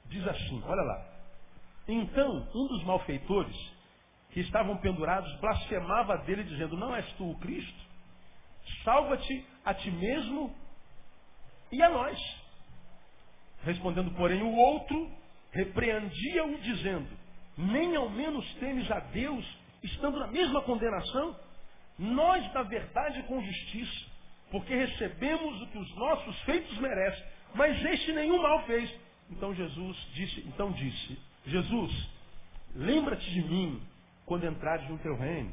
diz 0.05 0.27
assim, 0.27 0.63
olha 0.65 0.81
lá. 0.81 1.05
Então, 1.87 2.49
um 2.55 2.67
dos 2.67 2.83
malfeitores 2.85 3.72
que 4.33 4.39
estavam 4.39 4.75
pendurados 4.77 5.31
blasfemava 5.39 6.17
dele, 6.19 6.43
dizendo: 6.43 6.75
Não 6.75 6.95
és 6.95 7.05
tu 7.13 7.29
o 7.29 7.37
Cristo? 7.37 7.83
Salva-te 8.83 9.45
a 9.63 9.73
ti 9.73 9.91
mesmo 9.91 10.53
e 11.71 11.81
a 11.81 11.89
nós. 11.89 12.19
Respondendo, 13.63 14.11
porém, 14.15 14.41
o 14.41 14.55
outro 14.55 15.11
repreendia-o, 15.51 16.57
dizendo: 16.59 17.07
Nem 17.55 17.95
ao 17.95 18.09
menos 18.09 18.51
temes 18.55 18.89
a 18.89 18.99
Deus, 18.99 19.45
estando 19.83 20.19
na 20.19 20.27
mesma 20.27 20.61
condenação? 20.63 21.35
Nós, 21.99 22.51
na 22.53 22.63
verdade, 22.63 23.21
com 23.23 23.39
justiça, 23.39 24.05
porque 24.49 24.73
recebemos 24.75 25.61
o 25.61 25.67
que 25.67 25.77
os 25.77 25.95
nossos 25.95 26.41
feitos 26.41 26.75
merecem, 26.79 27.23
mas 27.53 27.85
este 27.85 28.11
nenhum 28.13 28.41
mal 28.41 28.65
fez. 28.65 28.91
Então 29.29 29.53
Jesus 29.53 29.95
disse, 30.13 30.41
então 30.47 30.71
disse, 30.71 31.19
Jesus, 31.45 32.09
lembra-te 32.75 33.29
de 33.29 33.43
mim 33.43 33.92
quando 34.25 34.45
entrares 34.45 34.87
no 34.89 34.97
teu 34.99 35.15
reino. 35.15 35.51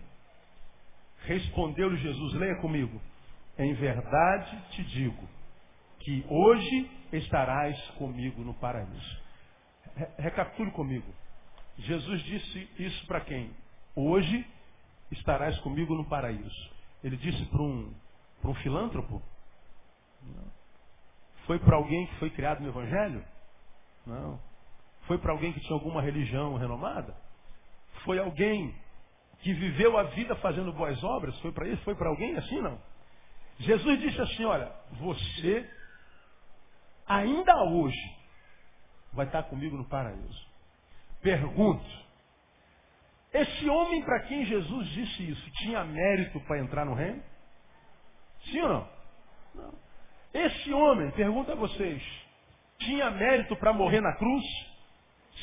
Respondeu-lhe 1.25 1.99
Jesus, 1.99 2.35
leia 2.35 2.57
comigo. 2.57 3.01
Em 3.59 3.75
verdade 3.75 4.57
te 4.71 4.85
digo 4.85 5.29
que 6.01 6.25
hoje 6.29 6.91
estarás 7.13 7.79
comigo 7.93 8.43
no 8.43 8.55
paraíso. 8.55 9.21
Recapitule 10.19 10.71
comigo. 10.71 11.13
Jesus 11.79 12.23
disse 12.23 12.71
isso 12.79 13.07
para 13.07 13.21
quem? 13.21 13.51
Hoje 13.95 14.47
estarás 15.11 15.59
comigo 15.61 15.95
no 15.95 16.05
paraíso. 16.05 16.71
Ele 17.03 17.17
disse 17.17 17.45
para 17.47 17.63
um, 17.63 17.93
um 18.45 18.55
filântropo? 18.55 19.21
Não. 20.23 20.51
Foi 21.47 21.59
para 21.59 21.77
alguém 21.77 22.07
que 22.07 22.15
foi 22.17 22.31
criado 22.31 22.61
no 22.61 22.69
Evangelho? 22.69 23.25
Não. 24.07 24.41
Foi 25.07 25.19
para 25.19 25.33
alguém 25.33 25.53
que 25.53 25.61
tinha 25.61 25.75
alguma 25.75 26.01
religião 26.01 26.57
renomada? 26.57 27.15
Foi 28.05 28.19
alguém 28.19 28.75
que 29.41 29.53
viveu 29.53 29.97
a 29.99 30.05
vida 30.05 30.35
fazendo 30.37 30.73
boas 30.73 31.03
obras? 31.03 31.39
Foi 31.41 31.53
para 31.53 31.69
isso? 31.69 31.83
Foi 31.83 31.95
para 31.95 32.09
alguém 32.09 32.37
assim? 32.37 32.61
Não. 32.61 32.81
Jesus 33.59 34.01
disse 34.01 34.21
assim: 34.21 34.45
Olha, 34.45 34.73
você 34.93 35.69
ainda 37.07 37.65
hoje 37.65 38.17
vai 39.13 39.27
estar 39.27 39.43
comigo 39.45 39.77
no 39.77 39.85
paraíso. 39.89 40.47
Pergunto: 41.23 42.01
esse 43.33 43.69
homem 43.69 44.03
para 44.03 44.21
quem 44.21 44.45
Jesus 44.45 44.89
disse 44.89 45.31
isso 45.31 45.51
tinha 45.53 45.85
mérito 45.85 46.41
para 46.41 46.59
entrar 46.59 46.85
no 46.85 46.95
reino? 46.95 47.23
Sim 48.45 48.61
ou 48.63 48.69
não? 48.69 48.89
Não. 49.55 49.75
Esse 50.33 50.73
homem, 50.73 51.11
pergunta 51.13 51.53
a 51.53 51.57
vocês, 51.57 52.03
tinha 52.79 53.11
mérito 53.11 53.57
para 53.57 53.73
morrer 53.73 54.01
na 54.01 54.15
cruz? 54.17 54.45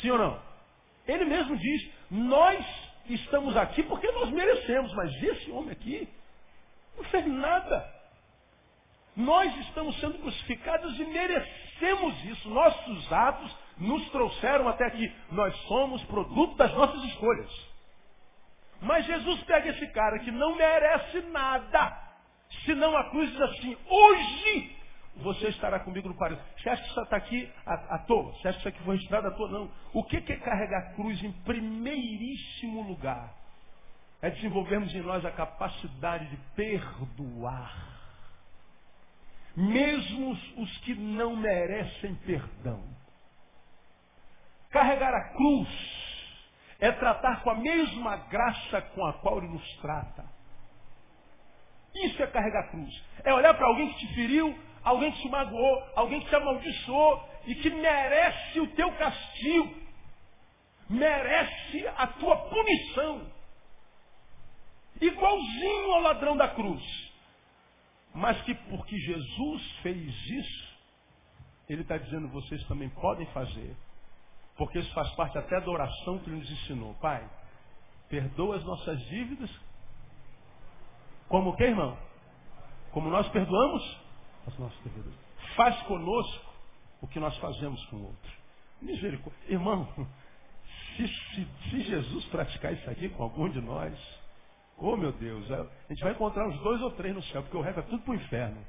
Sim 0.01 0.11
ou 0.11 0.17
não? 0.17 0.46
Ele 1.07 1.25
mesmo 1.25 1.55
diz: 1.57 1.89
nós 2.11 2.65
estamos 3.09 3.55
aqui 3.55 3.83
porque 3.83 4.11
nós 4.11 4.29
merecemos, 4.29 4.93
mas 4.93 5.11
esse 5.23 5.49
homem 5.51 5.71
aqui 5.71 6.07
não 6.95 7.03
fez 7.05 7.25
nada. 7.25 7.95
Nós 9.15 9.55
estamos 9.61 9.99
sendo 9.99 10.19
crucificados 10.19 10.99
e 10.99 11.05
merecemos 11.05 12.25
isso. 12.25 12.49
Nossos 12.49 13.11
atos 13.11 13.55
nos 13.77 14.07
trouxeram 14.11 14.67
até 14.67 14.85
aqui. 14.85 15.11
Nós 15.31 15.55
somos 15.61 16.03
produto 16.03 16.55
das 16.55 16.71
nossas 16.73 17.03
escolhas. 17.05 17.49
Mas 18.81 19.05
Jesus 19.05 19.41
pega 19.43 19.69
esse 19.69 19.87
cara 19.87 20.19
que 20.19 20.31
não 20.31 20.55
merece 20.55 21.21
nada, 21.31 21.97
senão 22.63 22.95
a 22.95 23.09
cruz 23.09 23.31
diz 23.31 23.41
assim: 23.41 23.77
hoje 23.87 24.76
você 25.21 25.49
estará 25.49 25.79
comigo 25.79 26.07
no 26.07 26.15
paraíso. 26.15 26.41
Você 26.57 26.69
acha 26.69 26.83
que 26.83 26.89
isso 26.89 27.01
está 27.01 27.17
aqui 27.17 27.51
à, 27.65 27.73
à, 27.95 27.99
toa? 27.99 28.31
Você 28.33 28.47
acha 28.47 28.53
que 28.53 28.59
isso 28.59 28.67
aqui 28.69 28.83
foi 28.83 28.95
registrado 28.95 29.27
à 29.27 29.31
toa? 29.31 29.49
Não. 29.49 29.71
O 29.93 30.03
que, 30.03 30.17
é 30.17 30.35
carregar 30.37 30.79
a 30.79 30.93
cruz 30.93 31.21
em 31.23 31.31
primeiríssimo 31.43 32.81
lugar? 32.83 33.33
É 34.21 34.29
desenvolvermos 34.29 34.93
em 34.93 35.01
nós 35.01 35.23
a 35.25 35.31
capacidade 35.31 36.27
de 36.29 36.37
perdoar. 36.55 37.97
Mesmo 39.55 40.31
os 40.57 40.77
que 40.79 40.93
não 40.93 41.35
merecem 41.35 42.15
perdão. 42.15 42.83
Carregar 44.69 45.13
a 45.13 45.29
cruz 45.33 45.69
é 46.79 46.91
tratar 46.91 47.41
com 47.41 47.49
a 47.49 47.55
mesma 47.55 48.17
graça 48.17 48.81
com 48.81 49.05
a 49.05 49.13
qual 49.13 49.39
Ele 49.39 49.47
nos 49.47 49.77
trata. 49.77 50.25
Isso 51.95 52.21
é 52.21 52.27
carregar 52.27 52.65
a 52.65 52.67
cruz. 52.67 53.03
É 53.23 53.33
olhar 53.33 53.53
para 53.55 53.65
alguém 53.65 53.91
que 53.93 54.05
te 54.05 54.13
feriu 54.13 54.66
alguém 54.87 55.11
que 55.11 55.21
te 55.21 55.29
magoou, 55.29 55.83
alguém 55.95 56.21
que 56.21 56.29
te 56.29 56.35
amaldiçoou 56.35 57.29
e 57.45 57.55
que 57.55 57.69
merece 57.69 58.59
o 58.61 58.67
teu 58.67 58.89
castigo, 58.93 59.75
merece 60.89 61.87
a 61.97 62.07
tua 62.07 62.37
punição. 62.49 63.29
Igualzinho 65.01 65.91
ao 65.91 66.01
ladrão 66.01 66.37
da 66.37 66.47
cruz. 66.47 66.83
Mas 68.13 68.41
que 68.43 68.55
porque 68.55 68.97
Jesus 68.97 69.71
fez 69.81 70.25
isso, 70.25 70.77
ele 71.69 71.81
está 71.81 71.97
dizendo, 71.97 72.29
vocês 72.29 72.63
também 72.67 72.89
podem 72.89 73.25
fazer. 73.27 73.75
Porque 74.55 74.79
isso 74.79 74.91
faz 74.93 75.09
parte 75.11 75.37
até 75.37 75.59
da 75.59 75.69
oração 75.69 76.17
que 76.19 76.29
ele 76.29 76.39
nos 76.39 76.49
ensinou. 76.49 76.95
Pai, 76.95 77.29
perdoa 78.09 78.55
as 78.55 78.63
nossas 78.63 78.99
dívidas. 79.07 79.51
Como 81.27 81.55
que, 81.57 81.63
irmão? 81.63 81.97
Como 82.91 83.09
nós 83.09 83.27
perdoamos 83.29 84.06
devedores. 84.55 85.19
Faz 85.55 85.79
conosco 85.83 86.53
o 87.01 87.07
que 87.07 87.19
nós 87.19 87.37
fazemos 87.37 87.83
com 87.87 87.97
o 87.97 88.05
outro. 88.05 88.31
Misericórdia. 88.81 89.53
Irmão, 89.53 89.87
Se, 90.97 91.07
se, 91.07 91.47
se 91.69 91.81
Jesus 91.83 92.25
praticar 92.25 92.73
isso 92.73 92.89
aqui 92.89 93.07
com 93.09 93.23
algum 93.23 93.47
de 93.49 93.61
nós, 93.61 93.93
oh 94.77 94.97
meu 94.97 95.11
Deus, 95.11 95.49
a 95.51 95.67
gente 95.89 96.01
vai 96.01 96.11
encontrar 96.11 96.47
uns 96.47 96.59
dois 96.61 96.81
ou 96.81 96.91
três 96.91 97.13
no 97.13 97.21
céu, 97.23 97.43
porque 97.43 97.57
o 97.57 97.61
resto 97.61 97.81
é 97.81 97.83
tudo 97.83 98.01
para 98.01 98.11
o 98.11 98.15
inferno. 98.15 98.65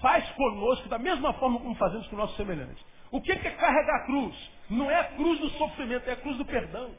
Faz 0.00 0.28
conosco 0.32 0.88
da 0.88 0.98
mesma 0.98 1.32
forma 1.34 1.58
como 1.58 1.74
fazemos 1.74 2.06
com 2.06 2.16
nossos 2.16 2.36
semelhantes. 2.36 2.84
O 3.10 3.20
que 3.20 3.32
é 3.32 3.36
carregar 3.36 4.02
a 4.02 4.06
cruz? 4.06 4.50
Não 4.70 4.88
é 4.90 5.00
a 5.00 5.04
cruz 5.16 5.40
do 5.40 5.50
sofrimento, 5.50 6.08
é 6.08 6.12
a 6.12 6.16
cruz 6.16 6.36
do 6.38 6.44
perdão. 6.44 6.94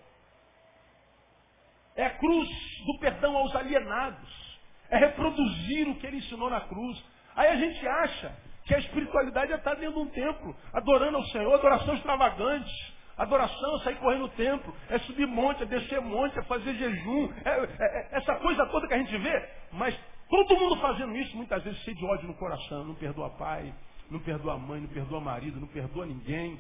É 1.96 2.06
a 2.06 2.18
cruz 2.18 2.50
do 2.86 3.00
perdão 3.00 3.38
aos 3.38 3.56
alienados. 3.56 4.47
É 4.90 4.98
reproduzir 4.98 5.90
o 5.90 5.96
que 5.96 6.08
ele 6.08 6.18
ensinou 6.18 6.50
na 6.50 6.62
cruz. 6.62 7.04
Aí 7.36 7.50
a 7.50 7.56
gente 7.56 7.88
acha 7.88 8.36
que 8.66 8.76
a 8.76 8.80
espiritualidade 8.80 9.52
é 9.52 9.56
estar 9.56 9.76
dentro 9.76 9.94
de 9.96 10.00
um 10.00 10.10
templo, 10.10 10.56
adorando 10.74 11.18
ao 11.18 11.24
Senhor, 11.28 11.54
adoração 11.54 11.94
extravagante. 11.96 12.98
Adoração 13.18 13.78
é 13.78 13.84
sair 13.84 13.96
correndo 13.96 14.22
no 14.22 14.30
templo, 14.30 14.72
é 14.90 15.00
subir 15.00 15.26
monte, 15.26 15.64
é 15.64 15.66
descer 15.66 16.00
monte, 16.02 16.38
é 16.38 16.44
fazer 16.44 16.76
jejum, 16.76 17.34
é, 17.44 17.50
é, 17.50 17.68
é, 17.80 18.18
essa 18.18 18.36
coisa 18.36 18.64
toda 18.68 18.88
que 18.88 18.94
a 18.94 18.98
gente 19.00 19.18
vê. 19.18 19.50
Mas 19.72 19.98
todo 20.30 20.56
mundo 20.56 20.80
fazendo 20.80 21.16
isso, 21.18 21.36
muitas 21.36 21.64
vezes 21.64 21.80
cheio 21.80 21.98
de 21.98 22.06
ódio 22.06 22.28
no 22.28 22.36
coração, 22.36 22.84
não 22.86 22.94
perdoa 22.94 23.32
pai, 23.32 23.74
não 24.12 24.20
perdoa 24.20 24.60
mãe, 24.60 24.82
não 24.82 24.90
perdoa 24.90 25.20
marido, 25.20 25.60
não 25.60 25.68
perdoa 25.68 26.06
ninguém. 26.06 26.60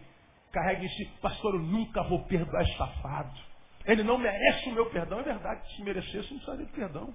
Carrega 0.51 0.83
esse, 0.83 1.05
pastor, 1.21 1.53
eu 1.53 1.61
nunca 1.61 2.01
vou 2.03 2.25
perdoar 2.25 2.65
safado. 2.75 3.39
Ele 3.85 4.03
não 4.03 4.17
merece 4.17 4.67
o 4.69 4.73
meu 4.73 4.87
perdão. 4.89 5.19
É 5.19 5.23
verdade, 5.23 5.75
se 5.75 5.83
merecesse, 5.83 6.31
não 6.31 6.39
precisaria 6.39 6.65
de 6.65 6.71
perdão. 6.71 7.13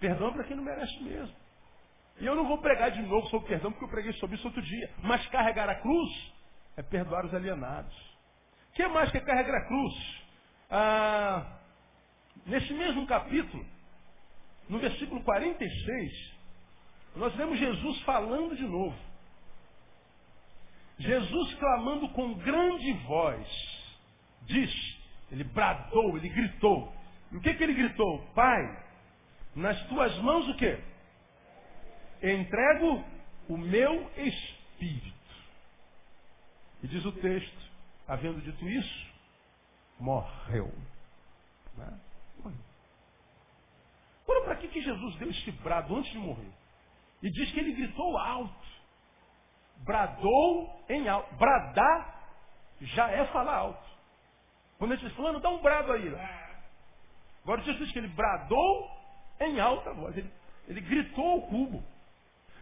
Perdão 0.00 0.32
para 0.32 0.44
quem 0.44 0.56
não 0.56 0.64
merece 0.64 0.98
mesmo. 1.02 1.36
E 2.18 2.26
eu 2.26 2.34
não 2.34 2.48
vou 2.48 2.58
pregar 2.58 2.90
de 2.90 3.02
novo 3.02 3.26
sobre 3.28 3.48
perdão, 3.48 3.70
porque 3.70 3.84
eu 3.84 3.90
preguei 3.90 4.12
sobre 4.14 4.36
isso 4.36 4.46
outro 4.46 4.62
dia. 4.62 4.90
Mas 5.02 5.26
carregar 5.28 5.68
a 5.68 5.74
cruz 5.76 6.32
é 6.76 6.82
perdoar 6.82 7.24
os 7.24 7.34
alienados. 7.34 7.96
O 8.70 8.72
que 8.72 8.86
mais 8.88 9.10
que 9.10 9.18
é 9.18 9.20
carregar 9.20 9.56
a 9.56 9.66
cruz? 9.66 10.22
Ah, 10.70 11.58
nesse 12.46 12.72
mesmo 12.72 13.06
capítulo, 13.06 13.64
no 14.68 14.78
versículo 14.78 15.22
46, 15.22 16.34
nós 17.16 17.34
vemos 17.34 17.58
Jesus 17.58 18.00
falando 18.02 18.56
de 18.56 18.62
novo. 18.62 18.96
Jesus 20.98 21.54
clamando 21.54 22.08
com 22.10 22.34
grande 22.34 22.92
voz, 23.06 23.46
diz, 24.42 24.70
ele 25.32 25.44
bradou, 25.44 26.16
ele 26.16 26.28
gritou. 26.28 26.92
E 27.32 27.36
o 27.36 27.40
que, 27.40 27.54
que 27.54 27.62
ele 27.62 27.74
gritou? 27.74 28.20
Pai, 28.34 28.89
nas 29.54 29.80
tuas 29.88 30.16
mãos 30.18 30.48
o 30.48 30.56
quê? 30.56 30.78
entrego 32.22 33.04
o 33.48 33.56
meu 33.56 34.10
espírito. 34.16 35.18
E 36.82 36.88
diz 36.88 37.04
o 37.04 37.12
texto, 37.12 37.70
havendo 38.06 38.40
dito 38.40 38.68
isso, 38.68 39.10
morreu. 39.98 40.72
Né? 41.76 42.00
Olha 44.26 44.44
para 44.44 44.56
que, 44.56 44.68
que 44.68 44.80
Jesus 44.80 45.16
deu 45.16 45.28
este 45.30 45.50
brado 45.50 45.96
antes 45.96 46.10
de 46.12 46.18
morrer. 46.18 46.50
E 47.22 47.30
diz 47.30 47.50
que 47.52 47.58
ele 47.58 47.72
gritou 47.72 48.16
alto. 48.16 48.66
Bradou 49.78 50.84
em 50.88 51.08
alto. 51.08 51.34
Bradar 51.34 52.20
já 52.80 53.10
é 53.10 53.26
falar 53.26 53.56
alto. 53.56 53.90
Quando 54.78 54.92
ele 54.92 55.02
diz, 55.02 55.12
fulano, 55.14 55.40
dá 55.40 55.50
um 55.50 55.60
brado 55.60 55.92
aí. 55.92 56.08
Agora 57.42 57.60
Jesus 57.62 57.78
diz 57.84 57.92
que 57.92 57.98
ele 57.98 58.08
bradou 58.08 58.99
em 59.40 59.58
alta 59.58 59.92
voz. 59.92 60.16
Ele, 60.16 60.30
ele 60.68 60.80
gritou 60.80 61.24
ao 61.24 61.42
cubo. 61.42 61.82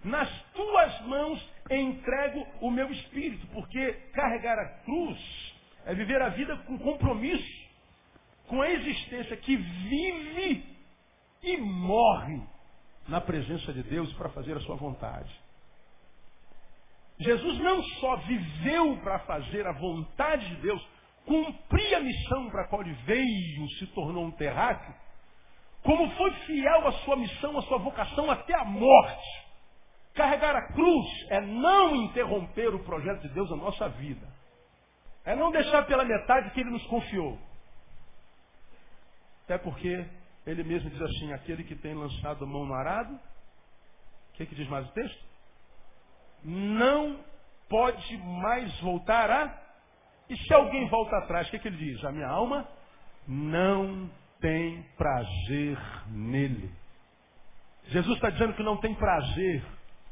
Nas 0.04 0.30
tuas 0.52 1.00
mãos 1.02 1.50
entrego 1.70 2.46
o 2.60 2.70
meu 2.70 2.90
espírito, 2.90 3.46
porque 3.48 3.92
carregar 4.12 4.58
a 4.58 4.68
cruz 4.84 5.18
é 5.84 5.94
viver 5.94 6.20
a 6.22 6.28
vida 6.30 6.56
com 6.58 6.78
compromisso, 6.78 7.68
com 8.46 8.62
a 8.62 8.70
existência 8.70 9.36
que 9.36 9.56
vive 9.56 10.64
e 11.42 11.56
morre 11.58 12.40
na 13.08 13.20
presença 13.20 13.72
de 13.72 13.82
Deus 13.82 14.12
para 14.14 14.28
fazer 14.30 14.56
a 14.56 14.60
sua 14.60 14.76
vontade. 14.76 15.34
Jesus 17.18 17.58
não 17.58 17.82
só 17.82 18.16
viveu 18.16 18.96
para 18.98 19.18
fazer 19.20 19.66
a 19.66 19.72
vontade 19.72 20.48
de 20.48 20.62
Deus, 20.62 20.86
cumprir 21.26 21.94
a 21.94 22.00
missão 22.00 22.48
para 22.50 22.62
a 22.62 22.68
qual 22.68 22.82
ele 22.82 22.94
veio, 23.04 23.68
se 23.70 23.86
tornou 23.88 24.24
um 24.24 24.30
terráqueo, 24.30 24.94
como 25.88 26.10
foi 26.16 26.30
fiel 26.44 26.86
à 26.86 26.92
sua 26.92 27.16
missão, 27.16 27.56
à 27.56 27.62
sua 27.62 27.78
vocação 27.78 28.30
até 28.30 28.54
a 28.54 28.64
morte. 28.66 29.48
Carregar 30.12 30.54
a 30.54 30.70
cruz 30.74 31.06
é 31.30 31.40
não 31.40 31.96
interromper 31.96 32.74
o 32.74 32.84
projeto 32.84 33.22
de 33.22 33.30
Deus 33.30 33.48
na 33.48 33.56
nossa 33.56 33.88
vida. 33.88 34.28
É 35.24 35.34
não 35.34 35.50
deixar 35.50 35.86
pela 35.86 36.04
metade 36.04 36.50
que 36.50 36.60
ele 36.60 36.68
nos 36.68 36.86
confiou. 36.88 37.38
Até 39.44 39.56
porque 39.56 40.06
ele 40.46 40.62
mesmo 40.62 40.90
diz 40.90 41.00
assim, 41.00 41.32
aquele 41.32 41.64
que 41.64 41.74
tem 41.74 41.94
lançado 41.94 42.46
mão 42.46 42.66
no 42.66 42.74
arado, 42.74 43.14
o 43.14 44.32
que, 44.34 44.44
que 44.44 44.54
diz 44.54 44.68
mais 44.68 44.86
o 44.86 44.92
texto? 44.92 45.24
Não 46.44 47.18
pode 47.66 48.14
mais 48.18 48.78
voltar 48.80 49.30
a. 49.30 49.58
E 50.28 50.36
se 50.36 50.52
alguém 50.52 50.86
volta 50.90 51.16
atrás, 51.16 51.48
o 51.48 51.50
que, 51.50 51.58
que 51.58 51.68
ele 51.68 51.78
diz? 51.78 52.04
A 52.04 52.12
minha 52.12 52.28
alma 52.28 52.68
não 53.26 54.10
tem 54.40 54.82
prazer 54.96 55.78
nele. 56.08 56.70
Jesus 57.86 58.16
está 58.16 58.30
dizendo 58.30 58.54
que 58.54 58.62
não 58.62 58.76
tem 58.76 58.94
prazer 58.94 59.64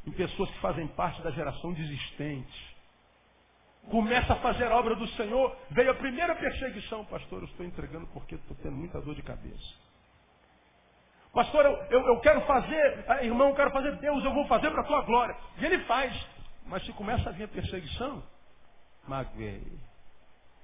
em 0.07 0.13
pessoas 0.13 0.51
que 0.51 0.61
fazem 0.61 0.87
parte 0.89 1.21
da 1.23 1.31
geração 1.31 1.73
desistente. 1.73 2.77
Começa 3.91 4.33
a 4.33 4.37
fazer 4.37 4.65
a 4.65 4.77
obra 4.77 4.97
do 4.97 5.07
Senhor, 5.09 5.57
veio 5.71 5.91
a 5.91 5.95
primeira 5.95 6.35
perseguição, 6.35 7.05
pastor, 7.05 7.43
eu 7.43 7.49
estou 7.49 7.65
entregando 7.65 8.07
porque 8.09 8.35
estou 8.35 8.57
tendo 8.57 8.77
muita 8.77 9.01
dor 9.01 9.15
de 9.15 9.23
cabeça. 9.23 9.87
Pastor, 11.33 11.67
eu, 11.67 11.73
eu, 11.91 12.07
eu 12.07 12.21
quero 12.21 12.41
fazer, 12.47 13.05
ah, 13.09 13.23
irmão, 13.23 13.51
eu 13.51 13.55
quero 13.55 13.71
fazer 13.71 13.95
Deus, 13.97 14.25
eu 14.25 14.33
vou 14.33 14.47
fazer 14.47 14.71
para 14.71 14.81
a 14.81 14.87
tua 14.87 15.03
glória. 15.03 15.37
E 15.59 15.65
ele 15.67 15.79
faz. 15.85 16.13
Mas 16.65 16.85
se 16.85 16.93
começa 16.95 17.29
a 17.29 17.33
vir 17.33 17.45
a 17.45 17.49
perseguição, 17.49 18.23
magoei. 19.07 19.79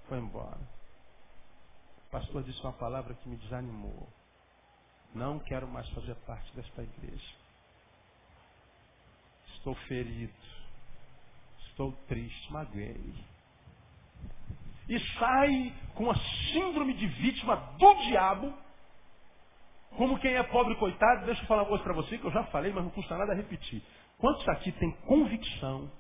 Foi 0.09 0.19
embora. 0.19 0.59
Pastor 2.13 2.43
disse 2.43 2.61
uma 2.61 2.75
palavra 2.75 3.15
que 3.15 3.27
me 3.27 3.37
desanimou. 3.37 4.07
Não 5.15 5.39
quero 5.39 5.67
mais 5.67 5.89
fazer 5.91 6.15
parte 6.27 6.55
desta 6.55 6.83
igreja. 6.83 7.35
Estou 9.55 9.75
ferido. 9.89 10.33
Estou 11.69 11.93
triste. 12.09 12.53
Magoei. 12.53 13.15
E 14.91 15.01
sai 15.19 15.75
com 15.95 16.11
a 16.11 16.15
síndrome 16.53 16.93
de 16.93 17.07
vítima 17.07 17.57
do 17.79 17.95
diabo. 18.07 18.53
Como 19.97 20.19
quem 20.19 20.35
é 20.35 20.43
pobre 20.43 20.75
coitado, 20.77 21.25
deixa 21.25 21.43
eu 21.43 21.47
falar 21.47 21.63
uma 21.63 21.69
coisa 21.69 21.85
para 21.85 21.95
você 21.95 22.19
que 22.19 22.27
eu 22.27 22.33
já 22.33 22.45
falei, 22.45 22.73
mas 22.73 22.85
não 22.85 22.91
custa 22.91 23.17
nada 23.17 23.33
repetir. 23.33 23.83
Quantos 24.19 24.47
aqui 24.51 24.71
tem 24.73 24.91
convicção 25.07 25.91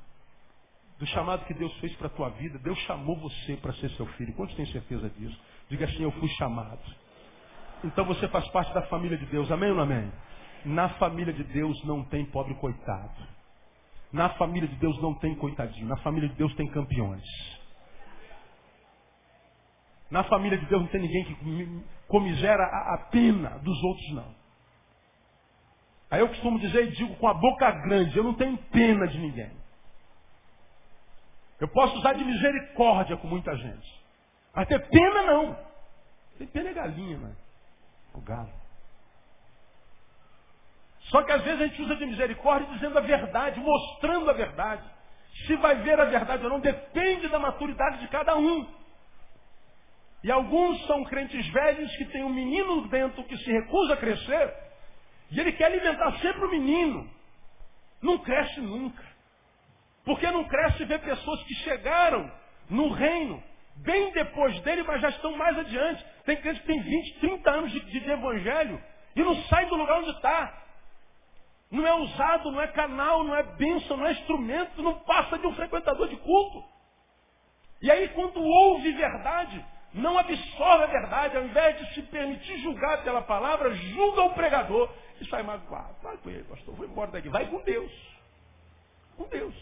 do 0.99 1.07
chamado 1.07 1.47
que 1.47 1.55
Deus 1.55 1.73
fez 1.79 1.95
para 1.97 2.09
a 2.09 2.11
tua 2.11 2.29
vida? 2.31 2.59
Deus 2.59 2.79
chamou 2.81 3.17
você 3.17 3.57
para 3.57 3.73
ser 3.75 3.91
seu 3.93 4.07
filho. 4.15 4.35
Quantos 4.35 4.55
têm 4.57 4.67
certeza 4.67 5.09
disso? 5.09 5.41
Diga 5.69 5.87
assim, 5.87 6.03
eu 6.03 6.13
fui 6.13 6.29
chamado. 6.31 6.81
Então 7.85 8.05
você 8.05 8.29
faz 8.29 8.47
parte 8.49 8.73
da 8.73 8.83
família 8.83 9.17
de 9.17 9.27
Deus. 9.27 9.51
Amém 9.51 9.71
ou 9.71 9.77
não 9.77 9.83
amém? 9.83 10.13
Na 10.65 10.91
família 10.91 11.33
de 11.33 11.43
Deus 11.45 11.83
não 11.85 12.05
tem 12.05 12.25
pobre 12.27 12.55
coitado. 12.55 13.33
Na 14.13 14.29
família 14.31 14.69
de 14.69 14.77
Deus 14.77 15.01
não 15.01 15.15
tem 15.15 15.35
coitadinho. 15.35 15.89
Na 15.89 15.97
família 15.99 16.29
de 16.29 16.35
Deus 16.35 16.55
tem 16.55 16.69
campeões. 16.69 17.25
Na 20.11 20.23
família 20.25 20.59
de 20.59 20.67
Deus 20.67 20.83
não 20.83 20.89
tem 20.89 21.01
ninguém 21.01 21.25
que 21.25 21.83
comisera 22.07 22.63
a, 22.63 22.99
pena 23.11 23.59
dos 23.61 23.83
outros, 23.83 24.13
não. 24.13 24.35
Aí 26.11 26.21
eu 26.21 26.29
costumo 26.29 26.59
dizer 26.59 26.85
e 26.85 26.91
digo 26.93 27.17
com 27.17 27.27
a 27.27 27.33
boca 27.33 27.71
grande, 27.71 28.15
eu 28.15 28.23
não 28.23 28.35
tenho 28.35 28.59
pena 28.71 29.09
de 29.09 29.19
ninguém. 29.19 29.51
Eu 31.59 31.69
posso 31.69 31.97
usar 31.97 32.13
de 32.13 32.23
misericórdia 32.23 33.17
com 33.17 33.27
muita 33.27 33.57
gente. 33.57 34.02
Mas 34.55 34.69
ter 34.69 34.87
pena 34.89 35.23
não. 35.23 35.59
Tem 36.39 36.47
pena 36.47 36.71
é 36.71 36.75
galinha, 36.75 37.19
mano. 37.19 37.37
O 38.15 38.21
galo. 38.21 38.53
Só 41.11 41.23
que 41.23 41.33
às 41.33 41.43
vezes 41.43 41.61
a 41.61 41.67
gente 41.67 41.83
usa 41.83 41.97
de 41.97 42.07
misericórdia 42.07 42.73
dizendo 42.75 42.99
a 42.99 43.03
verdade, 43.03 43.61
mostrando 43.61 44.31
a 44.31 44.35
verdade. 44.35 44.83
Se 45.47 45.57
vai 45.57 45.77
ver 45.77 45.99
a 46.01 46.05
verdade 46.05 46.45
ou 46.45 46.51
não, 46.51 46.61
depende 46.61 47.29
da 47.29 47.39
maturidade 47.39 47.99
de 47.99 48.09
cada 48.09 48.37
um. 48.37 48.67
E 50.23 50.31
alguns 50.31 50.87
são 50.87 51.03
crentes 51.05 51.47
velhos 51.49 51.91
que 51.97 52.05
têm 52.07 52.23
um 52.23 52.33
menino 52.33 52.89
dentro 52.89 53.25
que 53.25 53.37
se 53.39 53.51
recusa 53.51 53.95
a 53.95 53.97
crescer, 53.97 54.55
e 55.31 55.41
ele 55.41 55.53
quer 55.53 55.65
alimentar 55.65 56.13
sempre 56.19 56.45
o 56.45 56.51
menino. 56.51 57.11
Não 58.01 58.19
cresce 58.19 58.61
nunca. 58.61 59.03
Porque 60.05 60.31
não 60.31 60.45
cresce 60.45 60.85
ver 60.85 61.01
pessoas 61.01 61.43
que 61.45 61.55
chegaram 61.55 62.31
no 62.69 62.91
reino 62.93 63.43
bem 63.77 64.13
depois 64.13 64.59
dele, 64.61 64.83
mas 64.83 65.01
já 65.01 65.11
estão 65.11 65.37
mais 65.37 65.59
adiante. 65.59 66.05
Tem 66.25 66.37
crente 66.37 66.61
que 66.61 66.67
tem 66.67 66.81
20, 66.81 67.21
30 67.21 67.51
anos 67.51 67.73
de, 67.73 67.81
de 67.81 68.11
evangelho 68.11 68.83
e 69.15 69.23
não 69.23 69.35
sai 69.45 69.67
do 69.67 69.75
lugar 69.75 69.99
onde 69.99 70.11
está. 70.11 70.63
Não 71.71 71.87
é 71.87 71.95
usado, 71.95 72.51
não 72.51 72.61
é 72.61 72.67
canal, 72.69 73.25
não 73.25 73.35
é 73.35 73.43
bênção, 73.43 73.97
não 73.97 74.07
é 74.07 74.13
instrumento, 74.13 74.83
não 74.83 74.99
passa 75.01 75.39
de 75.39 75.47
um 75.47 75.55
frequentador 75.55 76.09
de 76.09 76.17
culto. 76.17 76.63
E 77.81 77.91
aí, 77.91 78.09
quando 78.11 78.43
ouve 78.43 78.93
verdade, 78.93 79.65
não 79.95 80.19
absorve 80.19 80.85
a 80.85 80.87
verdade, 80.87 81.37
ao 81.37 81.45
invés 81.45 81.79
de 81.79 81.95
se 81.95 82.03
permitir 82.03 82.59
julgar 82.59 83.03
pela 83.03 83.23
palavra, 83.23 83.75
julga 83.75 84.23
o 84.23 84.35
pregador 84.35 84.91
e 85.21 85.27
sai 85.29 85.43
magoado. 85.43 85.97
Vai 86.03 86.17
com 86.19 86.31
ele, 86.31 86.45
pastor, 86.45 86.75
vou 86.75 86.87
embora 86.87 87.11
daqui. 87.11 87.29
Vai 87.29 87.47
com 87.47 87.61
Deus. 87.63 87.93
Com 89.17 89.25
Deus. 89.29 89.55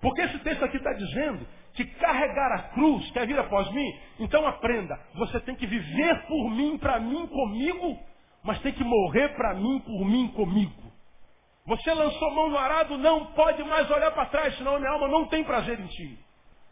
Porque 0.00 0.20
esse 0.20 0.38
texto 0.40 0.64
aqui 0.64 0.76
está 0.76 0.92
dizendo 0.92 1.46
que 1.76 1.84
carregar 1.84 2.52
a 2.52 2.62
cruz, 2.70 3.10
quer 3.10 3.26
vir 3.26 3.38
após 3.38 3.70
mim? 3.70 4.00
Então 4.18 4.46
aprenda, 4.46 4.98
você 5.14 5.38
tem 5.40 5.54
que 5.54 5.66
viver 5.66 6.26
por 6.26 6.50
mim, 6.50 6.78
para 6.78 6.98
mim, 6.98 7.26
comigo, 7.26 7.98
mas 8.42 8.58
tem 8.60 8.72
que 8.72 8.82
morrer 8.82 9.28
para 9.36 9.54
mim, 9.54 9.78
por 9.80 10.04
mim, 10.04 10.28
comigo. 10.28 10.86
Você 11.66 11.92
lançou 11.92 12.34
mão 12.34 12.48
no 12.48 12.56
arado, 12.56 12.96
não 12.96 13.26
pode 13.32 13.62
mais 13.64 13.90
olhar 13.90 14.10
para 14.12 14.26
trás, 14.26 14.56
senão 14.56 14.76
a 14.76 14.78
minha 14.78 14.90
alma 14.90 15.08
não 15.08 15.26
tem 15.26 15.44
prazer 15.44 15.78
em 15.78 15.86
ti. 15.86 16.18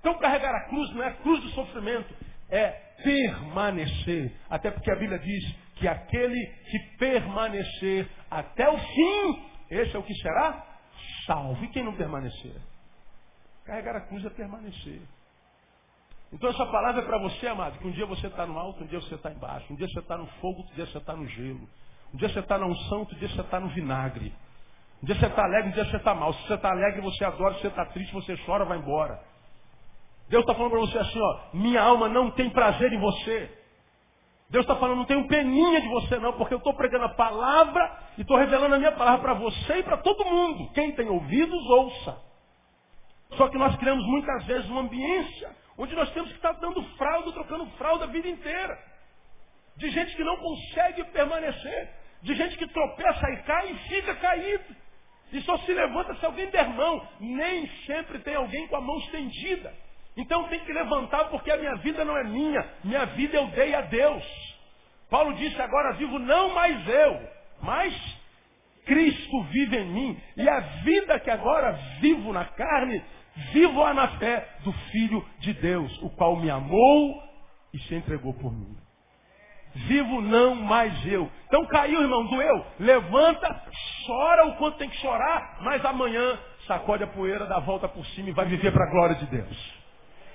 Então 0.00 0.18
carregar 0.18 0.54
a 0.54 0.68
cruz 0.68 0.90
não 0.94 1.02
é 1.02 1.08
a 1.08 1.14
cruz 1.14 1.40
do 1.42 1.48
sofrimento, 1.50 2.14
é 2.48 2.68
permanecer. 3.02 4.32
Até 4.48 4.70
porque 4.70 4.90
a 4.90 4.96
Bíblia 4.96 5.18
diz 5.18 5.56
que 5.76 5.88
aquele 5.88 6.46
que 6.70 6.78
permanecer 6.98 8.08
até 8.30 8.68
o 8.70 8.78
fim, 8.78 9.42
esse 9.70 9.94
é 9.94 9.98
o 9.98 10.02
que 10.02 10.14
será 10.14 10.64
salvo. 11.26 11.64
E 11.64 11.68
quem 11.68 11.82
não 11.82 11.94
permanecer? 11.94 12.54
Carregar 13.64 13.96
a 13.96 14.00
cruz 14.02 14.24
é 14.24 14.30
permanecer. 14.30 15.00
Então 16.32 16.50
essa 16.50 16.66
palavra 16.66 17.02
é 17.02 17.04
para 17.04 17.18
você, 17.18 17.46
amado, 17.46 17.78
que 17.78 17.86
um 17.86 17.92
dia 17.92 18.06
você 18.06 18.26
está 18.26 18.44
no 18.44 18.58
alto, 18.58 18.82
um 18.82 18.86
dia 18.86 19.00
você 19.00 19.14
está 19.14 19.30
embaixo, 19.30 19.72
um 19.72 19.76
dia 19.76 19.88
você 19.88 20.00
está 20.00 20.18
no 20.18 20.26
fogo, 20.40 20.58
outro 20.58 20.74
dia 20.74 20.86
você 20.86 20.98
está 20.98 21.14
no 21.14 21.26
gelo. 21.28 21.68
Um 22.12 22.16
dia 22.16 22.28
você 22.28 22.40
está 22.40 22.58
na 22.58 22.66
unção, 22.66 23.00
outro 23.00 23.16
dia 23.16 23.28
você 23.28 23.40
está 23.40 23.60
no 23.60 23.68
vinagre. 23.68 24.32
Um 25.02 25.06
dia 25.06 25.14
você 25.14 25.26
está 25.26 25.44
alegre, 25.44 25.70
um 25.70 25.72
dia 25.72 25.84
você 25.84 25.96
está 25.96 26.14
mal. 26.14 26.32
Se 26.32 26.46
você 26.46 26.54
está 26.54 26.70
alegre, 26.70 27.00
você 27.00 27.24
adora. 27.24 27.54
Se 27.54 27.60
você 27.60 27.68
está 27.68 27.86
triste, 27.86 28.12
você 28.12 28.36
chora, 28.44 28.64
vai 28.64 28.78
embora. 28.78 29.20
Deus 30.28 30.42
está 30.42 30.54
falando 30.54 30.70
para 30.70 30.80
você 30.80 30.98
assim, 30.98 31.20
ó, 31.20 31.40
minha 31.52 31.82
alma 31.82 32.08
não 32.08 32.30
tem 32.30 32.50
prazer 32.50 32.92
em 32.92 32.98
você. 32.98 33.58
Deus 34.48 34.64
está 34.64 34.76
falando, 34.76 35.06
não 35.08 35.18
um 35.18 35.26
peninha 35.26 35.80
de 35.80 35.88
você 35.88 36.18
não, 36.18 36.32
porque 36.34 36.54
eu 36.54 36.58
estou 36.58 36.74
pregando 36.74 37.04
a 37.04 37.08
palavra 37.10 37.98
e 38.16 38.22
estou 38.22 38.36
revelando 38.36 38.74
a 38.74 38.78
minha 38.78 38.92
palavra 38.92 39.20
para 39.20 39.34
você 39.34 39.78
e 39.78 39.82
para 39.82 39.96
todo 39.98 40.24
mundo. 40.24 40.70
Quem 40.72 40.92
tem 40.92 41.08
ouvidos, 41.08 41.66
ouça. 41.70 42.33
Só 43.32 43.48
que 43.48 43.58
nós 43.58 43.74
criamos 43.76 44.04
muitas 44.06 44.44
vezes 44.44 44.68
uma 44.68 44.82
ambiência 44.82 45.54
onde 45.76 45.94
nós 45.94 46.10
temos 46.12 46.30
que 46.30 46.36
estar 46.36 46.52
dando 46.52 46.82
fralda, 46.96 47.32
trocando 47.32 47.66
fralda 47.78 48.04
a 48.04 48.08
vida 48.08 48.28
inteira. 48.28 48.78
De 49.76 49.90
gente 49.90 50.14
que 50.14 50.22
não 50.22 50.36
consegue 50.36 51.04
permanecer. 51.04 51.90
De 52.22 52.34
gente 52.34 52.56
que 52.56 52.66
tropeça 52.68 53.30
e 53.30 53.42
cai 53.42 53.72
e 53.72 53.78
fica 53.88 54.14
caído. 54.14 54.76
E 55.32 55.40
só 55.42 55.58
se 55.58 55.72
levanta 55.72 56.14
se 56.14 56.24
alguém 56.24 56.48
der 56.50 56.68
mão. 56.68 57.06
Nem 57.20 57.66
sempre 57.86 58.20
tem 58.20 58.36
alguém 58.36 58.66
com 58.68 58.76
a 58.76 58.80
mão 58.80 58.98
estendida. 58.98 59.74
Então 60.16 60.44
tem 60.48 60.60
que 60.60 60.72
levantar 60.72 61.24
porque 61.24 61.50
a 61.50 61.56
minha 61.56 61.74
vida 61.76 62.04
não 62.04 62.16
é 62.16 62.24
minha. 62.24 62.64
Minha 62.84 63.04
vida 63.06 63.36
eu 63.36 63.48
dei 63.48 63.74
a 63.74 63.80
Deus. 63.80 64.24
Paulo 65.10 65.34
disse 65.34 65.60
agora 65.60 65.94
vivo 65.94 66.18
não 66.18 66.50
mais 66.50 66.88
eu, 66.88 67.28
mas 67.62 68.18
Cristo 68.84 69.42
vive 69.44 69.76
em 69.76 69.86
mim. 69.86 70.22
E 70.36 70.48
a 70.48 70.60
vida 70.84 71.18
que 71.20 71.30
agora 71.30 71.72
vivo 72.00 72.32
na 72.32 72.44
carne, 72.44 73.02
vivo-a 73.52 73.94
na 73.94 74.08
fé 74.18 74.48
do 74.62 74.72
Filho 74.90 75.24
de 75.40 75.52
Deus, 75.54 76.02
o 76.02 76.10
qual 76.10 76.36
me 76.36 76.50
amou 76.50 77.22
e 77.72 77.78
se 77.80 77.94
entregou 77.94 78.34
por 78.34 78.52
mim. 78.52 78.76
Vivo 79.74 80.20
não 80.20 80.54
mais 80.54 81.04
eu. 81.06 81.28
Então 81.46 81.66
caiu, 81.66 82.00
irmão, 82.00 82.26
doeu. 82.26 82.64
Levanta, 82.78 83.62
chora 84.06 84.46
o 84.46 84.56
quanto 84.56 84.78
tem 84.78 84.88
que 84.88 84.96
chorar, 84.98 85.58
mas 85.62 85.84
amanhã 85.84 86.38
sacode 86.66 87.02
a 87.02 87.08
poeira, 87.08 87.46
dá 87.46 87.56
a 87.56 87.60
volta 87.60 87.88
por 87.88 88.06
cima 88.06 88.28
e 88.28 88.32
vai 88.32 88.46
viver 88.46 88.72
para 88.72 88.84
a 88.84 88.90
glória 88.90 89.16
de 89.16 89.26
Deus. 89.26 89.83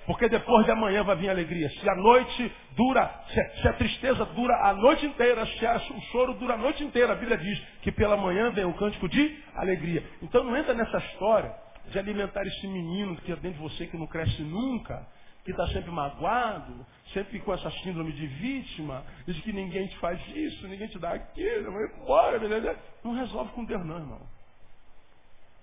Porque 0.06 0.28
depois 0.28 0.66
de 0.66 0.72
amanhã 0.72 1.04
vai 1.04 1.16
vir 1.16 1.30
a 1.30 1.32
alegria. 1.32 1.70
Se 1.70 1.90
a 1.90 1.96
noite 1.96 2.52
dura, 2.76 3.24
se, 3.62 3.68
a 3.68 3.74
tristeza 3.74 4.26
dura 4.26 4.54
a 4.70 4.74
noite 4.74 5.06
inteira, 5.06 5.46
se 5.46 5.94
o 5.94 6.02
choro 6.12 6.34
dura 6.34 6.56
a 6.56 6.58
noite 6.58 6.84
inteira, 6.84 7.14
a 7.14 7.16
Bíblia 7.16 7.38
diz 7.38 7.60
que 7.82 7.92
pela 7.92 8.18
manhã 8.18 8.50
vem 8.52 8.66
o 8.66 8.74
cântico 8.74 9.08
de 9.08 9.38
alegria. 9.56 10.04
Então 10.22 10.44
não 10.44 10.58
entra 10.58 10.74
nessa 10.74 10.98
história 10.98 11.54
de 11.90 12.00
alimentar 12.00 12.44
esse 12.44 12.68
menino 12.68 13.16
que 13.18 13.32
é 13.32 13.36
dentro 13.36 13.58
de 13.58 13.64
você 13.64 13.88
que 13.88 13.98
não 13.98 14.08
cresce 14.08 14.42
nunca, 14.42 15.08
que 15.44 15.52
está 15.52 15.68
sempre 15.68 15.92
magoado, 15.92 16.86
sempre 17.14 17.40
com 17.40 17.54
essa 17.54 17.72
síndrome 17.84 18.12
de 18.12 18.28
vítima, 18.28 19.04
de 19.26 19.42
que 19.42 19.52
ninguém 19.52 19.88
te 19.88 19.98
faz 19.98 20.20
isso, 20.36 20.68
ninguém 20.68 20.88
te 20.88 21.00
dá 21.00 21.14
aquilo, 21.14 21.72
vai 21.72 21.84
embora, 21.86 22.40
beleza? 22.40 22.78
Não 23.04 23.14
resolve 23.14 23.52
com 23.54 23.66
Deus 23.66 23.86
não, 23.86 23.98
irmão. 23.98 24.22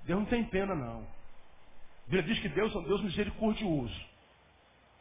Deus 0.04 0.20
não 0.20 0.26
tem 0.26 0.44
pena 0.44 0.74
não. 0.74 1.00
A 1.00 2.10
Bíblia 2.10 2.22
diz 2.22 2.38
que 2.40 2.48
Deus 2.48 2.74
é 2.74 2.78
um 2.78 2.82
Deus 2.84 3.02
misericordioso, 3.02 4.00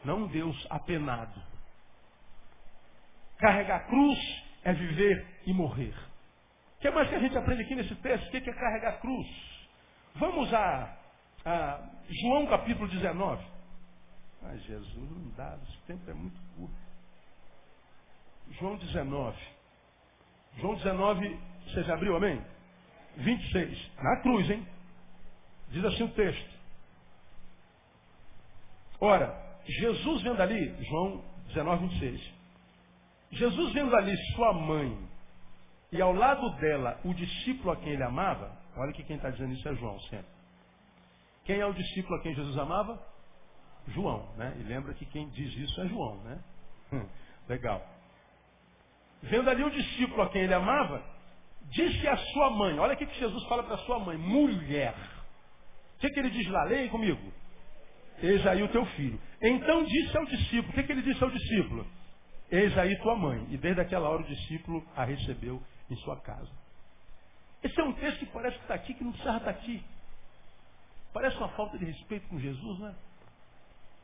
não 0.06 0.24
um 0.24 0.28
Deus 0.28 0.68
apenado. 0.70 1.42
Carregar 3.38 3.78
a 3.78 3.88
cruz 3.88 4.20
é 4.64 4.74
viver 4.74 5.26
e 5.46 5.54
morrer. 5.54 5.94
O 6.78 6.82
que 6.82 6.90
mais 6.92 7.10
que 7.10 7.16
a 7.16 7.20
gente 7.20 7.38
aprende 7.38 7.64
aqui 7.64 7.76
nesse 7.76 7.96
texto? 7.96 8.28
O 8.28 8.32
que 8.32 8.50
é 8.50 8.54
carregar 8.54 8.90
a 8.90 8.98
cruz? 8.98 9.28
Vamos 10.16 10.54
a 10.54 10.98
ah, 11.46 11.90
João 12.10 12.48
capítulo 12.48 12.88
19. 12.88 13.44
Ah, 14.44 14.56
Jesus, 14.58 14.96
não 14.96 15.30
dá, 15.36 15.58
esse 15.68 15.78
tempo 15.88 16.10
é 16.10 16.14
muito 16.14 16.40
curto. 16.56 16.76
João 18.52 18.78
19. 18.78 19.38
João 20.58 20.76
19, 20.76 21.40
você 21.66 21.84
já 21.84 21.96
abriu, 21.96 22.16
amém? 22.16 22.42
26. 23.18 23.92
Na 23.98 24.22
cruz, 24.22 24.50
hein? 24.50 24.66
Diz 25.70 25.84
assim 25.84 26.04
o 26.04 26.10
texto. 26.10 26.56
Ora, 29.00 29.45
Jesus 29.68 30.22
vendo 30.22 30.42
ali, 30.42 30.84
João 30.86 31.24
19, 31.48 31.88
26. 31.88 32.34
Jesus 33.32 33.74
vendo 33.74 33.96
ali 33.96 34.16
sua 34.34 34.54
mãe 34.54 34.98
e 35.92 36.02
ao 36.02 36.14
lado 36.14 36.50
dela 36.58 37.00
o 37.04 37.14
discípulo 37.14 37.72
a 37.72 37.76
quem 37.78 37.94
ele 37.94 38.04
amava, 38.04 38.56
olha 38.78 38.94
que 38.94 39.04
quem 39.04 39.16
está 39.16 39.30
dizendo 39.30 39.54
isso 39.54 39.68
é 39.68 39.76
João 39.76 40.00
sempre. 40.02 40.36
Quem 41.46 41.60
é 41.60 41.66
o 41.66 41.74
discípulo 41.74 42.16
a 42.16 42.22
quem 42.22 42.34
Jesus 42.34 42.58
amava? 42.58 43.00
João, 43.90 44.28
né? 44.36 44.56
E 44.60 44.64
lembra 44.64 44.94
que 44.94 45.06
quem 45.06 45.30
diz 45.30 45.54
isso 45.56 45.82
é 45.82 45.88
João, 45.88 46.18
né? 46.24 46.40
Hum, 46.94 47.08
legal. 47.48 47.86
Vendo 49.22 49.50
ali 49.50 49.64
o 49.64 49.70
discípulo 49.70 50.24
a 50.24 50.30
quem 50.30 50.42
ele 50.42 50.54
amava, 50.54 51.04
disse 51.70 52.08
a 52.08 52.18
sua 52.18 52.50
mãe, 52.52 52.78
olha 52.80 52.94
o 52.94 52.98
que 52.98 53.06
Jesus 53.20 53.44
fala 53.48 53.64
para 53.64 53.78
sua 53.80 54.00
mãe, 54.00 54.18
mulher. 54.18 54.96
O 55.96 56.00
que, 56.00 56.10
que 56.10 56.20
ele 56.20 56.30
diz 56.30 56.48
lá? 56.50 56.64
Leia 56.66 56.90
comigo. 56.90 57.32
Eis 58.20 58.46
aí 58.48 58.64
o 58.64 58.68
teu 58.70 58.86
filho. 58.88 59.20
Então 59.42 59.84
disse 59.84 60.18
ao 60.18 60.26
discípulo, 60.26 60.70
o 60.70 60.74
que, 60.74 60.84
que 60.84 60.92
ele 60.92 61.02
disse 61.02 61.24
ao 61.24 61.30
discípulo? 61.30 61.86
Eis 62.50 62.78
aí 62.78 62.98
tua 63.02 63.16
mãe. 63.16 63.46
E 63.50 63.58
desde 63.58 63.82
aquela 63.82 64.10
hora 64.10 64.22
o 64.22 64.28
discípulo 64.28 64.86
a 64.96 65.04
recebeu 65.04 65.62
em 65.90 65.96
sua 65.98 66.20
casa. 66.22 66.52
Esse 67.64 67.80
é 67.80 67.84
um 67.84 67.94
texto 67.94 68.20
que 68.20 68.26
parece 68.28 68.58
que 68.58 68.64
está 68.64 68.76
aqui, 68.76 68.94
que 68.94 69.04
não 69.04 69.12
precisava 69.12 69.38
estar 69.40 69.52
aqui. 69.52 69.84
Parece 71.14 71.38
uma 71.38 71.50
falta 71.50 71.78
de 71.78 71.86
respeito 71.86 72.28
com 72.28 72.40
Jesus, 72.40 72.80
né? 72.80 72.96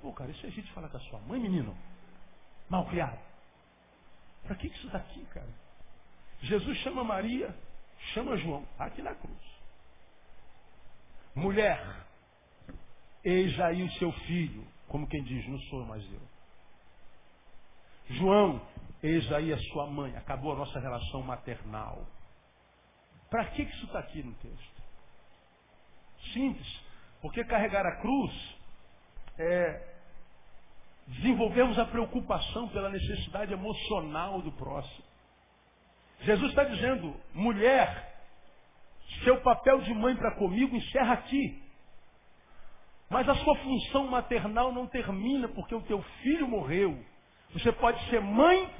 Pô, 0.01 0.11
cara, 0.13 0.31
isso 0.31 0.45
é 0.45 0.49
gente 0.49 0.71
falar 0.71 0.89
com 0.89 0.97
a 0.97 1.01
sua 1.01 1.19
mãe, 1.19 1.39
menino. 1.39 1.77
Mal 2.69 2.85
criado. 2.87 3.19
Para 4.43 4.55
que 4.55 4.67
isso 4.67 4.87
está 4.87 4.97
aqui, 4.97 5.23
cara? 5.25 5.49
Jesus 6.41 6.77
chama 6.79 7.03
Maria, 7.03 7.55
chama 8.13 8.35
João, 8.37 8.65
aqui 8.79 9.01
na 9.01 9.13
cruz. 9.13 9.61
Mulher, 11.35 11.79
eis 13.23 13.59
aí 13.59 13.83
o 13.83 13.91
seu 13.93 14.11
filho, 14.11 14.65
como 14.87 15.07
quem 15.07 15.23
diz, 15.23 15.47
não 15.47 15.59
sou 15.61 15.85
mais 15.85 16.03
eu. 16.11 16.21
João, 18.15 18.61
eis 19.01 19.31
aí 19.31 19.53
a 19.53 19.57
sua 19.57 19.87
mãe, 19.87 20.15
acabou 20.15 20.53
a 20.53 20.57
nossa 20.57 20.79
relação 20.79 21.21
maternal. 21.21 22.05
Para 23.29 23.45
que 23.45 23.61
isso 23.61 23.85
está 23.85 23.99
aqui 23.99 24.21
no 24.21 24.33
texto? 24.33 24.81
Simples. 26.33 26.81
Porque 27.21 27.43
carregar 27.45 27.85
a 27.85 28.01
cruz 28.01 28.55
é 29.37 29.91
desenvolvermos 31.07 31.77
a 31.79 31.85
preocupação 31.85 32.67
pela 32.69 32.89
necessidade 32.89 33.53
emocional 33.53 34.41
do 34.41 34.51
próximo. 34.51 35.03
Jesus 36.21 36.49
está 36.49 36.63
dizendo, 36.63 37.15
mulher, 37.33 38.11
seu 39.23 39.41
papel 39.41 39.81
de 39.81 39.93
mãe 39.93 40.15
para 40.15 40.35
comigo 40.35 40.75
encerra 40.75 41.13
aqui. 41.13 41.60
Mas 43.11 43.27
a 43.27 43.35
sua 43.35 43.55
função 43.57 44.07
maternal 44.07 44.71
não 44.71 44.87
termina 44.87 45.49
porque 45.49 45.75
o 45.75 45.81
teu 45.81 46.01
filho 46.23 46.47
morreu. 46.47 46.97
Você 47.51 47.69
pode 47.73 48.01
ser 48.09 48.21
mãe 48.21 48.73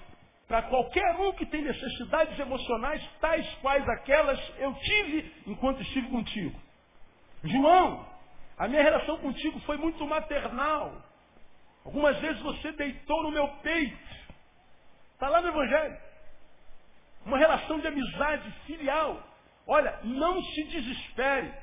para 0.48 0.62
qualquer 0.62 1.18
um 1.20 1.34
que 1.34 1.46
tem 1.46 1.62
necessidades 1.62 2.40
emocionais, 2.40 3.06
tais 3.20 3.46
quais 3.56 3.86
aquelas 3.90 4.40
eu 4.58 4.74
tive 4.76 5.34
enquanto 5.48 5.82
estive 5.82 6.08
contigo. 6.08 6.58
João, 7.44 8.08
a 8.58 8.70
minha 8.70 8.82
relação 8.82 9.18
contigo 9.18 9.60
foi 9.62 9.76
muito 9.76 10.08
maternal. 10.08 10.96
Algumas 11.84 12.18
vezes 12.20 12.42
você 12.42 12.72
deitou 12.72 13.24
no 13.24 13.32
meu 13.32 13.50
peito. 13.62 13.98
Está 15.14 15.28
lá 15.28 15.42
no 15.42 15.50
Evangelho. 15.50 15.98
Uma 17.26 17.38
relação 17.38 17.82
de 17.82 17.88
amizade 17.88 18.50
filial. 18.66 19.22
Olha, 19.68 20.00
não 20.04 20.42
se 20.42 20.64
desespere. 20.64 21.54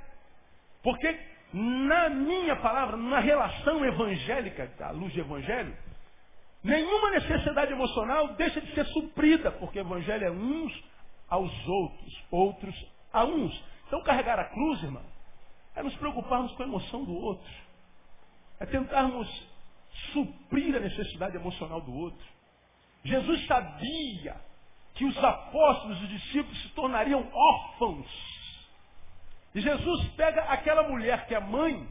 Porque 0.82 1.37
na 1.52 2.10
minha 2.10 2.56
palavra, 2.56 2.96
na 2.96 3.20
relação 3.20 3.84
evangélica, 3.84 4.70
à 4.80 4.90
luz 4.90 5.12
do 5.14 5.20
evangelho, 5.20 5.76
nenhuma 6.62 7.10
necessidade 7.12 7.72
emocional 7.72 8.34
deixa 8.34 8.60
de 8.60 8.74
ser 8.74 8.84
suprida, 8.86 9.50
porque 9.52 9.78
o 9.78 9.82
evangelho 9.82 10.24
é 10.26 10.30
uns 10.30 10.84
aos 11.28 11.68
outros, 11.68 12.24
outros 12.30 12.86
a 13.12 13.24
uns. 13.24 13.64
Então 13.86 14.02
carregar 14.02 14.38
a 14.38 14.44
cruz, 14.44 14.82
irmão, 14.82 15.04
é 15.74 15.82
nos 15.82 15.94
preocuparmos 15.96 16.52
com 16.52 16.62
a 16.62 16.66
emoção 16.66 17.04
do 17.04 17.14
outro. 17.14 17.50
É 18.60 18.66
tentarmos 18.66 19.28
suprir 20.12 20.74
a 20.76 20.80
necessidade 20.80 21.36
emocional 21.36 21.80
do 21.80 21.94
outro. 21.94 22.26
Jesus 23.04 23.46
sabia 23.46 24.36
que 24.94 25.04
os 25.04 25.16
apóstolos 25.24 25.98
e 26.00 26.04
os 26.04 26.08
discípulos 26.08 26.62
se 26.62 26.68
tornariam 26.70 27.26
órfãos. 27.32 28.37
E 29.58 29.60
Jesus 29.60 30.06
pega 30.10 30.40
aquela 30.42 30.84
mulher 30.84 31.26
que 31.26 31.34
é 31.34 31.40
mãe, 31.40 31.84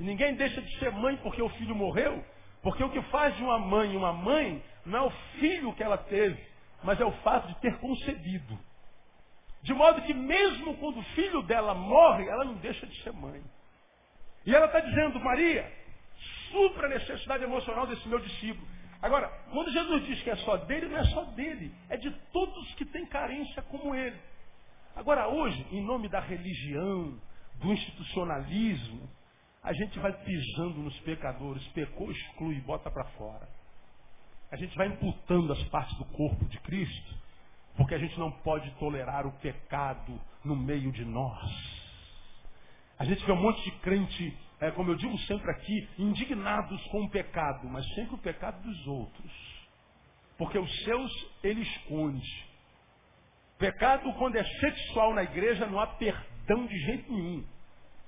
e 0.00 0.02
ninguém 0.02 0.34
deixa 0.34 0.60
de 0.60 0.78
ser 0.80 0.90
mãe 0.90 1.16
porque 1.18 1.40
o 1.40 1.48
filho 1.50 1.76
morreu, 1.76 2.24
porque 2.60 2.82
o 2.82 2.90
que 2.90 3.00
faz 3.02 3.36
de 3.36 3.44
uma 3.44 3.56
mãe 3.56 3.96
uma 3.96 4.12
mãe 4.12 4.60
não 4.84 4.98
é 4.98 5.02
o 5.02 5.10
filho 5.38 5.72
que 5.74 5.82
ela 5.84 5.96
teve, 5.96 6.44
mas 6.82 7.00
é 7.00 7.04
o 7.04 7.12
fato 7.22 7.46
de 7.46 7.54
ter 7.60 7.78
concebido. 7.78 8.58
De 9.62 9.72
modo 9.72 10.02
que 10.02 10.12
mesmo 10.12 10.76
quando 10.78 10.98
o 10.98 11.04
filho 11.14 11.40
dela 11.42 11.72
morre, 11.72 12.26
ela 12.28 12.44
não 12.44 12.54
deixa 12.54 12.84
de 12.84 13.00
ser 13.00 13.12
mãe. 13.12 13.40
E 14.44 14.52
ela 14.52 14.66
está 14.66 14.80
dizendo, 14.80 15.20
Maria, 15.20 15.72
supra 16.50 16.88
a 16.88 16.90
necessidade 16.90 17.44
emocional 17.44 17.86
desse 17.86 18.08
meu 18.08 18.18
discípulo. 18.18 18.66
Agora, 19.00 19.28
quando 19.52 19.70
Jesus 19.70 20.04
diz 20.04 20.20
que 20.20 20.30
é 20.30 20.36
só 20.38 20.56
dele, 20.56 20.88
não 20.88 20.98
é 20.98 21.04
só 21.04 21.22
dele, 21.26 21.72
é 21.88 21.96
de 21.96 22.10
todos 22.32 22.74
que 22.74 22.84
têm 22.84 23.06
carência 23.06 23.62
como 23.62 23.94
ele. 23.94 24.20
Agora, 24.96 25.28
hoje, 25.28 25.64
em 25.70 25.82
nome 25.82 26.08
da 26.08 26.18
religião, 26.18 27.20
do 27.60 27.72
institucionalismo, 27.72 29.08
a 29.62 29.72
gente 29.72 29.98
vai 29.98 30.12
pisando 30.12 30.80
nos 30.80 30.98
pecadores, 31.00 31.64
pecou, 31.68 32.10
exclui, 32.10 32.60
bota 32.62 32.90
para 32.90 33.04
fora. 33.10 33.48
A 34.50 34.56
gente 34.56 34.76
vai 34.76 34.88
imputando 34.88 35.52
as 35.52 35.62
partes 35.64 35.96
do 35.98 36.04
corpo 36.06 36.44
de 36.46 36.58
Cristo, 36.60 37.14
porque 37.76 37.94
a 37.94 37.98
gente 37.98 38.18
não 38.18 38.32
pode 38.32 38.70
tolerar 38.78 39.26
o 39.26 39.32
pecado 39.38 40.18
no 40.44 40.56
meio 40.56 40.90
de 40.90 41.04
nós. 41.04 41.42
A 42.98 43.04
gente 43.04 43.24
vê 43.24 43.32
um 43.32 43.42
monte 43.42 43.62
de 43.62 43.70
crente 43.80 44.36
é, 44.60 44.70
como 44.70 44.90
eu 44.90 44.96
digo 44.96 45.18
sempre 45.20 45.50
aqui, 45.50 45.88
indignados 45.98 46.82
com 46.86 47.02
o 47.02 47.10
pecado, 47.10 47.68
mas 47.68 47.86
sempre 47.94 48.14
o 48.14 48.18
pecado 48.18 48.62
dos 48.62 48.86
outros. 48.86 49.32
Porque 50.38 50.58
os 50.58 50.84
seus 50.84 51.12
ele 51.42 51.60
esconde. 51.60 52.45
Pecado, 53.58 54.12
quando 54.14 54.36
é 54.36 54.44
sexual 54.44 55.14
na 55.14 55.22
igreja, 55.22 55.66
não 55.66 55.80
há 55.80 55.86
perdão 55.86 56.66
de 56.66 56.78
jeito 56.78 57.10
nenhum. 57.10 57.44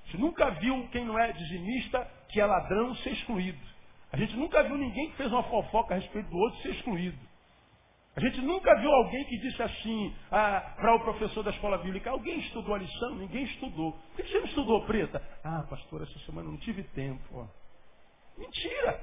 Você 0.05 0.17
nunca 0.17 0.49
viu 0.51 0.87
quem 0.91 1.05
não 1.05 1.17
é 1.17 1.31
dizimista, 1.31 2.07
que 2.29 2.39
é 2.39 2.45
ladrão, 2.45 2.95
ser 2.97 3.11
excluído. 3.11 3.59
A 4.11 4.17
gente 4.17 4.35
nunca 4.35 4.63
viu 4.63 4.77
ninguém 4.77 5.09
que 5.11 5.17
fez 5.17 5.31
uma 5.31 5.43
fofoca 5.43 5.93
a 5.93 5.97
respeito 5.97 6.29
do 6.29 6.37
outro 6.37 6.61
ser 6.61 6.69
excluído. 6.69 7.17
A 8.15 8.19
gente 8.19 8.41
nunca 8.41 8.75
viu 8.79 8.91
alguém 8.91 9.23
que 9.25 9.37
disse 9.37 9.61
assim 9.61 10.13
ah, 10.31 10.73
para 10.75 10.95
o 10.95 10.99
professor 10.99 11.43
da 11.43 11.51
escola 11.51 11.77
bíblica, 11.77 12.09
alguém 12.09 12.39
estudou 12.39 12.75
a 12.75 12.79
lição? 12.79 13.15
Ninguém 13.15 13.43
estudou. 13.43 13.93
Por 13.93 14.15
que 14.15 14.31
você 14.31 14.39
não 14.39 14.45
estudou, 14.45 14.85
preta? 14.85 15.21
Ah, 15.43 15.63
pastor, 15.69 16.01
essa 16.01 16.19
semana 16.25 16.49
não 16.49 16.57
tive 16.57 16.83
tempo. 16.83 17.23
Ó. 17.31 17.47
Mentira! 18.37 18.99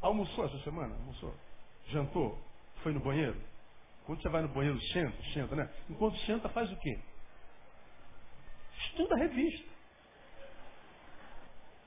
Almoçou 0.00 0.46
essa 0.46 0.58
semana? 0.60 0.94
Almoçou? 0.94 1.34
Jantou? 1.88 2.38
Foi 2.82 2.92
no 2.92 3.00
banheiro? 3.00 3.38
Quando 4.06 4.20
você 4.20 4.28
vai 4.28 4.42
no 4.42 4.48
banheiro, 4.48 4.80
senta, 4.92 5.22
senta, 5.32 5.54
né? 5.54 5.70
Enquanto 5.88 6.16
senta, 6.18 6.48
faz 6.48 6.70
o 6.70 6.76
quê? 6.76 6.98
Estuda 8.86 9.14
a 9.14 9.18
revista. 9.18 9.70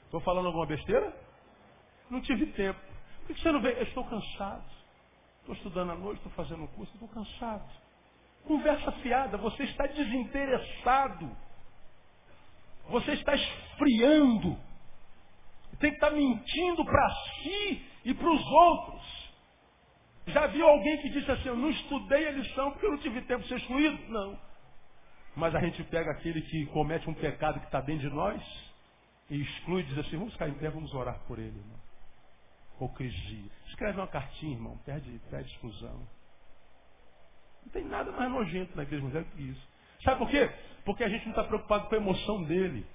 Estou 0.06 0.22
falando 0.22 0.48
alguma 0.48 0.66
besteira? 0.66 1.14
Não 2.10 2.22
tive 2.22 2.46
tempo. 2.54 2.80
Por 3.26 3.36
que 3.36 3.42
você 3.42 3.52
não 3.52 3.62
veio? 3.62 3.78
Eu 3.78 3.84
estou 3.84 4.04
cansado. 4.06 4.64
Estou 5.40 5.56
estudando 5.56 5.92
à 5.92 5.96
noite, 5.96 6.18
estou 6.18 6.32
fazendo 6.32 6.64
um 6.64 6.68
curso, 6.68 6.94
estou 6.94 7.10
cansado. 7.10 7.70
Conversa 8.46 8.92
fiada, 8.94 9.38
você 9.38 9.64
está 9.64 9.86
desinteressado. 9.88 11.36
Você 12.90 13.14
está 13.14 13.34
esfriando. 13.36 14.58
Tem 15.80 15.90
que 15.90 15.98
estar 15.98 16.12
mentindo 16.12 16.86
para 16.86 17.10
si 17.42 17.86
e 18.06 18.14
para 18.14 18.32
os 18.32 18.46
outros. 18.46 19.25
Já 20.28 20.48
viu 20.48 20.68
alguém 20.68 20.98
que 21.02 21.10
disse 21.10 21.30
assim, 21.30 21.48
eu 21.48 21.56
não 21.56 21.70
estudei 21.70 22.28
a 22.28 22.32
lição 22.32 22.72
porque 22.72 22.86
eu 22.86 22.92
não 22.92 22.98
tive 23.00 23.22
tempo 23.22 23.44
de 23.44 23.50
ser 23.50 23.58
excluído? 23.58 23.98
Não. 24.10 24.40
Mas 25.36 25.54
a 25.54 25.60
gente 25.60 25.84
pega 25.86 26.12
aquele 26.12 26.42
que 26.42 26.66
comete 26.68 27.10
um 27.10 27.14
pecado 27.14 27.60
que 27.60 27.66
está 27.66 27.82
dentro 27.82 28.10
de 28.10 28.16
nós 28.16 28.42
e 29.30 29.42
exclui 29.42 29.84
diz 29.84 29.98
assim, 29.98 30.18
vamos 30.18 30.34
ficar 30.34 30.48
em 30.48 30.54
pé, 30.54 30.70
vamos 30.70 30.94
orar 30.94 31.20
por 31.28 31.38
ele. 31.38 31.58
Irmão. 31.58 31.80
Hipocrisia. 32.76 33.52
Escreve 33.68 34.00
uma 34.00 34.08
cartinha, 34.08 34.54
irmão. 34.54 34.78
Perde, 34.86 35.20
perde 35.30 35.52
exclusão. 35.52 36.08
Não 37.64 37.72
tem 37.72 37.84
nada 37.84 38.12
mais 38.12 38.32
nojento 38.32 38.76
na 38.76 38.84
igreja 38.84 39.04
evangélica 39.04 39.32
que 39.36 39.44
isso. 39.44 39.68
Sabe 40.04 40.20
por 40.20 40.30
quê? 40.30 40.50
Porque 40.84 41.04
a 41.04 41.10
gente 41.10 41.24
não 41.24 41.32
está 41.32 41.44
preocupado 41.44 41.88
com 41.88 41.96
a 41.96 41.98
emoção 41.98 42.44
dele. 42.44 42.86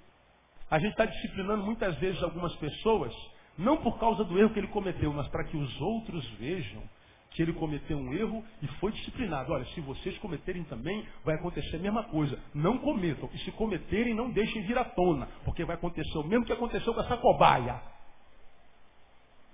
A 0.71 0.79
gente 0.79 0.93
está 0.93 1.05
disciplinando 1.05 1.65
muitas 1.65 1.97
vezes 1.97 2.23
algumas 2.23 2.55
pessoas, 2.57 3.13
não 3.59 3.79
por 3.79 3.99
causa 3.99 4.23
do 4.25 4.39
erro 4.39 4.51
que 4.51 4.61
ele 4.61 4.69
cometeu, 4.69 5.13
mas 5.13 5.27
para 5.29 5.45
que 5.45 5.57
os 5.57 5.81
outros 5.81 6.25
vejam 6.35 6.83
que 7.31 7.43
ele 7.43 7.53
cometeu 7.53 7.97
um 7.97 8.13
erro 8.13 8.45
e 8.61 8.67
foi 8.79 8.93
disciplinado. 8.93 9.53
Olha, 9.53 9.65
se 9.67 9.81
vocês 9.81 10.17
cometerem 10.19 10.65
também, 10.65 11.07
vai 11.25 11.37
acontecer 11.37 11.77
a 11.77 11.79
mesma 11.79 12.05
coisa. 12.05 12.39
Não 12.53 12.79
cometam. 12.79 13.31
E 13.33 13.39
se 13.39 13.53
cometerem, 13.53 14.15
não 14.15 14.31
deixem 14.31 14.63
vir 14.63 14.77
à 14.77 14.85
tona. 14.85 15.29
Porque 15.45 15.65
vai 15.65 15.77
acontecer 15.77 16.19
o 16.19 16.25
mesmo 16.25 16.45
que 16.45 16.53
aconteceu 16.53 16.93
com 16.93 17.01
essa 17.01 17.17
cobaia. 17.17 17.81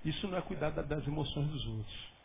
Isso 0.05 0.27
não 0.29 0.39
é 0.39 0.41
cuidar 0.41 0.71
das 0.71 1.07
emoções 1.07 1.49
dos 1.49 1.67
outros. 1.67 2.17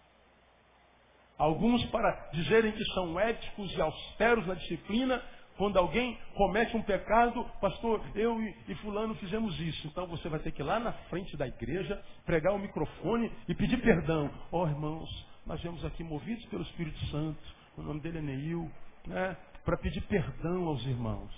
Alguns, 1.38 1.84
para 1.86 2.30
dizerem 2.34 2.72
que 2.72 2.86
são 2.94 3.20
éticos 3.20 3.76
e 3.76 3.82
austeros 3.82 4.46
na 4.46 4.54
disciplina, 4.54 5.22
quando 5.58 5.78
alguém 5.78 6.18
comete 6.36 6.78
um 6.78 6.82
pecado, 6.84 7.44
pastor, 7.60 8.02
eu 8.16 8.40
e, 8.68 8.76
fulano 8.76 9.16
fizemos 9.16 9.60
isso. 9.60 9.88
Então 9.88 10.08
você 10.08 10.30
vai 10.30 10.40
ter 10.40 10.52
que 10.52 10.62
ir 10.62 10.66
lá 10.66 10.80
na 10.80 10.94
frente 11.10 11.36
da 11.36 11.48
igreja, 11.48 12.02
pregar 12.26 12.54
o 12.54 12.60
microfone 12.60 13.32
e 13.48 13.56
pedir 13.56 13.82
perdão. 13.82 14.30
Ó 14.52 14.64
oh, 14.64 14.68
irmãos, 14.68 15.31
nós 15.46 15.62
viemos 15.62 15.84
aqui 15.84 16.04
movidos 16.04 16.46
pelo 16.46 16.64
Espírito 16.64 17.00
Santo, 17.08 17.42
o 17.78 17.82
nome 17.82 18.00
dele 18.02 18.20
é 18.20 18.22
Neil, 18.22 18.72
né, 19.08 19.38
para 19.66 19.78
pedir 19.78 20.02
perdão 20.02 20.68
aos 20.68 20.86
irmãos. 20.86 21.34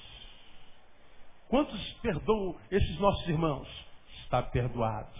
Quantos 1.48 1.94
perdoam 2.02 2.56
esses 2.72 3.00
nossos 3.00 3.28
irmãos? 3.28 3.68
Está 4.24 4.42
perdoado. 4.42 5.14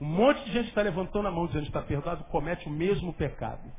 Um 0.00 0.06
monte 0.06 0.44
de 0.44 0.52
gente 0.52 0.68
está 0.68 0.82
levantando 0.82 1.28
a 1.28 1.30
mão 1.30 1.46
dizendo 1.46 1.66
está 1.66 1.80
perdoado, 1.80 2.24
comete 2.24 2.66
o 2.66 2.70
mesmo 2.70 3.12
pecado. 3.12 3.72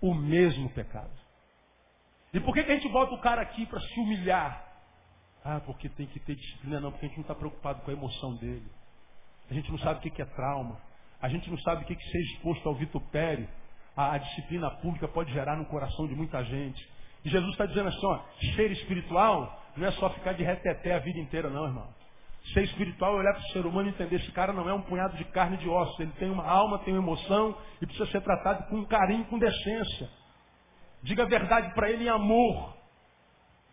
O 0.00 0.12
mesmo 0.12 0.68
pecado. 0.70 1.10
E 2.34 2.40
por 2.40 2.52
que, 2.52 2.64
que 2.64 2.72
a 2.72 2.74
gente 2.74 2.88
bota 2.88 3.14
o 3.14 3.20
cara 3.20 3.40
aqui 3.40 3.64
para 3.64 3.80
se 3.80 4.00
humilhar? 4.00 4.62
Ah, 5.44 5.60
porque 5.60 5.88
tem 5.88 6.06
que 6.06 6.20
ter 6.20 6.34
disciplina, 6.34 6.80
não, 6.80 6.90
porque 6.90 7.06
a 7.06 7.08
gente 7.08 7.18
não 7.18 7.22
está 7.22 7.34
preocupado 7.34 7.80
com 7.82 7.90
a 7.90 7.94
emoção 7.94 8.34
dele. 8.36 8.66
A 9.48 9.54
gente 9.54 9.70
não 9.70 9.78
sabe 9.78 10.00
o 10.00 10.12
que 10.12 10.20
é 10.20 10.24
trauma. 10.24 10.78
A 11.20 11.28
gente 11.28 11.50
não 11.50 11.58
sabe 11.58 11.82
o 11.82 11.86
que, 11.86 11.94
que 11.94 12.10
ser 12.10 12.18
exposto 12.18 12.68
ao 12.68 12.74
vitupério, 12.74 13.48
a, 13.96 14.18
disciplina 14.18 14.70
pública 14.70 15.08
pode 15.08 15.32
gerar 15.32 15.56
no 15.56 15.64
coração 15.66 16.06
de 16.06 16.14
muita 16.14 16.44
gente. 16.44 16.86
E 17.24 17.30
Jesus 17.30 17.50
está 17.52 17.64
dizendo 17.64 17.88
assim, 17.88 18.06
ó, 18.06 18.20
ser 18.54 18.70
espiritual 18.72 19.62
não 19.76 19.86
é 19.86 19.90
só 19.92 20.10
ficar 20.10 20.34
de 20.34 20.44
reteté 20.44 20.94
a 20.94 20.98
vida 20.98 21.18
inteira, 21.18 21.48
não, 21.48 21.64
irmão. 21.64 21.88
Ser 22.52 22.62
espiritual 22.64 23.14
é 23.14 23.18
olhar 23.20 23.32
para 23.32 23.42
o 23.42 23.48
ser 23.48 23.66
humano 23.66 23.88
e 23.88 23.90
entender 23.90 24.16
esse 24.16 24.30
cara 24.32 24.52
não 24.52 24.68
é 24.68 24.72
um 24.72 24.82
punhado 24.82 25.16
de 25.16 25.24
carne 25.24 25.56
e 25.56 25.60
de 25.60 25.68
ossos. 25.68 25.98
Ele 25.98 26.12
tem 26.12 26.30
uma 26.30 26.44
alma, 26.44 26.78
tem 26.80 26.94
uma 26.94 27.02
emoção 27.02 27.56
e 27.80 27.86
precisa 27.86 28.08
ser 28.10 28.20
tratado 28.20 28.68
com 28.68 28.84
carinho, 28.84 29.24
com 29.24 29.38
decência. 29.38 30.08
Diga 31.02 31.24
a 31.24 31.26
verdade 31.26 31.74
para 31.74 31.90
ele 31.90 32.04
em 32.04 32.08
amor. 32.08 32.76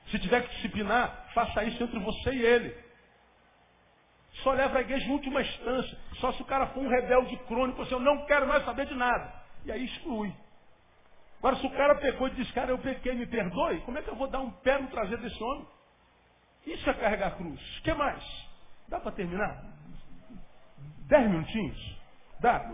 Se 0.10 0.18
tiver 0.20 0.42
que 0.42 0.56
disciplinar, 0.56 1.28
faça 1.34 1.64
isso 1.66 1.84
entre 1.84 2.00
você 2.00 2.32
e 2.32 2.42
ele. 2.42 2.76
Só 4.44 4.52
leva 4.52 4.78
a 4.78 4.82
igreja 4.82 5.06
em 5.08 5.12
última 5.12 5.42
instância. 5.42 5.98
Só 6.16 6.32
se 6.34 6.42
o 6.42 6.46
cara 6.46 6.68
for 6.68 6.82
um 6.84 6.90
rebelde 6.90 7.36
crônico, 7.48 7.84
você 7.84 7.94
eu 7.94 8.00
não 8.00 8.26
quero 8.26 8.48
mais 8.48 8.64
saber 8.66 8.86
de 8.86 8.94
nada. 8.94 9.34
E 9.66 9.72
aí 9.72 9.86
exclui. 9.86 10.34
Agora, 11.40 11.56
se 11.58 11.66
o 11.66 11.72
cara 11.72 11.96
pecou 11.96 12.28
e 12.28 12.32
diz, 12.32 12.50
cara, 12.52 12.72
eu 12.72 12.78
pequei, 12.78 13.14
me 13.14 13.26
perdoe, 13.26 13.82
como 13.82 13.98
é 13.98 14.02
que 14.02 14.10
eu 14.10 14.16
vou 14.16 14.28
dar 14.28 14.40
um 14.40 14.52
pé 14.52 14.80
no 14.80 14.88
traseiro 14.88 15.22
desse 15.22 15.42
homem? 15.44 15.68
Isso 16.66 16.90
é 16.90 16.94
carregar 16.94 17.28
a 17.28 17.32
cruz. 17.32 17.60
O 17.80 17.82
que 17.84 17.94
mais? 17.94 18.24
Dá 18.88 19.00
para 19.00 19.12
terminar? 19.12 19.64
Dez 21.08 21.30
minutinhos? 21.30 21.98
Dá? 22.40 22.70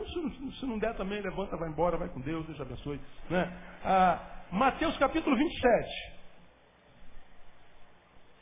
Se 0.60 0.66
não, 0.66 0.80
der 0.80 0.96
também, 0.96 1.22
levanta, 1.22 1.58
vai 1.58 1.70
embora, 1.70 1.98
vai 1.98 2.10
com 2.10 2.22
Deus, 2.22 2.46
Deus 2.46 2.62
abençoe. 2.62 3.00
Né? 3.30 3.52
Ah, 3.84 4.20
Mateus 4.52 4.98
capítulo 4.98 5.36
27. 5.36 6.20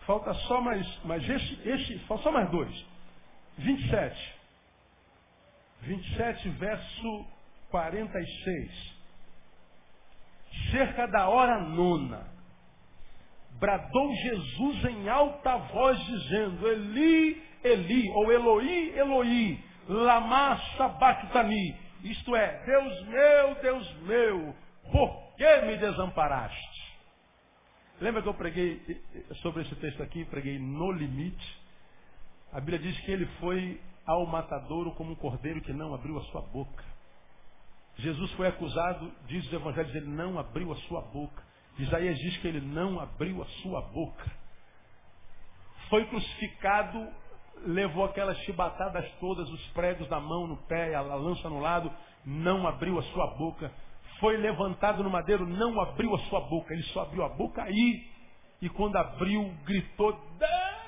Falta 0.05 0.33
só 0.33 0.61
mais, 0.61 1.03
mais 1.03 1.29
esse, 1.29 1.99
falta 2.07 2.23
só 2.23 2.31
mais 2.31 2.49
dois. 2.49 2.96
27. 3.57 4.35
27, 5.81 6.49
verso 6.49 7.25
46. 7.69 8.97
Cerca 10.71 11.07
da 11.07 11.29
hora 11.29 11.59
nona, 11.59 12.27
bradou 13.59 14.13
Jesus 14.15 14.85
em 14.85 15.09
alta 15.09 15.57
voz, 15.57 15.99
dizendo: 16.05 16.67
Eli, 16.67 17.41
Eli, 17.63 18.09
ou 18.09 18.31
Eloi, 18.31 18.97
Eloi, 18.97 19.63
lama 19.87 20.57
sabachthani. 20.77 21.75
Isto 22.03 22.35
é, 22.35 22.63
Deus 22.65 23.05
meu, 23.07 23.55
Deus 23.61 23.93
meu, 24.01 24.55
por 24.91 25.35
que 25.35 25.61
me 25.61 25.77
desamparaste? 25.77 26.77
Lembra 27.99 28.21
que 28.21 28.29
eu 28.29 28.33
preguei 28.33 28.79
sobre 29.41 29.63
esse 29.63 29.75
texto 29.75 30.03
aqui, 30.03 30.23
preguei 30.25 30.59
no 30.59 30.91
limite? 30.91 31.66
A 32.51 32.59
Bíblia 32.59 32.79
diz 32.79 32.99
que 33.01 33.11
ele 33.11 33.25
foi 33.39 33.79
ao 34.05 34.25
matadouro 34.25 34.91
como 34.91 35.11
um 35.11 35.15
cordeiro 35.15 35.61
que 35.61 35.73
não 35.73 35.93
abriu 35.93 36.17
a 36.17 36.23
sua 36.25 36.41
boca. 36.41 36.83
Jesus 37.97 38.31
foi 38.33 38.47
acusado, 38.47 39.11
diz 39.27 39.45
os 39.45 39.53
evangelhos, 39.53 39.93
ele 39.95 40.07
não 40.07 40.37
abriu 40.37 40.71
a 40.71 40.75
sua 40.87 41.01
boca. 41.01 41.43
Isaías 41.79 42.17
diz 42.19 42.37
que 42.37 42.47
ele 42.47 42.61
não 42.61 42.99
abriu 42.99 43.41
a 43.41 43.45
sua 43.61 43.81
boca. 43.81 44.31
Foi 45.89 46.05
crucificado, 46.05 47.07
levou 47.65 48.05
aquelas 48.05 48.37
chibatadas 48.39 49.09
todas, 49.19 49.49
os 49.49 49.67
pregos 49.69 50.07
na 50.09 50.19
mão, 50.19 50.47
no 50.47 50.57
pé, 50.57 50.95
a 50.95 51.01
lança 51.01 51.49
no 51.49 51.59
lado, 51.59 51.91
não 52.25 52.67
abriu 52.67 52.97
a 52.99 53.03
sua 53.03 53.27
boca. 53.35 53.71
Foi 54.19 54.37
levantado 54.37 55.03
no 55.03 55.09
madeiro, 55.09 55.45
não 55.45 55.79
abriu 55.79 56.13
a 56.15 56.19
sua 56.29 56.41
boca. 56.41 56.73
Ele 56.73 56.83
só 56.83 57.01
abriu 57.01 57.23
a 57.23 57.29
boca 57.29 57.63
aí. 57.63 58.07
E 58.61 58.69
quando 58.69 58.95
abriu, 58.95 59.53
gritou, 59.65 60.11
Deus, 60.39 60.86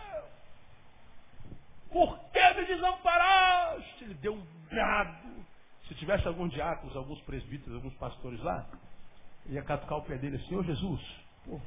por 1.91 2.19
que 2.31 2.53
me 2.53 2.65
desamparaste? 2.65 4.03
Ele 4.03 4.13
deu 4.15 4.33
um 4.33 4.45
brado. 4.69 5.45
Se 5.87 5.95
tivesse 5.95 6.27
algum 6.27 6.47
diáconos, 6.47 6.95
alguns 6.95 7.19
presbíteros, 7.21 7.75
alguns 7.75 7.93
pastores 7.95 8.39
lá, 8.41 8.67
ia 9.47 9.63
catucar 9.63 9.97
o 9.97 10.03
pé 10.03 10.17
dele 10.17 10.37
assim, 10.37 10.55
ô 10.55 10.63
Jesus, 10.63 11.01
pô, 11.45 11.59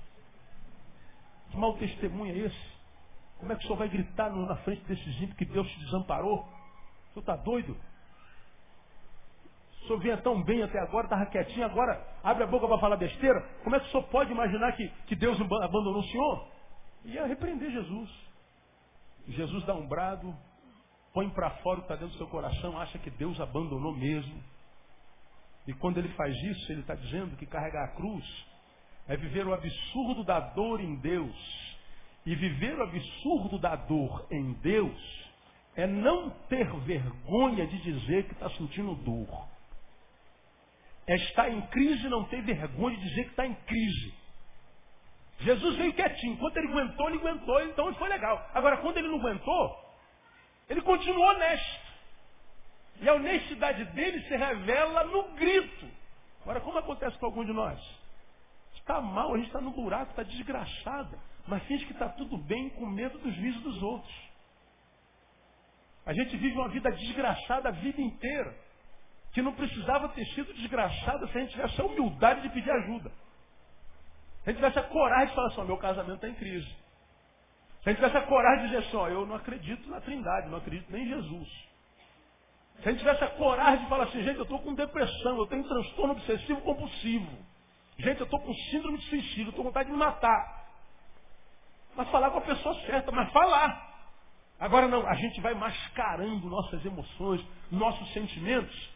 que 1.51 1.57
mau 1.57 1.77
testemunho 1.77 2.33
é 2.33 2.47
esse? 2.47 2.73
Como 3.39 3.53
é 3.53 3.57
que 3.57 3.65
o 3.65 3.67
senhor 3.67 3.77
vai 3.77 3.89
gritar 3.89 4.31
na 4.31 4.57
frente 4.59 4.85
desses 4.85 5.17
ímpios 5.17 5.37
que 5.37 5.45
Deus 5.45 5.69
te 5.69 5.79
desamparou? 5.81 6.41
O 6.41 7.13
senhor 7.13 7.21
está 7.21 7.37
doido? 7.37 7.77
O 9.83 9.87
senhor 9.87 9.99
vinha 9.99 10.17
tão 10.19 10.41
bem 10.45 10.63
até 10.63 10.79
agora, 10.79 11.07
estava 11.07 11.27
quietinho, 11.27 11.67
agora 11.67 12.01
abre 12.23 12.45
a 12.45 12.47
boca 12.47 12.69
para 12.69 12.79
falar 12.79 12.97
besteira. 12.97 13.41
Como 13.65 13.75
é 13.75 13.81
que 13.81 13.87
o 13.87 13.91
senhor 13.91 14.05
pode 14.05 14.31
imaginar 14.31 14.73
que, 14.77 14.89
que 15.09 15.17
Deus 15.17 15.37
abandonou 15.41 15.99
o 15.99 16.05
senhor? 16.05 16.49
Ia 17.05 17.27
repreender 17.27 17.73
Jesus. 17.73 18.32
Jesus 19.29 19.65
dá 19.65 19.75
um 19.75 19.87
brado, 19.87 20.35
põe 21.13 21.29
para 21.31 21.51
fora 21.63 21.79
o 21.79 21.83
que 21.83 21.93
está 21.93 21.97
dentro 21.97 22.15
do 22.15 22.19
seu 22.19 22.27
coração, 22.27 22.79
acha 22.79 22.99
que 22.99 23.11
Deus 23.11 23.41
abandonou 23.41 23.95
mesmo. 23.95 24.43
E 25.67 25.73
quando 25.75 25.99
ele 25.99 26.09
faz 26.11 26.35
isso, 26.37 26.73
ele 26.73 26.81
está 26.81 26.95
dizendo 26.95 27.37
que 27.37 27.47
carregar 27.47 27.85
a 27.85 27.95
cruz 27.97 28.25
é 29.07 29.17
viver 29.17 29.47
o 29.47 29.55
absurdo 29.55 30.25
da 30.25 30.41
dor 30.41 30.81
em 30.81 30.97
Deus. 30.97 31.73
E 32.25 32.35
viver 32.35 32.79
o 32.79 32.83
absurdo 32.83 33.59
da 33.59 33.77
dor 33.77 34.27
em 34.31 34.53
Deus 34.55 35.31
é 35.75 35.87
não 35.87 36.31
ter 36.49 36.71
vergonha 36.81 37.67
de 37.67 37.79
dizer 37.83 38.25
que 38.27 38.33
está 38.33 38.49
sentindo 38.51 38.95
dor. 38.97 39.49
É 41.07 41.17
estar 41.17 41.51
em 41.51 41.61
crise 41.63 42.07
e 42.07 42.11
não 42.11 42.25
ter 42.25 42.43
vergonha 42.43 42.97
de 42.97 43.09
dizer 43.09 43.25
que 43.25 43.31
está 43.31 43.47
em 43.47 43.55
crise. 43.55 44.15
Jesus 45.43 45.77
veio 45.77 45.93
quietinho. 45.93 46.35
Enquanto 46.35 46.57
ele 46.57 46.69
aguentou, 46.69 47.09
ele 47.09 47.19
aguentou, 47.19 47.63
então 47.63 47.95
foi 47.95 48.09
legal. 48.09 48.49
Agora, 48.55 48.77
quando 48.79 48.99
ele 48.99 49.09
não 49.09 49.19
aguentou, 49.19 49.77
ele 50.69 50.81
continuou 50.83 51.27
honesto. 51.27 51.93
E 53.01 53.09
a 53.09 53.15
honestidade 53.15 53.85
dele 53.87 54.21
se 54.23 54.37
revela 54.37 55.05
no 55.05 55.35
grito. 55.35 55.89
Agora, 56.43 56.61
como 56.61 56.79
acontece 56.79 57.19
com 57.19 57.27
algum 57.27 57.45
de 57.45 57.53
nós? 57.53 57.81
Está 58.75 59.01
mal, 59.01 59.35
a 59.35 59.37
gente 59.37 59.47
está 59.47 59.61
no 59.61 59.71
buraco, 59.71 60.11
está 60.11 60.23
desgraçada. 60.23 61.19
Mas 61.47 61.63
finge 61.65 61.85
que 61.87 61.93
está 61.93 62.09
tudo 62.09 62.37
bem 62.39 62.69
com 62.71 62.87
medo 62.87 63.19
dos 63.19 63.35
juízos 63.35 63.63
dos 63.63 63.83
outros. 63.83 64.15
A 66.07 66.13
gente 66.13 66.37
vive 66.37 66.57
uma 66.57 66.69
vida 66.69 66.91
desgraçada 66.91 67.69
a 67.69 67.73
vida 67.73 68.01
inteira. 68.01 68.55
Que 69.33 69.43
não 69.43 69.55
precisava 69.55 70.09
ter 70.11 70.25
sido 70.27 70.53
desgraçada 70.55 71.27
se 71.27 71.39
a 71.39 71.41
gente 71.41 71.53
tivesse 71.53 71.81
a 71.81 71.85
humildade 71.85 72.43
de 72.43 72.51
pedir 72.51 72.71
ajuda. 72.71 73.11
Se 74.43 74.51
a 74.51 74.53
gente 74.53 74.57
tivesse 74.57 74.79
a 74.79 74.83
coragem 74.83 75.29
de 75.29 75.35
falar 75.35 75.49
assim, 75.49 75.65
meu 75.65 75.77
casamento 75.77 76.15
está 76.15 76.29
em 76.29 76.35
crise. 76.35 76.67
Se 77.83 77.89
a 77.89 77.93
gente 77.93 77.97
tivesse 77.97 78.17
a 78.17 78.23
coragem 78.23 78.67
de 78.67 78.73
dizer 78.73 78.87
assim, 78.87 79.13
eu 79.13 79.27
não 79.27 79.37
acredito 79.37 79.89
na 79.89 80.01
trindade, 80.01 80.49
não 80.49 80.59
acredito 80.59 80.91
nem 80.91 81.05
em 81.05 81.09
Jesus. 81.09 81.49
Se 82.81 82.89
a 82.89 82.91
gente 82.91 83.01
tivesse 83.01 83.23
a 83.23 83.31
coragem 83.31 83.85
de 83.85 83.89
falar 83.89 84.05
assim, 84.05 84.23
gente, 84.23 84.37
eu 84.37 84.43
estou 84.43 84.59
com 84.59 84.75
depressão, 84.75 85.37
eu 85.39 85.47
tenho 85.47 85.63
transtorno 85.69 86.13
obsessivo 86.15 86.61
compulsivo. 86.63 87.31
Gente, 87.99 88.21
eu 88.21 88.25
estou 88.25 88.41
com 88.41 88.53
síndrome 88.71 88.99
de 88.99 89.05
suicídio, 89.05 89.51
estou 89.51 89.65
com 89.65 89.71
vontade 89.71 89.87
de 89.87 89.93
me 89.93 89.99
matar. 89.99 90.67
Mas 91.95 92.09
falar 92.11 92.31
com 92.31 92.39
a 92.39 92.43
pessoa 92.43 92.75
certa, 92.87 93.13
mas 93.13 93.31
falar. 93.33 93.91
Agora 94.59 94.89
não, 94.89 95.07
a 95.07 95.15
gente 95.15 95.41
vai 95.41 95.55
mascarando 95.55 96.49
nossas 96.49 96.85
emoções, 96.85 97.45
nossos 97.71 98.13
sentimentos, 98.13 98.92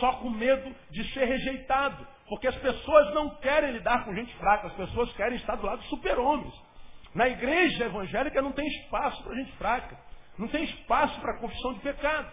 só 0.00 0.12
com 0.14 0.30
medo 0.30 0.74
de 0.90 1.04
ser 1.12 1.24
rejeitado. 1.24 2.06
Porque 2.28 2.46
as 2.46 2.56
pessoas 2.56 3.14
não 3.14 3.30
querem 3.36 3.72
lidar 3.72 4.04
com 4.04 4.14
gente 4.14 4.34
fraca, 4.36 4.68
as 4.68 4.74
pessoas 4.74 5.12
querem 5.14 5.36
estar 5.36 5.56
do 5.56 5.66
lado 5.66 5.78
dos 5.78 5.88
super-homens. 5.88 6.52
Na 7.14 7.28
igreja 7.28 7.84
evangélica 7.84 8.40
não 8.40 8.52
tem 8.52 8.66
espaço 8.66 9.22
para 9.22 9.34
gente 9.34 9.52
fraca. 9.52 9.98
Não 10.38 10.48
tem 10.48 10.64
espaço 10.64 11.20
para 11.20 11.38
confissão 11.38 11.74
de 11.74 11.80
pecado. 11.80 12.30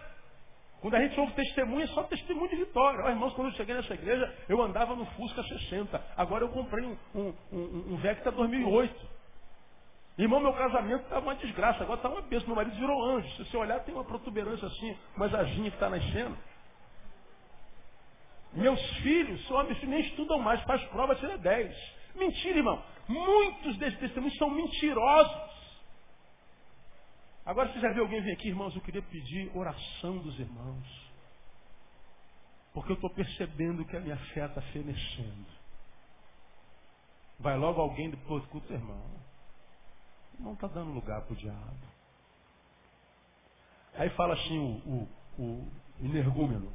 Quando 0.80 0.94
a 0.94 1.00
gente 1.00 1.20
ouve 1.20 1.34
testemunho, 1.34 1.82
é 1.82 1.86
só 1.88 2.02
testemunho 2.04 2.48
de 2.48 2.56
vitória. 2.56 3.04
Oh, 3.04 3.10
irmãos, 3.10 3.34
quando 3.34 3.48
eu 3.48 3.54
cheguei 3.54 3.74
nessa 3.74 3.92
igreja, 3.92 4.34
eu 4.48 4.62
andava 4.62 4.96
no 4.96 5.04
Fusca 5.06 5.42
60. 5.42 6.02
Agora 6.16 6.44
eu 6.44 6.48
comprei 6.48 6.86
um, 6.86 6.96
um, 7.14 7.34
um, 7.52 7.92
um 7.92 7.96
Vecta 7.98 8.32
2008. 8.32 9.20
Irmão, 10.16 10.40
meu 10.40 10.54
casamento 10.54 11.02
estava 11.02 11.20
uma 11.20 11.34
desgraça. 11.34 11.82
Agora 11.82 11.98
está 11.98 12.08
uma 12.08 12.22
bênção. 12.22 12.46
Meu 12.46 12.56
marido 12.56 12.76
virou 12.76 13.04
anjo. 13.04 13.28
Se 13.36 13.44
você 13.44 13.56
olhar, 13.58 13.80
tem 13.80 13.94
uma 13.94 14.04
protuberância 14.04 14.66
assim, 14.66 14.96
umas 15.14 15.34
asinhas 15.34 15.68
que 15.68 15.76
está 15.76 15.90
nascendo. 15.90 16.36
Meus 18.52 18.80
filhos, 18.98 19.46
são 19.46 19.56
homens 19.56 19.80
nem 19.84 20.00
estudam 20.00 20.38
mais, 20.40 20.60
faz 20.62 20.82
prova, 20.88 21.14
tira 21.14 21.38
10. 21.38 22.00
Mentira, 22.16 22.58
irmão. 22.58 22.82
Muitos 23.08 23.76
desses 23.78 23.98
testemunhos 23.98 24.36
são 24.36 24.50
mentirosos. 24.50 25.50
Agora 27.46 27.72
você 27.72 27.80
já 27.80 27.92
viu 27.92 28.02
alguém 28.02 28.20
vir 28.22 28.32
aqui, 28.32 28.48
irmãos? 28.48 28.74
Eu 28.74 28.82
queria 28.82 29.02
pedir 29.02 29.50
oração 29.56 30.18
dos 30.18 30.38
irmãos. 30.38 31.10
Porque 32.72 32.92
eu 32.92 32.94
estou 32.94 33.10
percebendo 33.10 33.84
que 33.84 33.96
a 33.96 34.00
minha 34.00 34.16
fé 34.16 34.46
está 34.46 34.60
fenecendo. 34.62 35.46
Vai 37.38 37.56
logo 37.56 37.80
alguém 37.80 38.10
depois 38.10 38.42
do 38.44 38.48
culto, 38.50 38.72
irmão. 38.72 39.02
Não 40.38 40.52
está 40.52 40.66
dando 40.66 40.92
lugar 40.92 41.22
para 41.22 41.32
o 41.32 41.36
diabo. 41.36 41.90
Aí 43.94 44.10
fala 44.10 44.34
assim 44.34 44.58
o, 44.58 45.08
o, 45.38 45.42
o 45.42 45.72
energúmeno. 46.00 46.72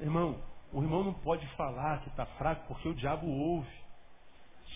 Irmão, 0.00 0.40
o 0.72 0.82
irmão 0.82 1.02
não 1.02 1.14
pode 1.14 1.46
falar 1.56 2.00
que 2.02 2.08
está 2.08 2.24
fraco 2.24 2.66
porque 2.68 2.88
o 2.88 2.94
diabo 2.94 3.26
ouve. 3.26 3.70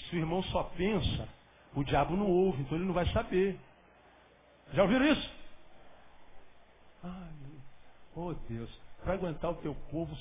Se 0.08 0.16
o 0.16 0.18
irmão 0.18 0.42
só 0.44 0.64
pensa, 0.64 1.28
o 1.74 1.84
diabo 1.84 2.16
não 2.16 2.26
ouve, 2.26 2.62
então 2.62 2.76
ele 2.76 2.86
não 2.86 2.94
vai 2.94 3.06
saber. 3.12 3.58
Já 4.72 4.82
ouviram 4.82 5.06
isso? 5.06 5.34
Ai, 7.04 7.32
oh 8.14 8.32
Deus, 8.48 8.70
para 9.02 9.14
aguentar 9.14 9.50
o 9.50 9.56
teu 9.56 9.74
povo, 9.90 10.14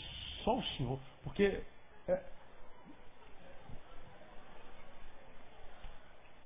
só 0.43 0.57
o 0.57 0.63
Senhor. 0.75 0.99
Porque 1.23 1.63
é... 2.07 2.23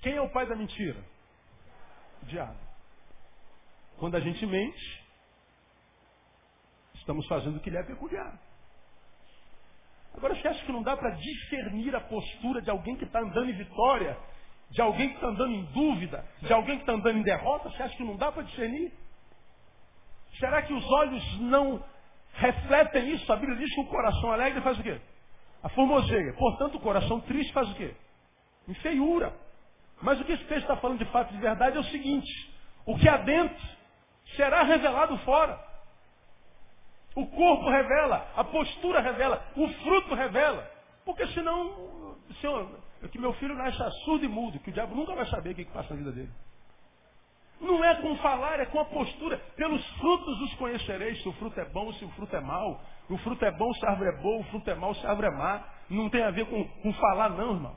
quem 0.02 0.14
é 0.14 0.22
o 0.22 0.32
pai 0.32 0.46
da 0.46 0.56
mentira? 0.56 1.04
O 2.22 2.26
diabo. 2.26 2.60
Quando 3.98 4.16
a 4.16 4.20
gente 4.20 4.46
mente, 4.46 5.04
estamos 6.96 7.26
fazendo 7.28 7.58
o 7.58 7.60
que 7.60 7.70
lhe 7.70 7.78
é 7.78 7.84
peculiar. 7.84 8.45
Agora 10.18 10.36
você 10.36 10.48
acha 10.48 10.66
que 10.66 10.72
não 10.72 10.84
dá 10.84 10.96
para 10.96 11.12
discernir 11.12 11.96
a 11.96 12.02
postura 12.02 12.62
de 12.62 12.70
alguém 12.70 12.96
que 12.96 13.04
está 13.04 13.20
andando 13.20 13.50
em 13.50 13.54
vitória 13.54 14.18
de 14.70 14.82
alguém 14.82 15.10
que 15.10 15.16
está 15.16 15.28
andando 15.28 15.54
em 15.54 15.64
dúvida, 15.66 16.26
de 16.42 16.52
alguém 16.52 16.76
que 16.78 16.82
está 16.82 16.94
andando 16.94 17.18
em 17.18 17.24
derrota, 17.24 17.70
você 17.70 17.84
acha 17.84 17.96
que 17.96 18.04
não 18.04 18.18
dá 18.18 18.32
para 18.32 18.44
discernir? 18.44 18.92
Será 20.40 20.62
que 20.62 20.74
os 20.74 20.86
olhos 20.92 21.40
não 21.42 21.84
refletem 22.34 23.12
isso? 23.12 23.32
A 23.32 23.38
Bíblia 23.38 23.58
diz 23.58 23.74
que 23.74 23.82
o 23.82 23.88
coração 23.88 24.32
alegre 24.32 24.62
faz 24.62 24.78
o 24.78 24.84
quê? 24.84 25.00
A 25.64 25.70
formoseia. 25.70 26.34
Portanto, 26.34 26.76
o 26.76 26.82
coração 26.82 27.22
triste 27.22 27.54
faz 27.54 27.70
o 27.72 27.76
quê? 27.76 27.96
Enfeiura. 28.68 29.34
Mas 30.02 30.20
o 30.20 30.26
que 30.26 30.34
esse 30.34 30.44
texto 30.44 30.64
está 30.64 30.76
falando 30.78 31.00
de 31.00 31.06
fato 31.06 31.34
de 31.34 31.40
verdade 31.40 31.78
é 31.78 31.80
o 31.80 31.86
seguinte: 31.86 32.30
o 32.86 32.98
que 32.98 33.08
há 33.08 33.18
dentro 33.18 33.66
será 34.36 34.64
revelado 34.64 35.18
fora. 35.20 35.58
O 37.16 37.26
corpo 37.28 37.70
revela, 37.70 38.28
a 38.36 38.44
postura 38.44 39.00
revela, 39.00 39.42
o 39.56 39.68
fruto 39.68 40.14
revela. 40.14 40.70
Porque 41.06 41.26
senão, 41.28 42.18
senhor, 42.42 42.68
é 43.02 43.08
que 43.08 43.18
meu 43.18 43.34
filho 43.34 43.56
nasça 43.56 43.90
surdo 44.04 44.26
e 44.26 44.28
mudo, 44.28 44.60
que 44.60 44.70
o 44.70 44.74
diabo 44.74 44.96
nunca 44.96 45.16
vai 45.16 45.26
saber 45.28 45.52
o 45.52 45.56
que, 45.56 45.66
que 45.66 45.72
passa 45.72 45.94
na 45.94 46.00
vida 46.00 46.12
dele. 46.12 46.32
Não 47.62 47.84
é 47.84 47.96
com 47.96 48.16
falar, 48.18 48.60
é 48.60 48.66
com 48.66 48.80
a 48.80 48.86
postura. 48.86 49.38
Pelos 49.56 49.86
frutos 49.98 50.42
os 50.42 50.54
conhecereis, 50.56 51.22
se 51.22 51.30
o 51.30 51.34
fruto 51.34 51.60
é 51.60 51.66
bom, 51.66 51.94
se 51.94 52.04
o 52.04 52.10
fruto 52.10 52.36
é 52.36 52.42
mau. 52.42 52.82
O 53.10 53.18
fruto 53.20 53.46
é 53.46 53.52
bom, 53.52 53.74
se 53.74 53.86
a 53.86 53.92
árvore 53.92 54.10
é 54.10 54.22
boa, 54.22 54.42
o 54.42 54.44
fruto 54.46 54.70
é 54.70 54.76
mau, 54.76 54.94
se 54.96 55.06
a 55.06 55.10
árvore 55.10 55.28
é 55.28 55.32
má. 55.32 55.64
Não 55.90 56.10
tem 56.10 56.22
a 56.24 56.32
ver 56.32 56.46
com, 56.48 56.64
com 56.82 56.94
falar, 56.94 57.30
não, 57.30 57.54
irmão. 57.54 57.76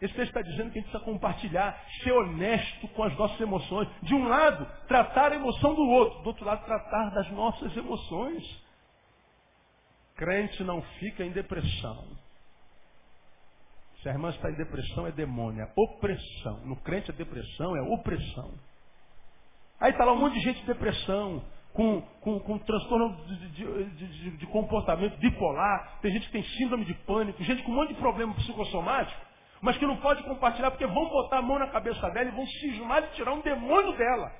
Esse 0.00 0.14
texto 0.14 0.28
está 0.28 0.40
dizendo 0.40 0.70
que 0.70 0.78
a 0.78 0.82
gente 0.82 0.90
precisa 0.90 1.04
compartilhar, 1.04 1.78
ser 2.02 2.12
honesto 2.12 2.88
com 2.88 3.04
as 3.04 3.14
nossas 3.18 3.38
emoções. 3.38 3.88
De 4.02 4.14
um 4.14 4.26
lado, 4.26 4.66
tratar 4.88 5.32
a 5.32 5.34
emoção 5.34 5.74
do 5.74 5.82
outro. 5.82 6.22
Do 6.22 6.28
outro 6.28 6.44
lado, 6.46 6.64
tratar 6.64 7.10
das 7.10 7.30
nossas 7.32 7.76
emoções. 7.76 8.42
Crente 10.20 10.62
não 10.64 10.82
fica 10.98 11.24
em 11.24 11.30
depressão. 11.30 12.04
Se 14.02 14.08
a 14.10 14.12
irmã 14.12 14.28
está 14.28 14.50
em 14.50 14.54
depressão, 14.54 15.06
é 15.06 15.12
demônio, 15.12 15.62
é 15.62 15.72
opressão. 15.74 16.60
No 16.66 16.76
crente, 16.76 17.10
a 17.10 17.14
depressão 17.14 17.74
é 17.74 17.80
opressão. 17.80 18.52
Aí 19.80 19.92
está 19.92 20.04
lá 20.04 20.12
um 20.12 20.18
monte 20.18 20.34
de 20.34 20.40
gente 20.40 20.62
depressão, 20.66 21.42
com, 21.72 22.02
com, 22.20 22.38
com 22.38 22.58
transtorno 22.58 23.16
de, 23.24 23.48
de, 23.48 23.84
de, 23.94 24.30
de, 24.36 24.46
comportamento 24.48 25.16
bipolar, 25.16 25.98
tem 26.02 26.12
gente 26.12 26.26
que 26.26 26.32
tem 26.32 26.42
síndrome 26.42 26.84
de 26.84 26.92
pânico, 27.06 27.42
gente 27.42 27.62
com 27.62 27.72
um 27.72 27.76
monte 27.76 27.94
de 27.94 28.00
problema 28.00 28.34
psicossomático, 28.34 29.18
mas 29.62 29.78
que 29.78 29.86
não 29.86 29.96
pode 30.02 30.22
compartilhar 30.24 30.70
porque 30.70 30.86
vão 30.86 31.08
botar 31.08 31.38
a 31.38 31.42
mão 31.42 31.58
na 31.58 31.68
cabeça 31.68 32.10
dela 32.10 32.28
e 32.28 32.32
vão 32.32 32.46
cismar 32.46 33.04
e 33.04 33.16
tirar 33.16 33.32
um 33.32 33.40
demônio 33.40 33.96
dela. 33.96 34.30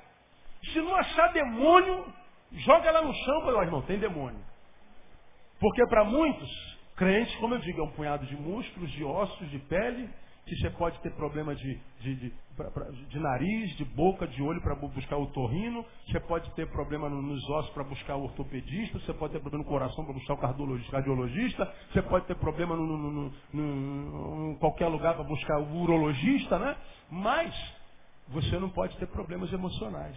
Se 0.74 0.78
não 0.82 0.94
achar 0.94 1.32
demônio, 1.32 2.04
joga 2.52 2.86
ela 2.86 3.00
no 3.00 3.14
chão 3.14 3.40
e 3.40 3.44
fala, 3.46 3.64
irmão, 3.64 3.80
tem 3.80 3.98
demônio. 3.98 4.49
Porque 5.60 5.86
para 5.86 6.04
muitos, 6.04 6.50
crentes, 6.96 7.34
como 7.36 7.54
eu 7.54 7.60
digo, 7.60 7.80
é 7.80 7.84
um 7.84 7.90
punhado 7.92 8.26
de 8.26 8.34
músculos, 8.34 8.90
de 8.92 9.04
ossos, 9.04 9.50
de 9.50 9.58
pele, 9.60 10.08
que 10.46 10.56
você 10.56 10.70
pode 10.70 10.98
ter 11.00 11.12
problema 11.12 11.54
de, 11.54 11.80
de, 12.00 12.14
de, 12.16 12.32
de 13.08 13.18
nariz, 13.20 13.76
de 13.76 13.84
boca, 13.84 14.26
de 14.26 14.42
olho 14.42 14.60
para 14.62 14.74
buscar 14.74 15.16
o 15.16 15.26
torrino, 15.28 15.84
você 16.06 16.18
pode 16.18 16.50
ter 16.54 16.66
problema 16.70 17.08
nos 17.08 17.48
ossos 17.50 17.70
para 17.72 17.84
buscar 17.84 18.16
o 18.16 18.24
ortopedista, 18.24 18.98
você 18.98 19.12
pode 19.12 19.34
ter 19.34 19.40
problema 19.40 19.62
no 19.64 19.70
coração 19.70 20.04
para 20.04 20.14
buscar 20.14 20.34
o 20.34 20.38
cardiologista, 20.90 21.72
você 21.92 22.02
pode 22.02 22.26
ter 22.26 22.36
problema 22.36 22.74
no, 22.74 22.84
no, 22.84 23.32
no, 23.52 24.52
em 24.52 24.56
qualquer 24.56 24.88
lugar 24.88 25.14
para 25.14 25.24
buscar 25.24 25.58
o 25.60 25.82
urologista, 25.82 26.58
né? 26.58 26.76
Mas 27.10 27.54
você 28.28 28.58
não 28.58 28.70
pode 28.70 28.96
ter 28.96 29.06
problemas 29.06 29.52
emocionais. 29.52 30.16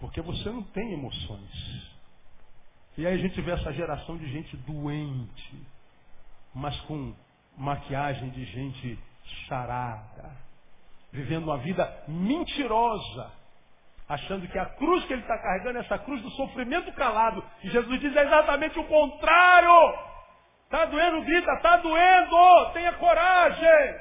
Porque 0.00 0.22
você 0.22 0.48
não 0.48 0.62
tem 0.62 0.92
emoções. 0.94 1.89
E 2.98 3.06
aí 3.06 3.14
a 3.14 3.18
gente 3.18 3.40
vê 3.40 3.52
essa 3.52 3.72
geração 3.72 4.16
de 4.16 4.30
gente 4.30 4.56
doente, 4.58 5.66
mas 6.54 6.78
com 6.82 7.14
maquiagem 7.56 8.30
de 8.30 8.44
gente 8.44 8.98
charada, 9.46 10.30
vivendo 11.12 11.44
uma 11.44 11.58
vida 11.58 12.04
mentirosa, 12.08 13.30
achando 14.08 14.48
que 14.48 14.58
a 14.58 14.66
cruz 14.66 15.04
que 15.04 15.12
ele 15.12 15.22
está 15.22 15.38
carregando 15.38 15.78
é 15.78 15.80
essa 15.82 15.98
cruz 15.98 16.20
do 16.20 16.30
sofrimento 16.30 16.92
calado. 16.92 17.44
E 17.62 17.70
Jesus 17.70 18.00
diz 18.00 18.14
exatamente 18.14 18.78
o 18.78 18.84
contrário. 18.84 20.10
Está 20.64 20.84
doendo, 20.84 21.22
grita, 21.22 21.52
está 21.52 21.76
doendo, 21.78 22.72
tenha 22.72 22.92
coragem, 22.94 24.00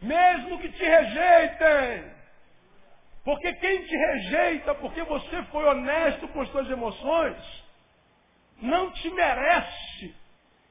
mesmo 0.00 0.58
que 0.58 0.68
te 0.70 0.84
rejeitem. 0.84 2.18
Porque 3.24 3.52
quem 3.54 3.82
te 3.82 3.96
rejeita, 3.96 4.74
porque 4.76 5.02
você 5.02 5.42
foi 5.44 5.64
honesto 5.64 6.28
com 6.28 6.40
as 6.40 6.48
suas 6.50 6.70
emoções, 6.70 7.57
não 8.60 8.90
te 8.92 9.10
merece. 9.10 10.14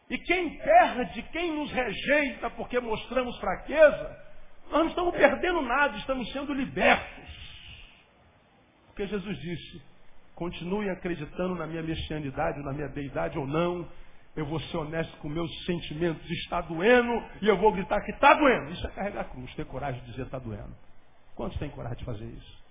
E 0.09 0.17
quem 0.19 0.57
perde, 0.57 1.21
quem 1.31 1.53
nos 1.53 1.71
rejeita 1.71 2.49
porque 2.51 2.79
mostramos 2.79 3.37
fraqueza, 3.39 4.17
nós 4.69 4.79
não 4.81 4.87
estamos 4.87 5.15
perdendo 5.15 5.61
nada, 5.61 5.97
estamos 5.97 6.31
sendo 6.31 6.53
libertos. 6.53 7.27
Porque 8.87 9.07
Jesus 9.07 9.37
disse, 9.39 9.81
continue 10.33 10.89
acreditando 10.89 11.55
na 11.55 11.67
minha 11.67 11.83
messianidade, 11.83 12.63
na 12.63 12.71
minha 12.71 12.87
deidade 12.87 13.37
ou 13.37 13.45
não, 13.45 13.87
eu 14.35 14.45
vou 14.45 14.59
ser 14.59 14.77
honesto 14.77 15.17
com 15.17 15.27
meus 15.27 15.51
sentimentos, 15.65 16.29
está 16.29 16.61
doendo, 16.61 17.11
e 17.41 17.47
eu 17.47 17.57
vou 17.57 17.71
gritar 17.71 17.99
que 18.01 18.11
está 18.11 18.33
doendo. 18.33 18.71
Isso 18.71 18.87
é 18.87 18.91
carregar 18.91 19.21
a 19.21 19.25
cruz, 19.25 19.53
ter 19.55 19.65
coragem 19.65 19.99
de 20.01 20.11
dizer 20.11 20.23
está 20.23 20.39
doendo. 20.39 20.75
Quantos 21.35 21.57
têm 21.59 21.69
coragem 21.69 21.97
de 21.97 22.05
fazer 22.05 22.25
isso? 22.25 22.63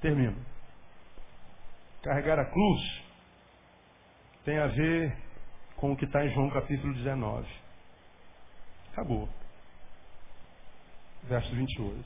Termino. 0.00 0.36
Carregar 2.02 2.38
a 2.38 2.44
cruz 2.44 3.05
tem 4.46 4.58
a 4.58 4.68
ver 4.68 5.12
com 5.76 5.92
o 5.92 5.96
que 5.96 6.04
está 6.04 6.24
em 6.24 6.32
João 6.32 6.48
capítulo 6.50 6.94
19. 6.94 7.44
Acabou. 8.92 9.28
Verso 11.24 11.52
28. 11.52 12.04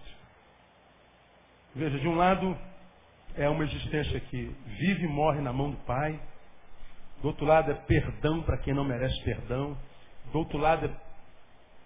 Veja, 1.74 1.98
de 1.98 2.08
um 2.08 2.16
lado 2.16 2.56
é 3.36 3.46
uma 3.46 3.62
existência 3.62 4.18
que 4.20 4.56
vive 4.66 5.04
e 5.04 5.08
morre 5.08 5.42
na 5.42 5.52
mão 5.52 5.70
do 5.70 5.76
Pai. 5.84 6.18
Do 7.20 7.28
outro 7.28 7.44
lado 7.44 7.70
é 7.70 7.74
perdão 7.74 8.42
para 8.42 8.56
quem 8.56 8.72
não 8.72 8.84
merece 8.84 9.22
perdão. 9.22 9.76
Do 10.32 10.38
outro 10.38 10.56
lado 10.56 10.86
é 10.86 10.90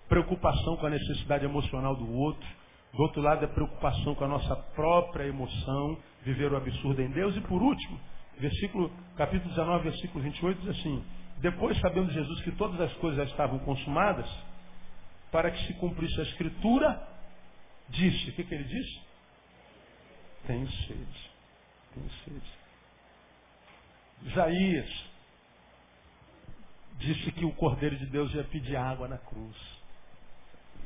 preocupação 0.08 0.76
com 0.76 0.86
a 0.86 0.90
necessidade 0.90 1.44
emocional 1.44 1.96
do 1.96 2.10
outro. 2.14 2.48
Do 2.92 3.02
outro 3.02 3.20
lado 3.20 3.44
é 3.44 3.48
preocupação 3.48 4.14
com 4.14 4.24
a 4.24 4.28
nossa 4.28 4.54
própria 4.54 5.24
emoção, 5.24 5.98
viver 6.22 6.52
o 6.52 6.56
absurdo 6.56 7.02
em 7.02 7.10
Deus. 7.10 7.36
E 7.36 7.40
por 7.40 7.60
último, 7.60 7.98
versículo, 8.38 8.90
capítulo 9.16 9.50
19, 9.50 9.84
versículo 9.90 10.24
28 10.24 10.60
diz 10.60 10.70
assim, 10.80 11.04
depois, 11.38 11.78
sabendo 11.80 12.12
Jesus 12.12 12.40
que 12.42 12.52
todas 12.52 12.80
as 12.80 12.92
coisas 12.94 13.18
já 13.18 13.24
estavam 13.24 13.58
consumadas, 13.60 14.28
para 15.30 15.50
que 15.50 15.66
se 15.66 15.74
cumprisse 15.74 16.18
a 16.20 16.22
escritura, 16.24 17.08
disse, 17.88 18.30
o 18.30 18.34
que, 18.34 18.44
que 18.44 18.54
ele 18.54 18.64
disse? 18.64 19.00
Tenho 20.46 20.70
sede, 20.70 21.30
tenho 21.94 22.10
sede. 22.24 22.64
Isaías 24.22 25.04
disse 26.98 27.32
que 27.32 27.44
o 27.44 27.52
Cordeiro 27.52 27.96
de 27.96 28.06
Deus 28.06 28.32
ia 28.34 28.44
pedir 28.44 28.76
água 28.76 29.08
na 29.08 29.18
cruz. 29.18 29.56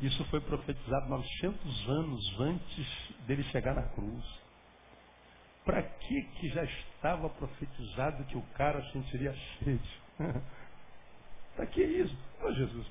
Isso 0.01 0.25
foi 0.27 0.41
profetizado 0.41 1.09
900 1.09 1.89
anos 1.89 2.41
antes 2.41 2.87
dele 3.27 3.43
chegar 3.45 3.75
na 3.75 3.83
cruz. 3.83 4.25
Para 5.69 5.83
que 5.83 6.23
que 6.23 6.49
já 6.49 6.65
estava 6.65 7.29
profetizado 7.29 8.25
que 8.25 8.39
o 8.39 8.43
cara 8.55 8.83
sentiria 8.91 9.35
sede? 9.59 10.01
Para 11.55 11.67
que 11.67 11.83
isso? 11.83 12.17
Ô 12.43 12.51
Jesus, 12.51 12.87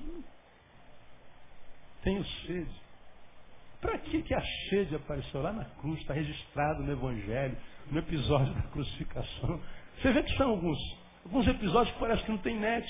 tenho 2.04 2.24
sede. 2.24 2.70
Para 3.80 3.98
que, 3.98 4.22
que 4.22 4.32
a 4.32 4.40
sede 4.70 4.94
apareceu 4.94 5.42
lá 5.42 5.52
na 5.52 5.64
cruz? 5.64 5.98
Está 5.98 6.14
registrado 6.14 6.84
no 6.84 6.92
Evangelho, 6.92 7.58
no 7.90 7.98
episódio 7.98 8.54
da 8.54 8.62
crucificação. 8.68 9.60
Você 9.96 10.12
vê 10.12 10.22
que 10.22 10.36
são 10.36 10.50
alguns, 10.50 10.78
alguns 11.24 11.48
episódios 11.48 11.92
que 11.94 12.00
parece 12.00 12.22
que 12.22 12.30
não 12.30 12.38
tem 12.38 12.60
net. 12.60 12.86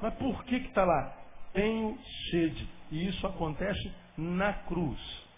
Mas 0.00 0.14
por 0.14 0.44
que 0.44 0.54
está 0.58 0.84
lá? 0.84 1.12
Tenho 1.52 1.98
sede. 2.30 2.68
E 2.92 3.08
isso 3.08 3.26
acontece 3.26 3.92
na 4.16 4.52
cruz. 4.52 5.29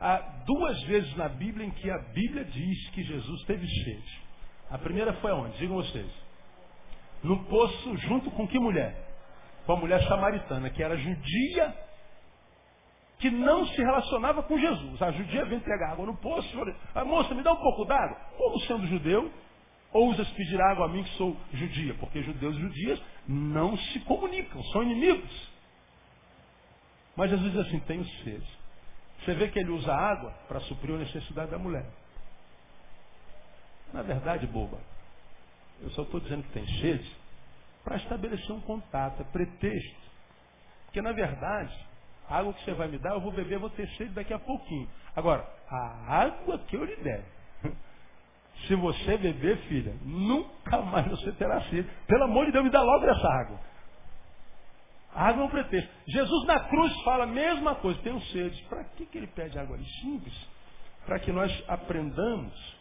Há 0.00 0.16
duas 0.46 0.80
vezes 0.84 1.16
na 1.16 1.28
Bíblia 1.28 1.66
em 1.66 1.70
que 1.70 1.90
a 1.90 1.98
Bíblia 1.98 2.44
diz 2.44 2.90
que 2.90 3.02
Jesus 3.02 3.44
teve 3.44 3.66
sede. 3.66 4.22
A 4.70 4.78
primeira 4.78 5.12
foi 5.14 5.32
onde? 5.32 5.58
Digam 5.58 5.76
vocês. 5.76 6.10
No 7.22 7.44
poço, 7.44 7.96
junto 7.98 8.30
com 8.30 8.46
que 8.46 8.58
mulher? 8.60 8.94
Com 9.66 9.72
a 9.72 9.76
mulher 9.76 10.00
samaritana, 10.06 10.70
que 10.70 10.82
era 10.82 10.96
judia, 10.96 11.74
que 13.18 13.30
não 13.30 13.66
se 13.66 13.76
relacionava 13.76 14.42
com 14.42 14.58
Jesus. 14.58 15.02
A 15.02 15.10
judia 15.10 15.44
vem 15.46 15.58
pegar 15.60 15.92
água 15.92 16.06
no 16.06 16.16
poço. 16.16 16.48
Falei, 16.56 16.74
ah, 16.94 17.04
moça, 17.04 17.34
me 17.34 17.42
dá 17.42 17.52
um 17.52 17.56
pouco 17.56 17.84
d'água. 17.84 18.16
Como 18.36 18.60
sendo 18.60 18.86
judeu, 18.86 19.32
ousas 19.92 20.28
pedir 20.30 20.60
água 20.60 20.86
a 20.86 20.88
mim 20.88 21.02
que 21.02 21.10
sou 21.16 21.36
judia? 21.52 21.94
Porque 21.94 22.22
judeus 22.22 22.56
e 22.56 22.60
judias 22.60 23.02
não 23.26 23.76
se 23.76 24.00
comunicam, 24.00 24.62
são 24.64 24.84
inimigos. 24.84 25.50
Mas 27.16 27.30
Jesus 27.30 27.50
diz 27.50 27.66
assim, 27.66 27.80
tenho 27.80 28.04
sede. 28.22 28.57
Você 29.28 29.34
vê 29.34 29.48
que 29.48 29.58
ele 29.58 29.72
usa 29.72 29.92
água 29.94 30.32
para 30.48 30.58
suprir 30.60 30.94
a 30.94 30.98
necessidade 31.00 31.50
da 31.50 31.58
mulher. 31.58 31.84
Na 33.92 34.00
verdade, 34.00 34.46
boba, 34.46 34.78
eu 35.82 35.90
só 35.90 36.00
estou 36.00 36.18
dizendo 36.18 36.44
que 36.44 36.52
tem 36.52 36.66
sede 36.80 37.14
para 37.84 37.96
estabelecer 37.96 38.50
um 38.52 38.60
contato, 38.62 39.20
é 39.20 39.24
pretexto. 39.24 40.00
Porque, 40.86 41.02
na 41.02 41.12
verdade, 41.12 41.78
a 42.26 42.38
água 42.38 42.54
que 42.54 42.64
você 42.64 42.72
vai 42.72 42.88
me 42.88 42.96
dar, 42.96 43.10
eu 43.10 43.20
vou 43.20 43.30
beber, 43.30 43.58
vou 43.58 43.68
ter 43.68 43.86
sede 43.98 44.14
daqui 44.14 44.32
a 44.32 44.38
pouquinho. 44.38 44.88
Agora, 45.14 45.46
a 45.68 46.22
água 46.22 46.60
que 46.60 46.74
eu 46.74 46.84
lhe 46.86 46.96
der, 46.96 47.22
se 48.66 48.74
você 48.76 49.18
beber, 49.18 49.58
filha, 49.68 49.94
nunca 50.06 50.80
mais 50.80 51.06
você 51.06 51.32
terá 51.32 51.60
sede. 51.64 51.86
Pelo 52.06 52.24
amor 52.24 52.46
de 52.46 52.52
Deus, 52.52 52.64
me 52.64 52.70
dá 52.70 52.80
logo 52.80 53.04
essa 53.04 53.28
água. 53.28 53.60
Água 55.14 55.42
é 55.42 55.46
um 55.46 55.50
pretexto. 55.50 55.90
Jesus 56.06 56.46
na 56.46 56.60
cruz 56.60 56.92
fala 57.02 57.24
a 57.24 57.26
mesma 57.26 57.74
coisa, 57.76 58.00
tenho 58.02 58.20
sede. 58.26 58.62
Para 58.68 58.84
que, 58.84 59.06
que 59.06 59.18
ele 59.18 59.26
pede 59.26 59.58
água 59.58 59.76
ali? 59.76 59.86
Simples. 60.00 60.34
Para 61.06 61.18
que 61.18 61.32
nós 61.32 61.64
aprendamos 61.66 62.78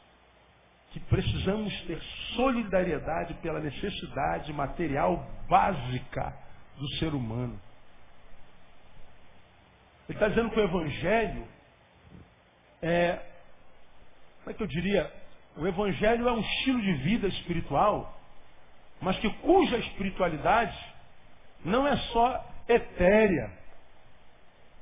que 0.91 0.99
precisamos 1.01 1.73
ter 1.83 2.01
solidariedade 2.35 3.33
pela 3.35 3.59
necessidade 3.59 4.51
material 4.53 5.25
básica 5.49 6.33
do 6.77 6.87
ser 6.97 7.13
humano. 7.13 7.59
Ele 10.07 10.17
está 10.17 10.29
dizendo 10.29 10.49
que 10.51 10.59
o 10.59 10.63
Evangelho 10.63 11.47
é, 12.81 13.19
como 14.43 14.51
é 14.51 14.53
que 14.53 14.63
eu 14.63 14.67
diria? 14.67 15.11
O 15.55 15.67
Evangelho 15.67 16.27
é 16.27 16.31
um 16.31 16.39
estilo 16.39 16.81
de 16.81 16.93
vida 16.93 17.27
espiritual, 17.27 18.17
mas 19.01 19.17
que 19.19 19.29
cuja 19.39 19.77
espiritualidade 19.77 20.77
não 21.67 21.85
é 21.85 21.97
só 21.97 22.45
etérea, 22.67 23.51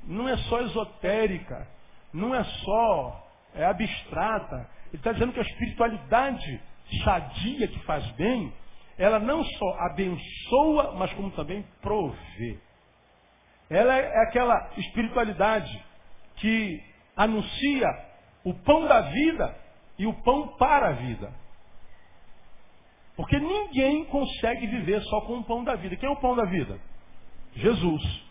não 0.03 0.29
é 0.29 0.37
só 0.37 0.61
esotérica, 0.61 1.67
não 2.13 2.33
é 2.33 2.43
só 2.43 3.27
é 3.55 3.65
abstrata. 3.65 4.69
Ele 4.87 4.97
está 4.97 5.11
dizendo 5.11 5.33
que 5.33 5.39
a 5.39 5.43
espiritualidade 5.43 6.61
sadia 7.03 7.67
que 7.67 7.79
faz 7.85 8.05
bem, 8.11 8.53
ela 8.97 9.17
não 9.17 9.43
só 9.43 9.79
abençoa, 9.79 10.93
mas 10.95 11.11
como 11.13 11.31
também 11.31 11.65
provê. 11.81 12.59
Ela 13.67 13.97
é 13.97 14.23
aquela 14.23 14.69
espiritualidade 14.77 15.83
que 16.35 16.83
anuncia 17.17 17.87
o 18.43 18.53
pão 18.53 18.87
da 18.87 19.01
vida 19.01 19.57
e 19.97 20.05
o 20.05 20.13
pão 20.21 20.55
para 20.57 20.89
a 20.89 20.91
vida. 20.91 21.33
Porque 23.15 23.39
ninguém 23.39 24.05
consegue 24.05 24.67
viver 24.67 25.01
só 25.03 25.21
com 25.21 25.39
o 25.39 25.43
pão 25.43 25.63
da 25.63 25.75
vida. 25.75 25.95
Quem 25.95 26.09
é 26.09 26.11
o 26.11 26.19
pão 26.19 26.35
da 26.35 26.45
vida? 26.45 26.79
Jesus. 27.53 28.23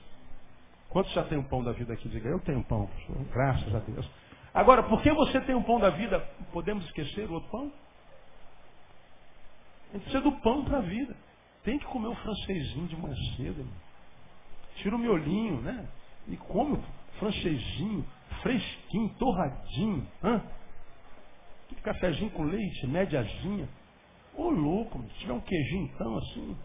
Quantos 0.91 1.13
já 1.13 1.25
tem 1.25 1.39
o 1.39 1.45
pão 1.45 1.65
da 1.65 1.73
vida 1.73 1.93
aqui? 1.93 2.09
Diga, 2.09 2.29
eu 2.29 2.41
tenho 2.41 2.63
pão. 2.65 2.89
Graças 3.33 3.75
a 3.75 3.79
Deus. 3.81 4.09
Agora, 4.53 4.83
por 4.85 5.03
que 5.03 5.11
você 5.11 5.41
tem 5.41 5.55
o 5.55 5.65
pão 5.65 5.81
da 5.81 5.91
vida? 5.91 6.21
Podemos 6.53 6.85
esquecer 6.85 7.29
o 7.29 7.35
outro 7.35 7.51
pão? 7.51 7.73
A 9.91 9.93
gente 9.95 10.03
precisa 10.03 10.23
do 10.23 10.33
pão 10.41 10.65
para 10.65 10.79
a 10.79 10.83
vida. 10.83 11.17
Tem 11.65 11.79
que 11.79 11.87
comer 11.87 12.09
o 12.09 12.15
francesinho 12.15 12.87
de 12.87 12.97
manhã 12.97 13.17
cedo. 13.37 13.67
Tira 14.77 14.95
o 14.95 14.99
miolinho, 14.99 15.61
né? 15.63 15.89
E 16.29 16.37
come 16.37 16.75
o 16.75 16.83
francesinho, 17.19 18.05
fresquinho, 18.43 19.09
torradinho. 19.19 20.07
Hã? 20.23 20.43
Cafézinho 21.83 22.31
com 22.31 22.45
leite, 22.45 22.87
médiazinha. 22.87 23.69
Ô 24.37 24.51
louco, 24.51 25.01
se 25.13 25.21
tiver 25.21 25.33
um 25.33 25.41
queijinho 25.41 25.91
então 25.95 26.19
assim, 26.19 26.57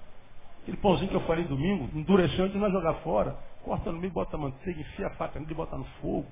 aquele 0.61 0.77
pãozinho 0.77 1.09
que 1.09 1.15
eu 1.15 1.21
falei 1.21 1.45
domingo, 1.45 1.89
endureceu 1.97 2.45
antes 2.45 2.53
de 2.53 2.59
nós 2.59 2.71
jogar 2.71 2.95
fora. 2.95 3.37
Corta 3.63 3.91
no 3.91 3.99
meio, 3.99 4.11
bota 4.13 4.37
manteiga, 4.37 4.79
enfia 4.79 5.07
a 5.07 5.11
faca 5.11 5.39
nele 5.39 5.51
e 5.51 5.55
bota 5.55 5.77
no 5.77 5.85
fogo. 6.01 6.25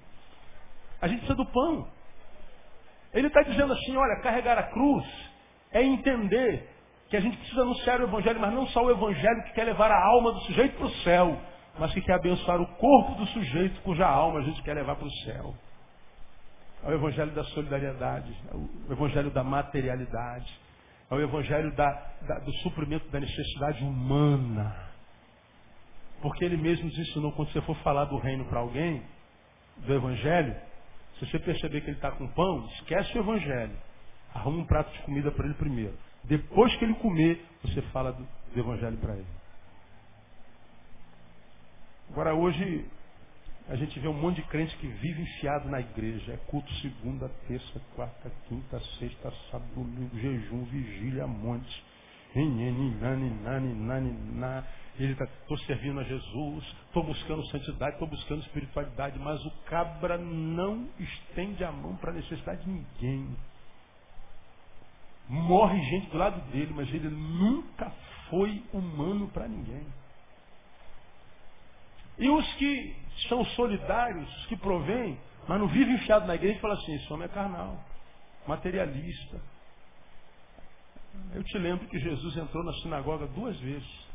A 1.01 1.07
gente 1.07 1.19
precisa 1.19 1.37
do 1.37 1.45
pão. 1.45 1.87
Ele 3.13 3.27
está 3.27 3.41
dizendo 3.41 3.73
assim, 3.73 3.95
olha, 3.95 4.21
carregar 4.21 4.57
a 4.57 4.63
cruz 4.63 5.05
é 5.71 5.83
entender 5.83 6.69
que 7.09 7.17
a 7.17 7.19
gente 7.19 7.37
precisa 7.37 7.61
anunciar 7.61 8.01
o 8.01 8.03
Evangelho, 8.03 8.39
mas 8.39 8.53
não 8.53 8.67
só 8.67 8.83
o 8.83 8.91
Evangelho 8.91 9.43
que 9.43 9.53
quer 9.53 9.63
levar 9.63 9.91
a 9.91 10.05
alma 10.07 10.31
do 10.33 10.39
sujeito 10.41 10.77
para 10.77 10.87
o 10.87 10.91
céu, 11.03 11.39
mas 11.79 11.93
que 11.93 12.01
quer 12.01 12.15
abençoar 12.15 12.59
o 12.59 12.67
corpo 12.75 13.15
do 13.15 13.25
sujeito 13.27 13.79
cuja 13.81 14.05
alma 14.07 14.39
a 14.39 14.43
gente 14.43 14.61
quer 14.63 14.73
levar 14.73 14.95
para 14.95 15.07
o 15.07 15.11
céu. 15.23 15.53
É 16.83 16.89
o 16.89 16.93
Evangelho 16.93 17.31
da 17.31 17.43
solidariedade, 17.45 18.35
é 18.51 18.55
o 18.55 18.93
Evangelho 18.93 19.29
da 19.31 19.43
materialidade, 19.43 20.59
é 21.09 21.15
o 21.15 21.21
Evangelho 21.21 21.73
da, 21.75 21.89
da, 22.21 22.39
do 22.39 22.51
suprimento 22.57 23.07
da 23.09 23.19
necessidade 23.19 23.83
humana. 23.83 24.75
Porque 26.21 26.43
ele 26.43 26.57
mesmo 26.57 26.85
nos 26.85 26.97
ensinou, 26.97 27.31
quando 27.31 27.51
você 27.51 27.61
for 27.61 27.75
falar 27.77 28.05
do 28.05 28.17
reino 28.17 28.45
para 28.45 28.59
alguém, 28.59 29.03
do 29.77 29.93
Evangelho, 29.93 30.55
se 31.17 31.25
você 31.25 31.39
perceber 31.39 31.81
que 31.81 31.87
ele 31.87 31.97
está 31.97 32.11
com 32.11 32.27
pão, 32.29 32.65
esquece 32.75 33.17
o 33.17 33.21
Evangelho. 33.21 33.75
Arruma 34.33 34.59
um 34.59 34.65
prato 34.65 34.91
de 34.91 34.99
comida 35.03 35.31
para 35.31 35.45
ele 35.45 35.55
primeiro. 35.55 35.97
Depois 36.23 36.75
que 36.75 36.85
ele 36.85 36.95
comer, 36.95 37.43
você 37.63 37.81
fala 37.93 38.11
do, 38.11 38.27
do 38.53 38.59
Evangelho 38.59 38.97
para 38.97 39.15
ele. 39.15 39.27
Agora 42.09 42.33
hoje 42.33 42.85
a 43.69 43.75
gente 43.75 43.99
vê 43.99 44.07
um 44.07 44.13
monte 44.13 44.37
de 44.37 44.43
crente 44.43 44.75
que 44.77 44.87
vive 44.87 45.21
enfiado 45.21 45.67
na 45.69 45.81
igreja. 45.81 46.33
É 46.33 46.37
culto 46.49 46.71
segunda, 46.75 47.27
terça, 47.47 47.81
quarta, 47.95 48.31
quinta, 48.47 48.79
sexta, 48.97 49.31
sábado, 49.51 49.73
domingo, 49.75 50.17
jejum, 50.17 50.63
vigília, 50.65 51.27
monte. 51.27 51.83
Ele 54.99 55.11
está, 55.11 55.25
estou 55.25 55.57
servindo 55.59 55.99
a 55.99 56.03
Jesus, 56.03 56.75
estou 56.87 57.03
buscando 57.03 57.45
santidade, 57.47 57.93
estou 57.93 58.07
buscando 58.07 58.41
espiritualidade, 58.43 59.19
mas 59.19 59.43
o 59.45 59.51
cabra 59.65 60.17
não 60.17 60.87
estende 60.97 61.63
a 61.63 61.71
mão 61.71 61.95
para 61.97 62.11
a 62.11 62.15
necessidade 62.15 62.63
de 62.63 62.69
ninguém. 62.69 63.35
Morre 65.27 65.81
gente 65.81 66.09
do 66.09 66.17
lado 66.17 66.39
dele, 66.51 66.73
mas 66.73 66.87
ele 66.93 67.09
nunca 67.09 67.91
foi 68.29 68.63
humano 68.71 69.27
para 69.27 69.47
ninguém. 69.47 69.85
E 72.17 72.29
os 72.29 72.53
que 72.55 72.95
são 73.27 73.43
solidários, 73.45 74.27
os 74.37 74.45
que 74.47 74.55
provêm, 74.57 75.19
mas 75.47 75.59
não 75.59 75.67
vivem 75.67 75.95
enfiado 75.95 76.25
na 76.25 76.35
igreja, 76.35 76.59
falam 76.59 76.77
assim, 76.77 76.95
esse 76.95 77.11
homem 77.11 77.25
é 77.25 77.29
carnal, 77.29 77.79
materialista. 78.47 79.39
Eu 81.33 81.43
te 81.43 81.57
lembro 81.57 81.87
que 81.87 81.99
Jesus 81.99 82.37
entrou 82.37 82.63
na 82.63 82.73
sinagoga 82.73 83.27
duas 83.27 83.57
vezes. 83.59 84.07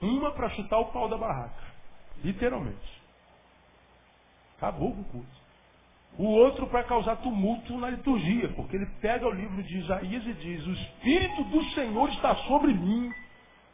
Uma 0.00 0.30
para 0.32 0.50
chutar 0.50 0.78
o 0.78 0.92
pau 0.92 1.08
da 1.08 1.16
barraca. 1.16 1.66
Literalmente. 2.22 3.02
Acabou 4.56 4.90
o 4.90 5.04
culto. 5.04 5.48
O 6.16 6.24
outro 6.24 6.66
para 6.66 6.84
causar 6.84 7.16
tumulto 7.16 7.76
na 7.78 7.90
liturgia, 7.90 8.48
porque 8.54 8.76
ele 8.76 8.86
pega 9.00 9.26
o 9.26 9.30
livro 9.30 9.62
de 9.62 9.78
Isaías 9.78 10.26
e 10.26 10.32
diz: 10.34 10.66
O 10.66 10.72
Espírito 10.72 11.44
do 11.44 11.62
Senhor 11.70 12.08
está 12.10 12.34
sobre 12.46 12.72
mim, 12.72 13.12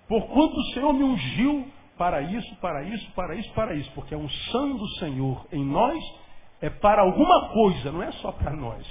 porquanto 0.08 0.54
o 0.54 0.64
Senhor 0.74 0.92
me 0.92 1.04
ungiu 1.04 1.66
para 1.96 2.22
isso, 2.22 2.56
para 2.56 2.82
isso, 2.82 3.10
para 3.12 3.34
isso, 3.34 3.52
para 3.52 3.74
isso. 3.74 3.90
Porque 3.94 4.14
a 4.14 4.18
unção 4.18 4.76
do 4.76 4.88
Senhor 4.98 5.46
em 5.52 5.64
nós 5.64 5.98
é 6.60 6.70
para 6.70 7.02
alguma 7.02 7.48
coisa, 7.50 7.92
não 7.92 8.02
é 8.02 8.10
só 8.12 8.32
para 8.32 8.52
nós. 8.52 8.86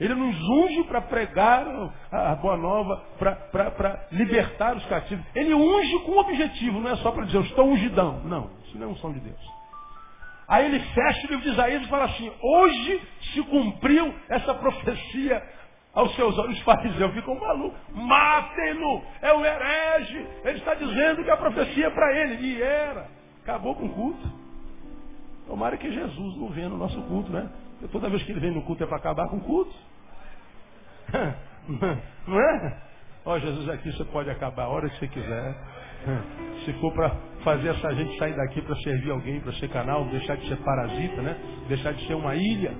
Ele 0.00 0.14
nos 0.14 0.36
unge 0.48 0.84
para 0.84 1.00
pregar 1.02 1.64
a 2.10 2.34
boa 2.34 2.56
nova, 2.56 2.96
para 3.18 4.08
libertar 4.10 4.76
os 4.76 4.84
cativos. 4.86 5.24
Ele 5.34 5.54
unge 5.54 5.98
com 6.00 6.12
um 6.12 6.18
objetivo, 6.18 6.80
não 6.80 6.90
é 6.90 6.96
só 6.96 7.12
para 7.12 7.24
dizer, 7.24 7.38
eu 7.38 7.42
estou 7.42 7.68
ungidão. 7.68 8.20
Não, 8.24 8.50
isso 8.64 8.76
não 8.78 8.88
é 8.88 8.90
unção 8.90 9.12
de 9.12 9.20
Deus. 9.20 9.62
Aí 10.48 10.66
ele 10.66 10.80
fecha 10.80 11.26
o 11.26 11.30
livro 11.30 11.44
de 11.44 11.50
Isaías 11.50 11.82
e 11.82 11.88
fala 11.88 12.04
assim, 12.06 12.30
hoje 12.42 13.02
se 13.32 13.42
cumpriu 13.44 14.14
essa 14.28 14.54
profecia 14.54 15.42
aos 15.94 16.14
seus 16.16 16.36
olhos, 16.38 16.56
os 16.56 16.62
fariseus 16.62 17.12
ficam 17.12 17.38
malucos. 17.38 17.78
Matem-no! 17.94 19.02
É 19.20 19.32
o 19.32 19.44
herege! 19.44 20.26
Ele 20.44 20.58
está 20.58 20.74
dizendo 20.74 21.22
que 21.22 21.30
a 21.30 21.36
profecia 21.36 21.86
é 21.86 21.90
para 21.90 22.16
ele. 22.16 22.46
E 22.46 22.62
era. 22.62 23.08
Acabou 23.42 23.74
com 23.74 23.86
o 23.86 23.90
culto. 23.90 24.42
Tomara 25.46 25.76
que 25.76 25.92
Jesus 25.92 26.36
não 26.36 26.48
venha 26.48 26.68
no 26.68 26.78
nosso 26.78 27.00
culto, 27.02 27.30
né? 27.30 27.50
Porque 27.72 27.88
toda 27.88 28.08
vez 28.08 28.22
que 28.22 28.32
ele 28.32 28.40
vem 28.40 28.52
no 28.52 28.62
culto 28.62 28.84
é 28.84 28.86
para 28.86 28.96
acabar 28.96 29.28
com 29.28 29.36
o 29.36 29.40
culto. 29.40 29.74
Não 32.26 32.40
é? 32.40 32.78
Ó, 33.24 33.38
Jesus, 33.38 33.68
aqui 33.68 33.92
você 33.92 34.04
pode 34.04 34.30
acabar 34.30 34.64
a 34.64 34.68
hora 34.68 34.88
que 34.88 34.98
você 34.98 35.08
quiser. 35.08 35.54
Se 36.64 36.72
for 36.74 36.92
para 36.92 37.10
fazer 37.44 37.68
essa 37.68 37.94
gente 37.94 38.18
sair 38.18 38.34
daqui 38.34 38.62
para 38.62 38.74
servir 38.76 39.10
alguém, 39.10 39.40
para 39.40 39.52
ser 39.54 39.68
canal, 39.68 40.04
deixar 40.06 40.36
de 40.36 40.48
ser 40.48 40.56
parasita, 40.56 41.22
né? 41.22 41.36
Deixar 41.68 41.92
de 41.92 42.06
ser 42.06 42.14
uma 42.14 42.34
ilha, 42.34 42.72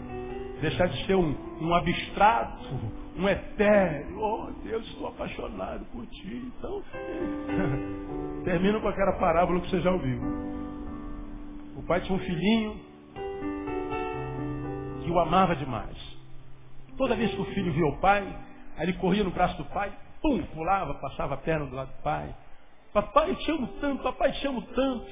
deixar 0.62 0.86
de 0.86 1.04
ser 1.06 1.16
um, 1.16 1.34
um 1.60 1.74
abstrato, 1.74 2.80
um 3.18 3.28
etéreo. 3.28 4.18
Oh 4.18 4.50
Deus, 4.62 4.86
estou 4.86 5.08
apaixonado 5.08 5.84
por 5.86 6.06
ti. 6.06 6.52
Então, 6.56 6.82
termina 8.44 8.80
com 8.80 8.88
aquela 8.88 9.18
parábola 9.18 9.60
que 9.60 9.68
você 9.68 9.80
já 9.80 9.90
ouviu. 9.90 10.20
O 11.76 11.82
pai 11.82 12.00
tinha 12.02 12.16
um 12.16 12.20
filhinho 12.20 12.80
que 15.02 15.10
o 15.10 15.18
amava 15.18 15.56
demais. 15.56 15.96
Toda 16.96 17.16
vez 17.16 17.34
que 17.34 17.40
o 17.40 17.46
filho 17.46 17.72
via 17.72 17.86
o 17.86 17.98
pai, 17.98 18.22
aí 18.76 18.84
ele 18.84 18.92
corria 18.94 19.24
no 19.24 19.32
braço 19.32 19.56
do 19.58 19.64
pai, 19.64 19.92
pum, 20.22 20.40
pulava, 20.54 20.94
passava 20.94 21.34
a 21.34 21.38
perna 21.38 21.66
do 21.66 21.74
lado 21.74 21.88
do 21.88 22.02
pai. 22.02 22.32
Papai, 22.92 23.34
te 23.34 23.50
amo 23.50 23.66
tanto, 23.80 24.02
papai, 24.02 24.30
te 24.32 24.46
amo 24.46 24.62
tanto. 24.62 25.10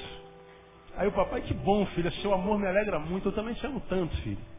Aí 0.96 1.08
o 1.08 1.12
papai, 1.12 1.40
que 1.40 1.54
bom, 1.54 1.84
filho, 1.86 2.12
seu 2.12 2.32
amor 2.32 2.58
me 2.58 2.68
alegra 2.68 3.00
muito, 3.00 3.28
eu 3.28 3.32
também 3.32 3.54
te 3.54 3.66
amo 3.66 3.80
tanto, 3.88 4.14
filho. 4.18 4.49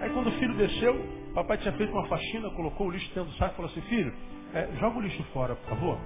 Aí 0.00 0.10
quando 0.10 0.28
o 0.28 0.32
filho 0.32 0.54
desceu, 0.56 0.94
papai 1.34 1.58
tinha 1.58 1.72
feito 1.74 1.92
uma 1.92 2.06
faxina, 2.08 2.50
colocou 2.50 2.88
o 2.88 2.90
lixo 2.90 3.08
dentro 3.14 3.30
do 3.30 3.36
saco 3.36 3.52
e 3.52 3.56
falou 3.56 3.70
assim, 3.70 3.80
filho, 3.82 4.12
é, 4.54 4.68
joga 4.78 4.98
o 4.98 5.00
lixo 5.00 5.22
fora, 5.32 5.54
por 5.54 5.68
favor. 5.70 5.98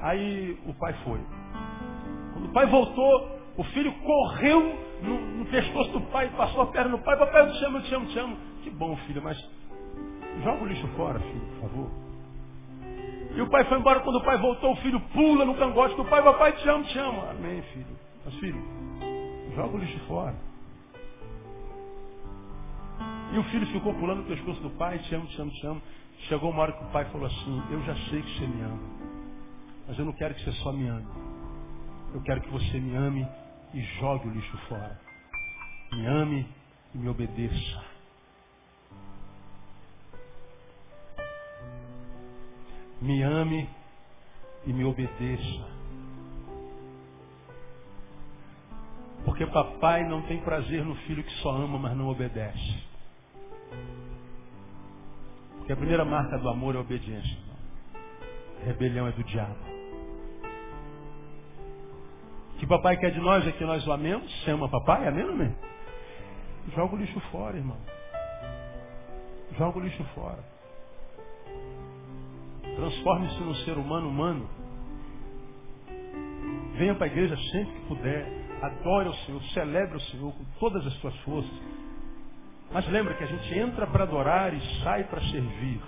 Aí 0.00 0.58
o 0.66 0.74
pai 0.74 0.94
foi. 1.04 1.20
Quando 2.32 2.46
o 2.46 2.52
pai 2.52 2.66
voltou, 2.66 3.38
o 3.56 3.64
filho 3.64 3.92
correu 3.92 4.78
no, 5.02 5.20
no 5.38 5.46
pescoço 5.46 5.90
do 5.92 6.00
pai, 6.10 6.28
passou 6.36 6.62
a 6.62 6.66
perna 6.66 6.92
no 6.92 7.02
pai, 7.02 7.18
papai, 7.18 7.42
eu 7.42 7.52
te 7.52 7.64
amo, 7.64 7.78
eu 7.78 7.82
te 7.82 7.94
amo, 7.94 8.06
eu 8.06 8.10
te 8.10 8.18
amo. 8.18 8.36
Que 8.62 8.70
bom, 8.70 8.96
filho, 9.06 9.22
mas 9.22 9.38
joga 10.42 10.64
o 10.64 10.66
lixo 10.66 10.86
fora, 10.96 11.18
filho, 11.20 11.40
por 11.40 11.68
favor. 11.68 11.90
E 13.36 13.40
o 13.40 13.48
pai 13.48 13.64
foi 13.66 13.78
embora, 13.78 14.00
quando 14.00 14.16
o 14.16 14.24
pai 14.24 14.38
voltou, 14.38 14.72
o 14.72 14.76
filho 14.76 15.00
pula 15.12 15.44
no 15.44 15.54
cangote 15.54 15.94
do 15.96 16.04
pai, 16.06 16.22
papai, 16.22 16.52
te 16.52 16.68
amo, 16.68 16.84
te 16.84 16.98
amo. 16.98 17.22
Amém, 17.30 17.62
filho. 17.62 17.96
Mas 18.24 18.34
filho, 18.36 18.62
joga 19.54 19.76
o 19.76 19.78
lixo 19.78 19.98
fora. 20.06 20.49
E 23.32 23.38
o 23.38 23.44
filho 23.44 23.66
ficou 23.68 23.94
pulando 23.94 24.22
no 24.22 24.28
pescoço 24.28 24.60
do 24.60 24.70
pai, 24.70 24.98
te 24.98 25.14
amo, 25.14 25.26
te 25.26 25.40
amo, 25.40 25.50
te 25.52 25.66
amo. 25.66 25.82
Chegou 26.28 26.50
uma 26.50 26.62
hora 26.62 26.72
que 26.72 26.84
o 26.84 26.88
pai 26.88 27.04
falou 27.06 27.26
assim, 27.26 27.62
eu 27.70 27.82
já 27.84 27.94
sei 28.08 28.22
que 28.22 28.38
você 28.38 28.46
me 28.46 28.62
ama. 28.62 28.80
Mas 29.86 29.98
eu 29.98 30.04
não 30.04 30.12
quero 30.12 30.34
que 30.34 30.44
você 30.44 30.52
só 30.62 30.72
me 30.72 30.88
ame. 30.88 31.06
Eu 32.12 32.20
quero 32.22 32.40
que 32.40 32.50
você 32.50 32.80
me 32.80 32.96
ame 32.96 33.26
e 33.72 33.80
jogue 34.00 34.28
o 34.28 34.32
lixo 34.32 34.56
fora. 34.68 35.00
Me 35.92 36.06
ame 36.06 36.46
e 36.94 36.98
me 36.98 37.08
obedeça. 37.08 37.84
Me 43.00 43.22
ame 43.22 43.68
e 44.66 44.72
me 44.72 44.84
obedeça. 44.84 45.70
Porque 49.24 49.46
papai 49.46 50.04
não 50.08 50.22
tem 50.22 50.40
prazer 50.40 50.84
no 50.84 50.96
filho 50.96 51.22
que 51.22 51.32
só 51.36 51.50
ama, 51.50 51.78
mas 51.78 51.96
não 51.96 52.08
obedece. 52.08 52.89
Porque 55.70 55.78
a 55.78 55.86
primeira 55.86 56.04
marca 56.04 56.36
do 56.36 56.48
amor 56.48 56.74
é 56.74 56.78
a 56.78 56.80
obediência. 56.80 57.38
Rebelião 58.64 59.06
é 59.06 59.12
do 59.12 59.22
diabo. 59.22 59.54
Que 62.58 62.66
papai 62.66 62.96
quer 62.96 63.12
de 63.12 63.20
nós 63.20 63.46
é 63.46 63.52
que 63.52 63.64
nós 63.64 63.86
o 63.86 63.92
amemos. 63.92 64.28
Você 64.42 64.50
ama 64.50 64.68
papai? 64.68 65.06
Amém 65.06 65.22
ou 65.22 65.30
amém? 65.30 65.54
Joga 66.74 66.96
o 66.96 66.98
lixo 66.98 67.20
fora, 67.30 67.56
irmão. 67.56 67.76
Joga 69.56 69.78
o 69.78 69.82
lixo 69.82 70.02
fora. 70.12 70.42
Transforme-se 72.74 73.40
num 73.40 73.54
ser 73.54 73.78
humano 73.78 74.08
humano. 74.08 74.50
Venha 76.78 76.96
para 76.96 77.06
a 77.06 77.10
igreja 77.10 77.36
sempre 77.52 77.72
que 77.74 77.86
puder. 77.86 78.26
Adore 78.60 79.08
o 79.08 79.14
Senhor, 79.14 79.42
celebre 79.54 79.98
o 79.98 80.00
Senhor 80.00 80.32
com 80.32 80.44
todas 80.58 80.84
as 80.84 80.94
suas 80.94 81.16
forças. 81.18 81.79
Mas 82.72 82.88
lembra 82.88 83.14
que 83.14 83.24
a 83.24 83.26
gente 83.26 83.58
entra 83.58 83.86
para 83.86 84.04
adorar 84.04 84.54
e 84.54 84.60
sai 84.82 85.04
para 85.04 85.20
servir. 85.22 85.80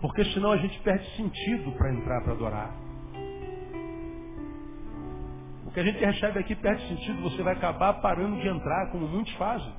Porque 0.00 0.24
senão 0.26 0.52
a 0.52 0.56
gente 0.56 0.78
perde 0.80 1.08
sentido 1.16 1.72
para 1.72 1.92
entrar 1.92 2.22
para 2.22 2.32
adorar. 2.32 2.74
O 5.64 5.70
que 5.70 5.80
a 5.80 5.84
gente 5.84 5.98
recebe 5.98 6.40
aqui 6.40 6.54
perde 6.56 6.86
sentido, 6.88 7.22
você 7.22 7.42
vai 7.42 7.54
acabar 7.54 7.94
parando 7.94 8.40
de 8.40 8.48
entrar, 8.48 8.90
como 8.90 9.06
muitos 9.06 9.32
fazem. 9.34 9.72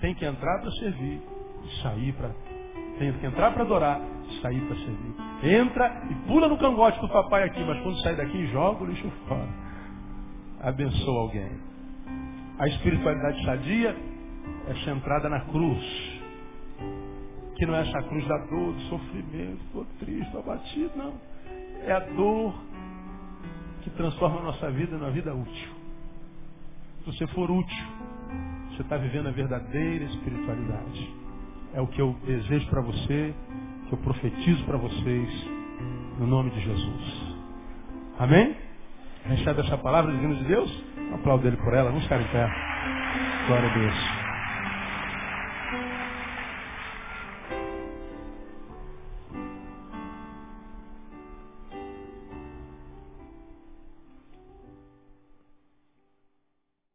Tem 0.00 0.14
que 0.14 0.24
entrar 0.24 0.60
para 0.60 0.70
servir 0.72 1.22
e 1.64 1.82
sair 1.82 2.12
para. 2.12 2.30
Tem 2.98 3.12
que 3.12 3.26
entrar 3.26 3.52
para 3.52 3.62
adorar 3.62 4.00
e 4.28 4.40
sair 4.40 4.60
para 4.66 4.76
servir. 4.76 5.14
Entra 5.60 6.02
e 6.10 6.14
pula 6.26 6.48
no 6.48 6.58
cangote 6.58 7.00
do 7.00 7.08
papai 7.08 7.44
aqui, 7.44 7.62
mas 7.64 7.80
quando 7.82 8.00
sai 8.02 8.16
daqui, 8.16 8.46
joga 8.48 8.82
o 8.82 8.86
lixo 8.86 9.10
fora. 9.28 9.48
Abençoa 10.60 11.20
alguém. 11.20 11.50
A 12.58 12.68
espiritualidade 12.68 13.44
sadia 13.44 14.13
é 14.68 14.74
centrada 14.84 15.28
na 15.28 15.40
cruz. 15.40 15.84
Que 17.56 17.66
não 17.66 17.74
é 17.74 17.82
essa 17.82 18.02
cruz 18.02 18.26
da 18.26 18.38
dor, 18.38 18.72
do 18.72 18.80
sofrimento, 18.82 19.60
estou 19.66 19.86
triste, 20.00 20.22
estou 20.22 20.40
abatido, 20.40 20.90
não. 20.96 21.14
É 21.86 21.92
a 21.92 22.00
dor 22.00 22.54
que 23.82 23.90
transforma 23.90 24.40
a 24.40 24.42
nossa 24.42 24.70
vida 24.70 24.96
numa 24.96 25.10
vida 25.10 25.34
útil. 25.34 25.68
Se 27.04 27.12
você 27.12 27.26
for 27.28 27.50
útil, 27.50 27.86
você 28.70 28.82
está 28.82 28.96
vivendo 28.96 29.28
a 29.28 29.30
verdadeira 29.30 30.04
espiritualidade. 30.04 31.14
É 31.74 31.80
o 31.80 31.86
que 31.86 32.00
eu 32.00 32.16
desejo 32.24 32.66
para 32.70 32.80
você, 32.80 33.34
que 33.88 33.92
eu 33.92 33.98
profetizo 33.98 34.64
para 34.64 34.78
vocês, 34.78 35.48
no 36.18 36.26
nome 36.26 36.50
de 36.50 36.60
Jesus. 36.60 37.36
Amém? 38.18 38.56
Recebe 39.26 39.60
essa 39.60 39.76
palavra 39.78 40.12
divina 40.12 40.34
de 40.36 40.44
Deus? 40.44 40.84
Aplauda 41.14 41.46
ele 41.46 41.56
por 41.56 41.72
ela. 41.74 41.90
Vamos 41.90 42.04
ficar 42.04 42.20
em 42.20 42.28
pé. 42.28 42.48
Glória 43.46 43.70
a 43.70 43.74
Deus. 43.74 44.13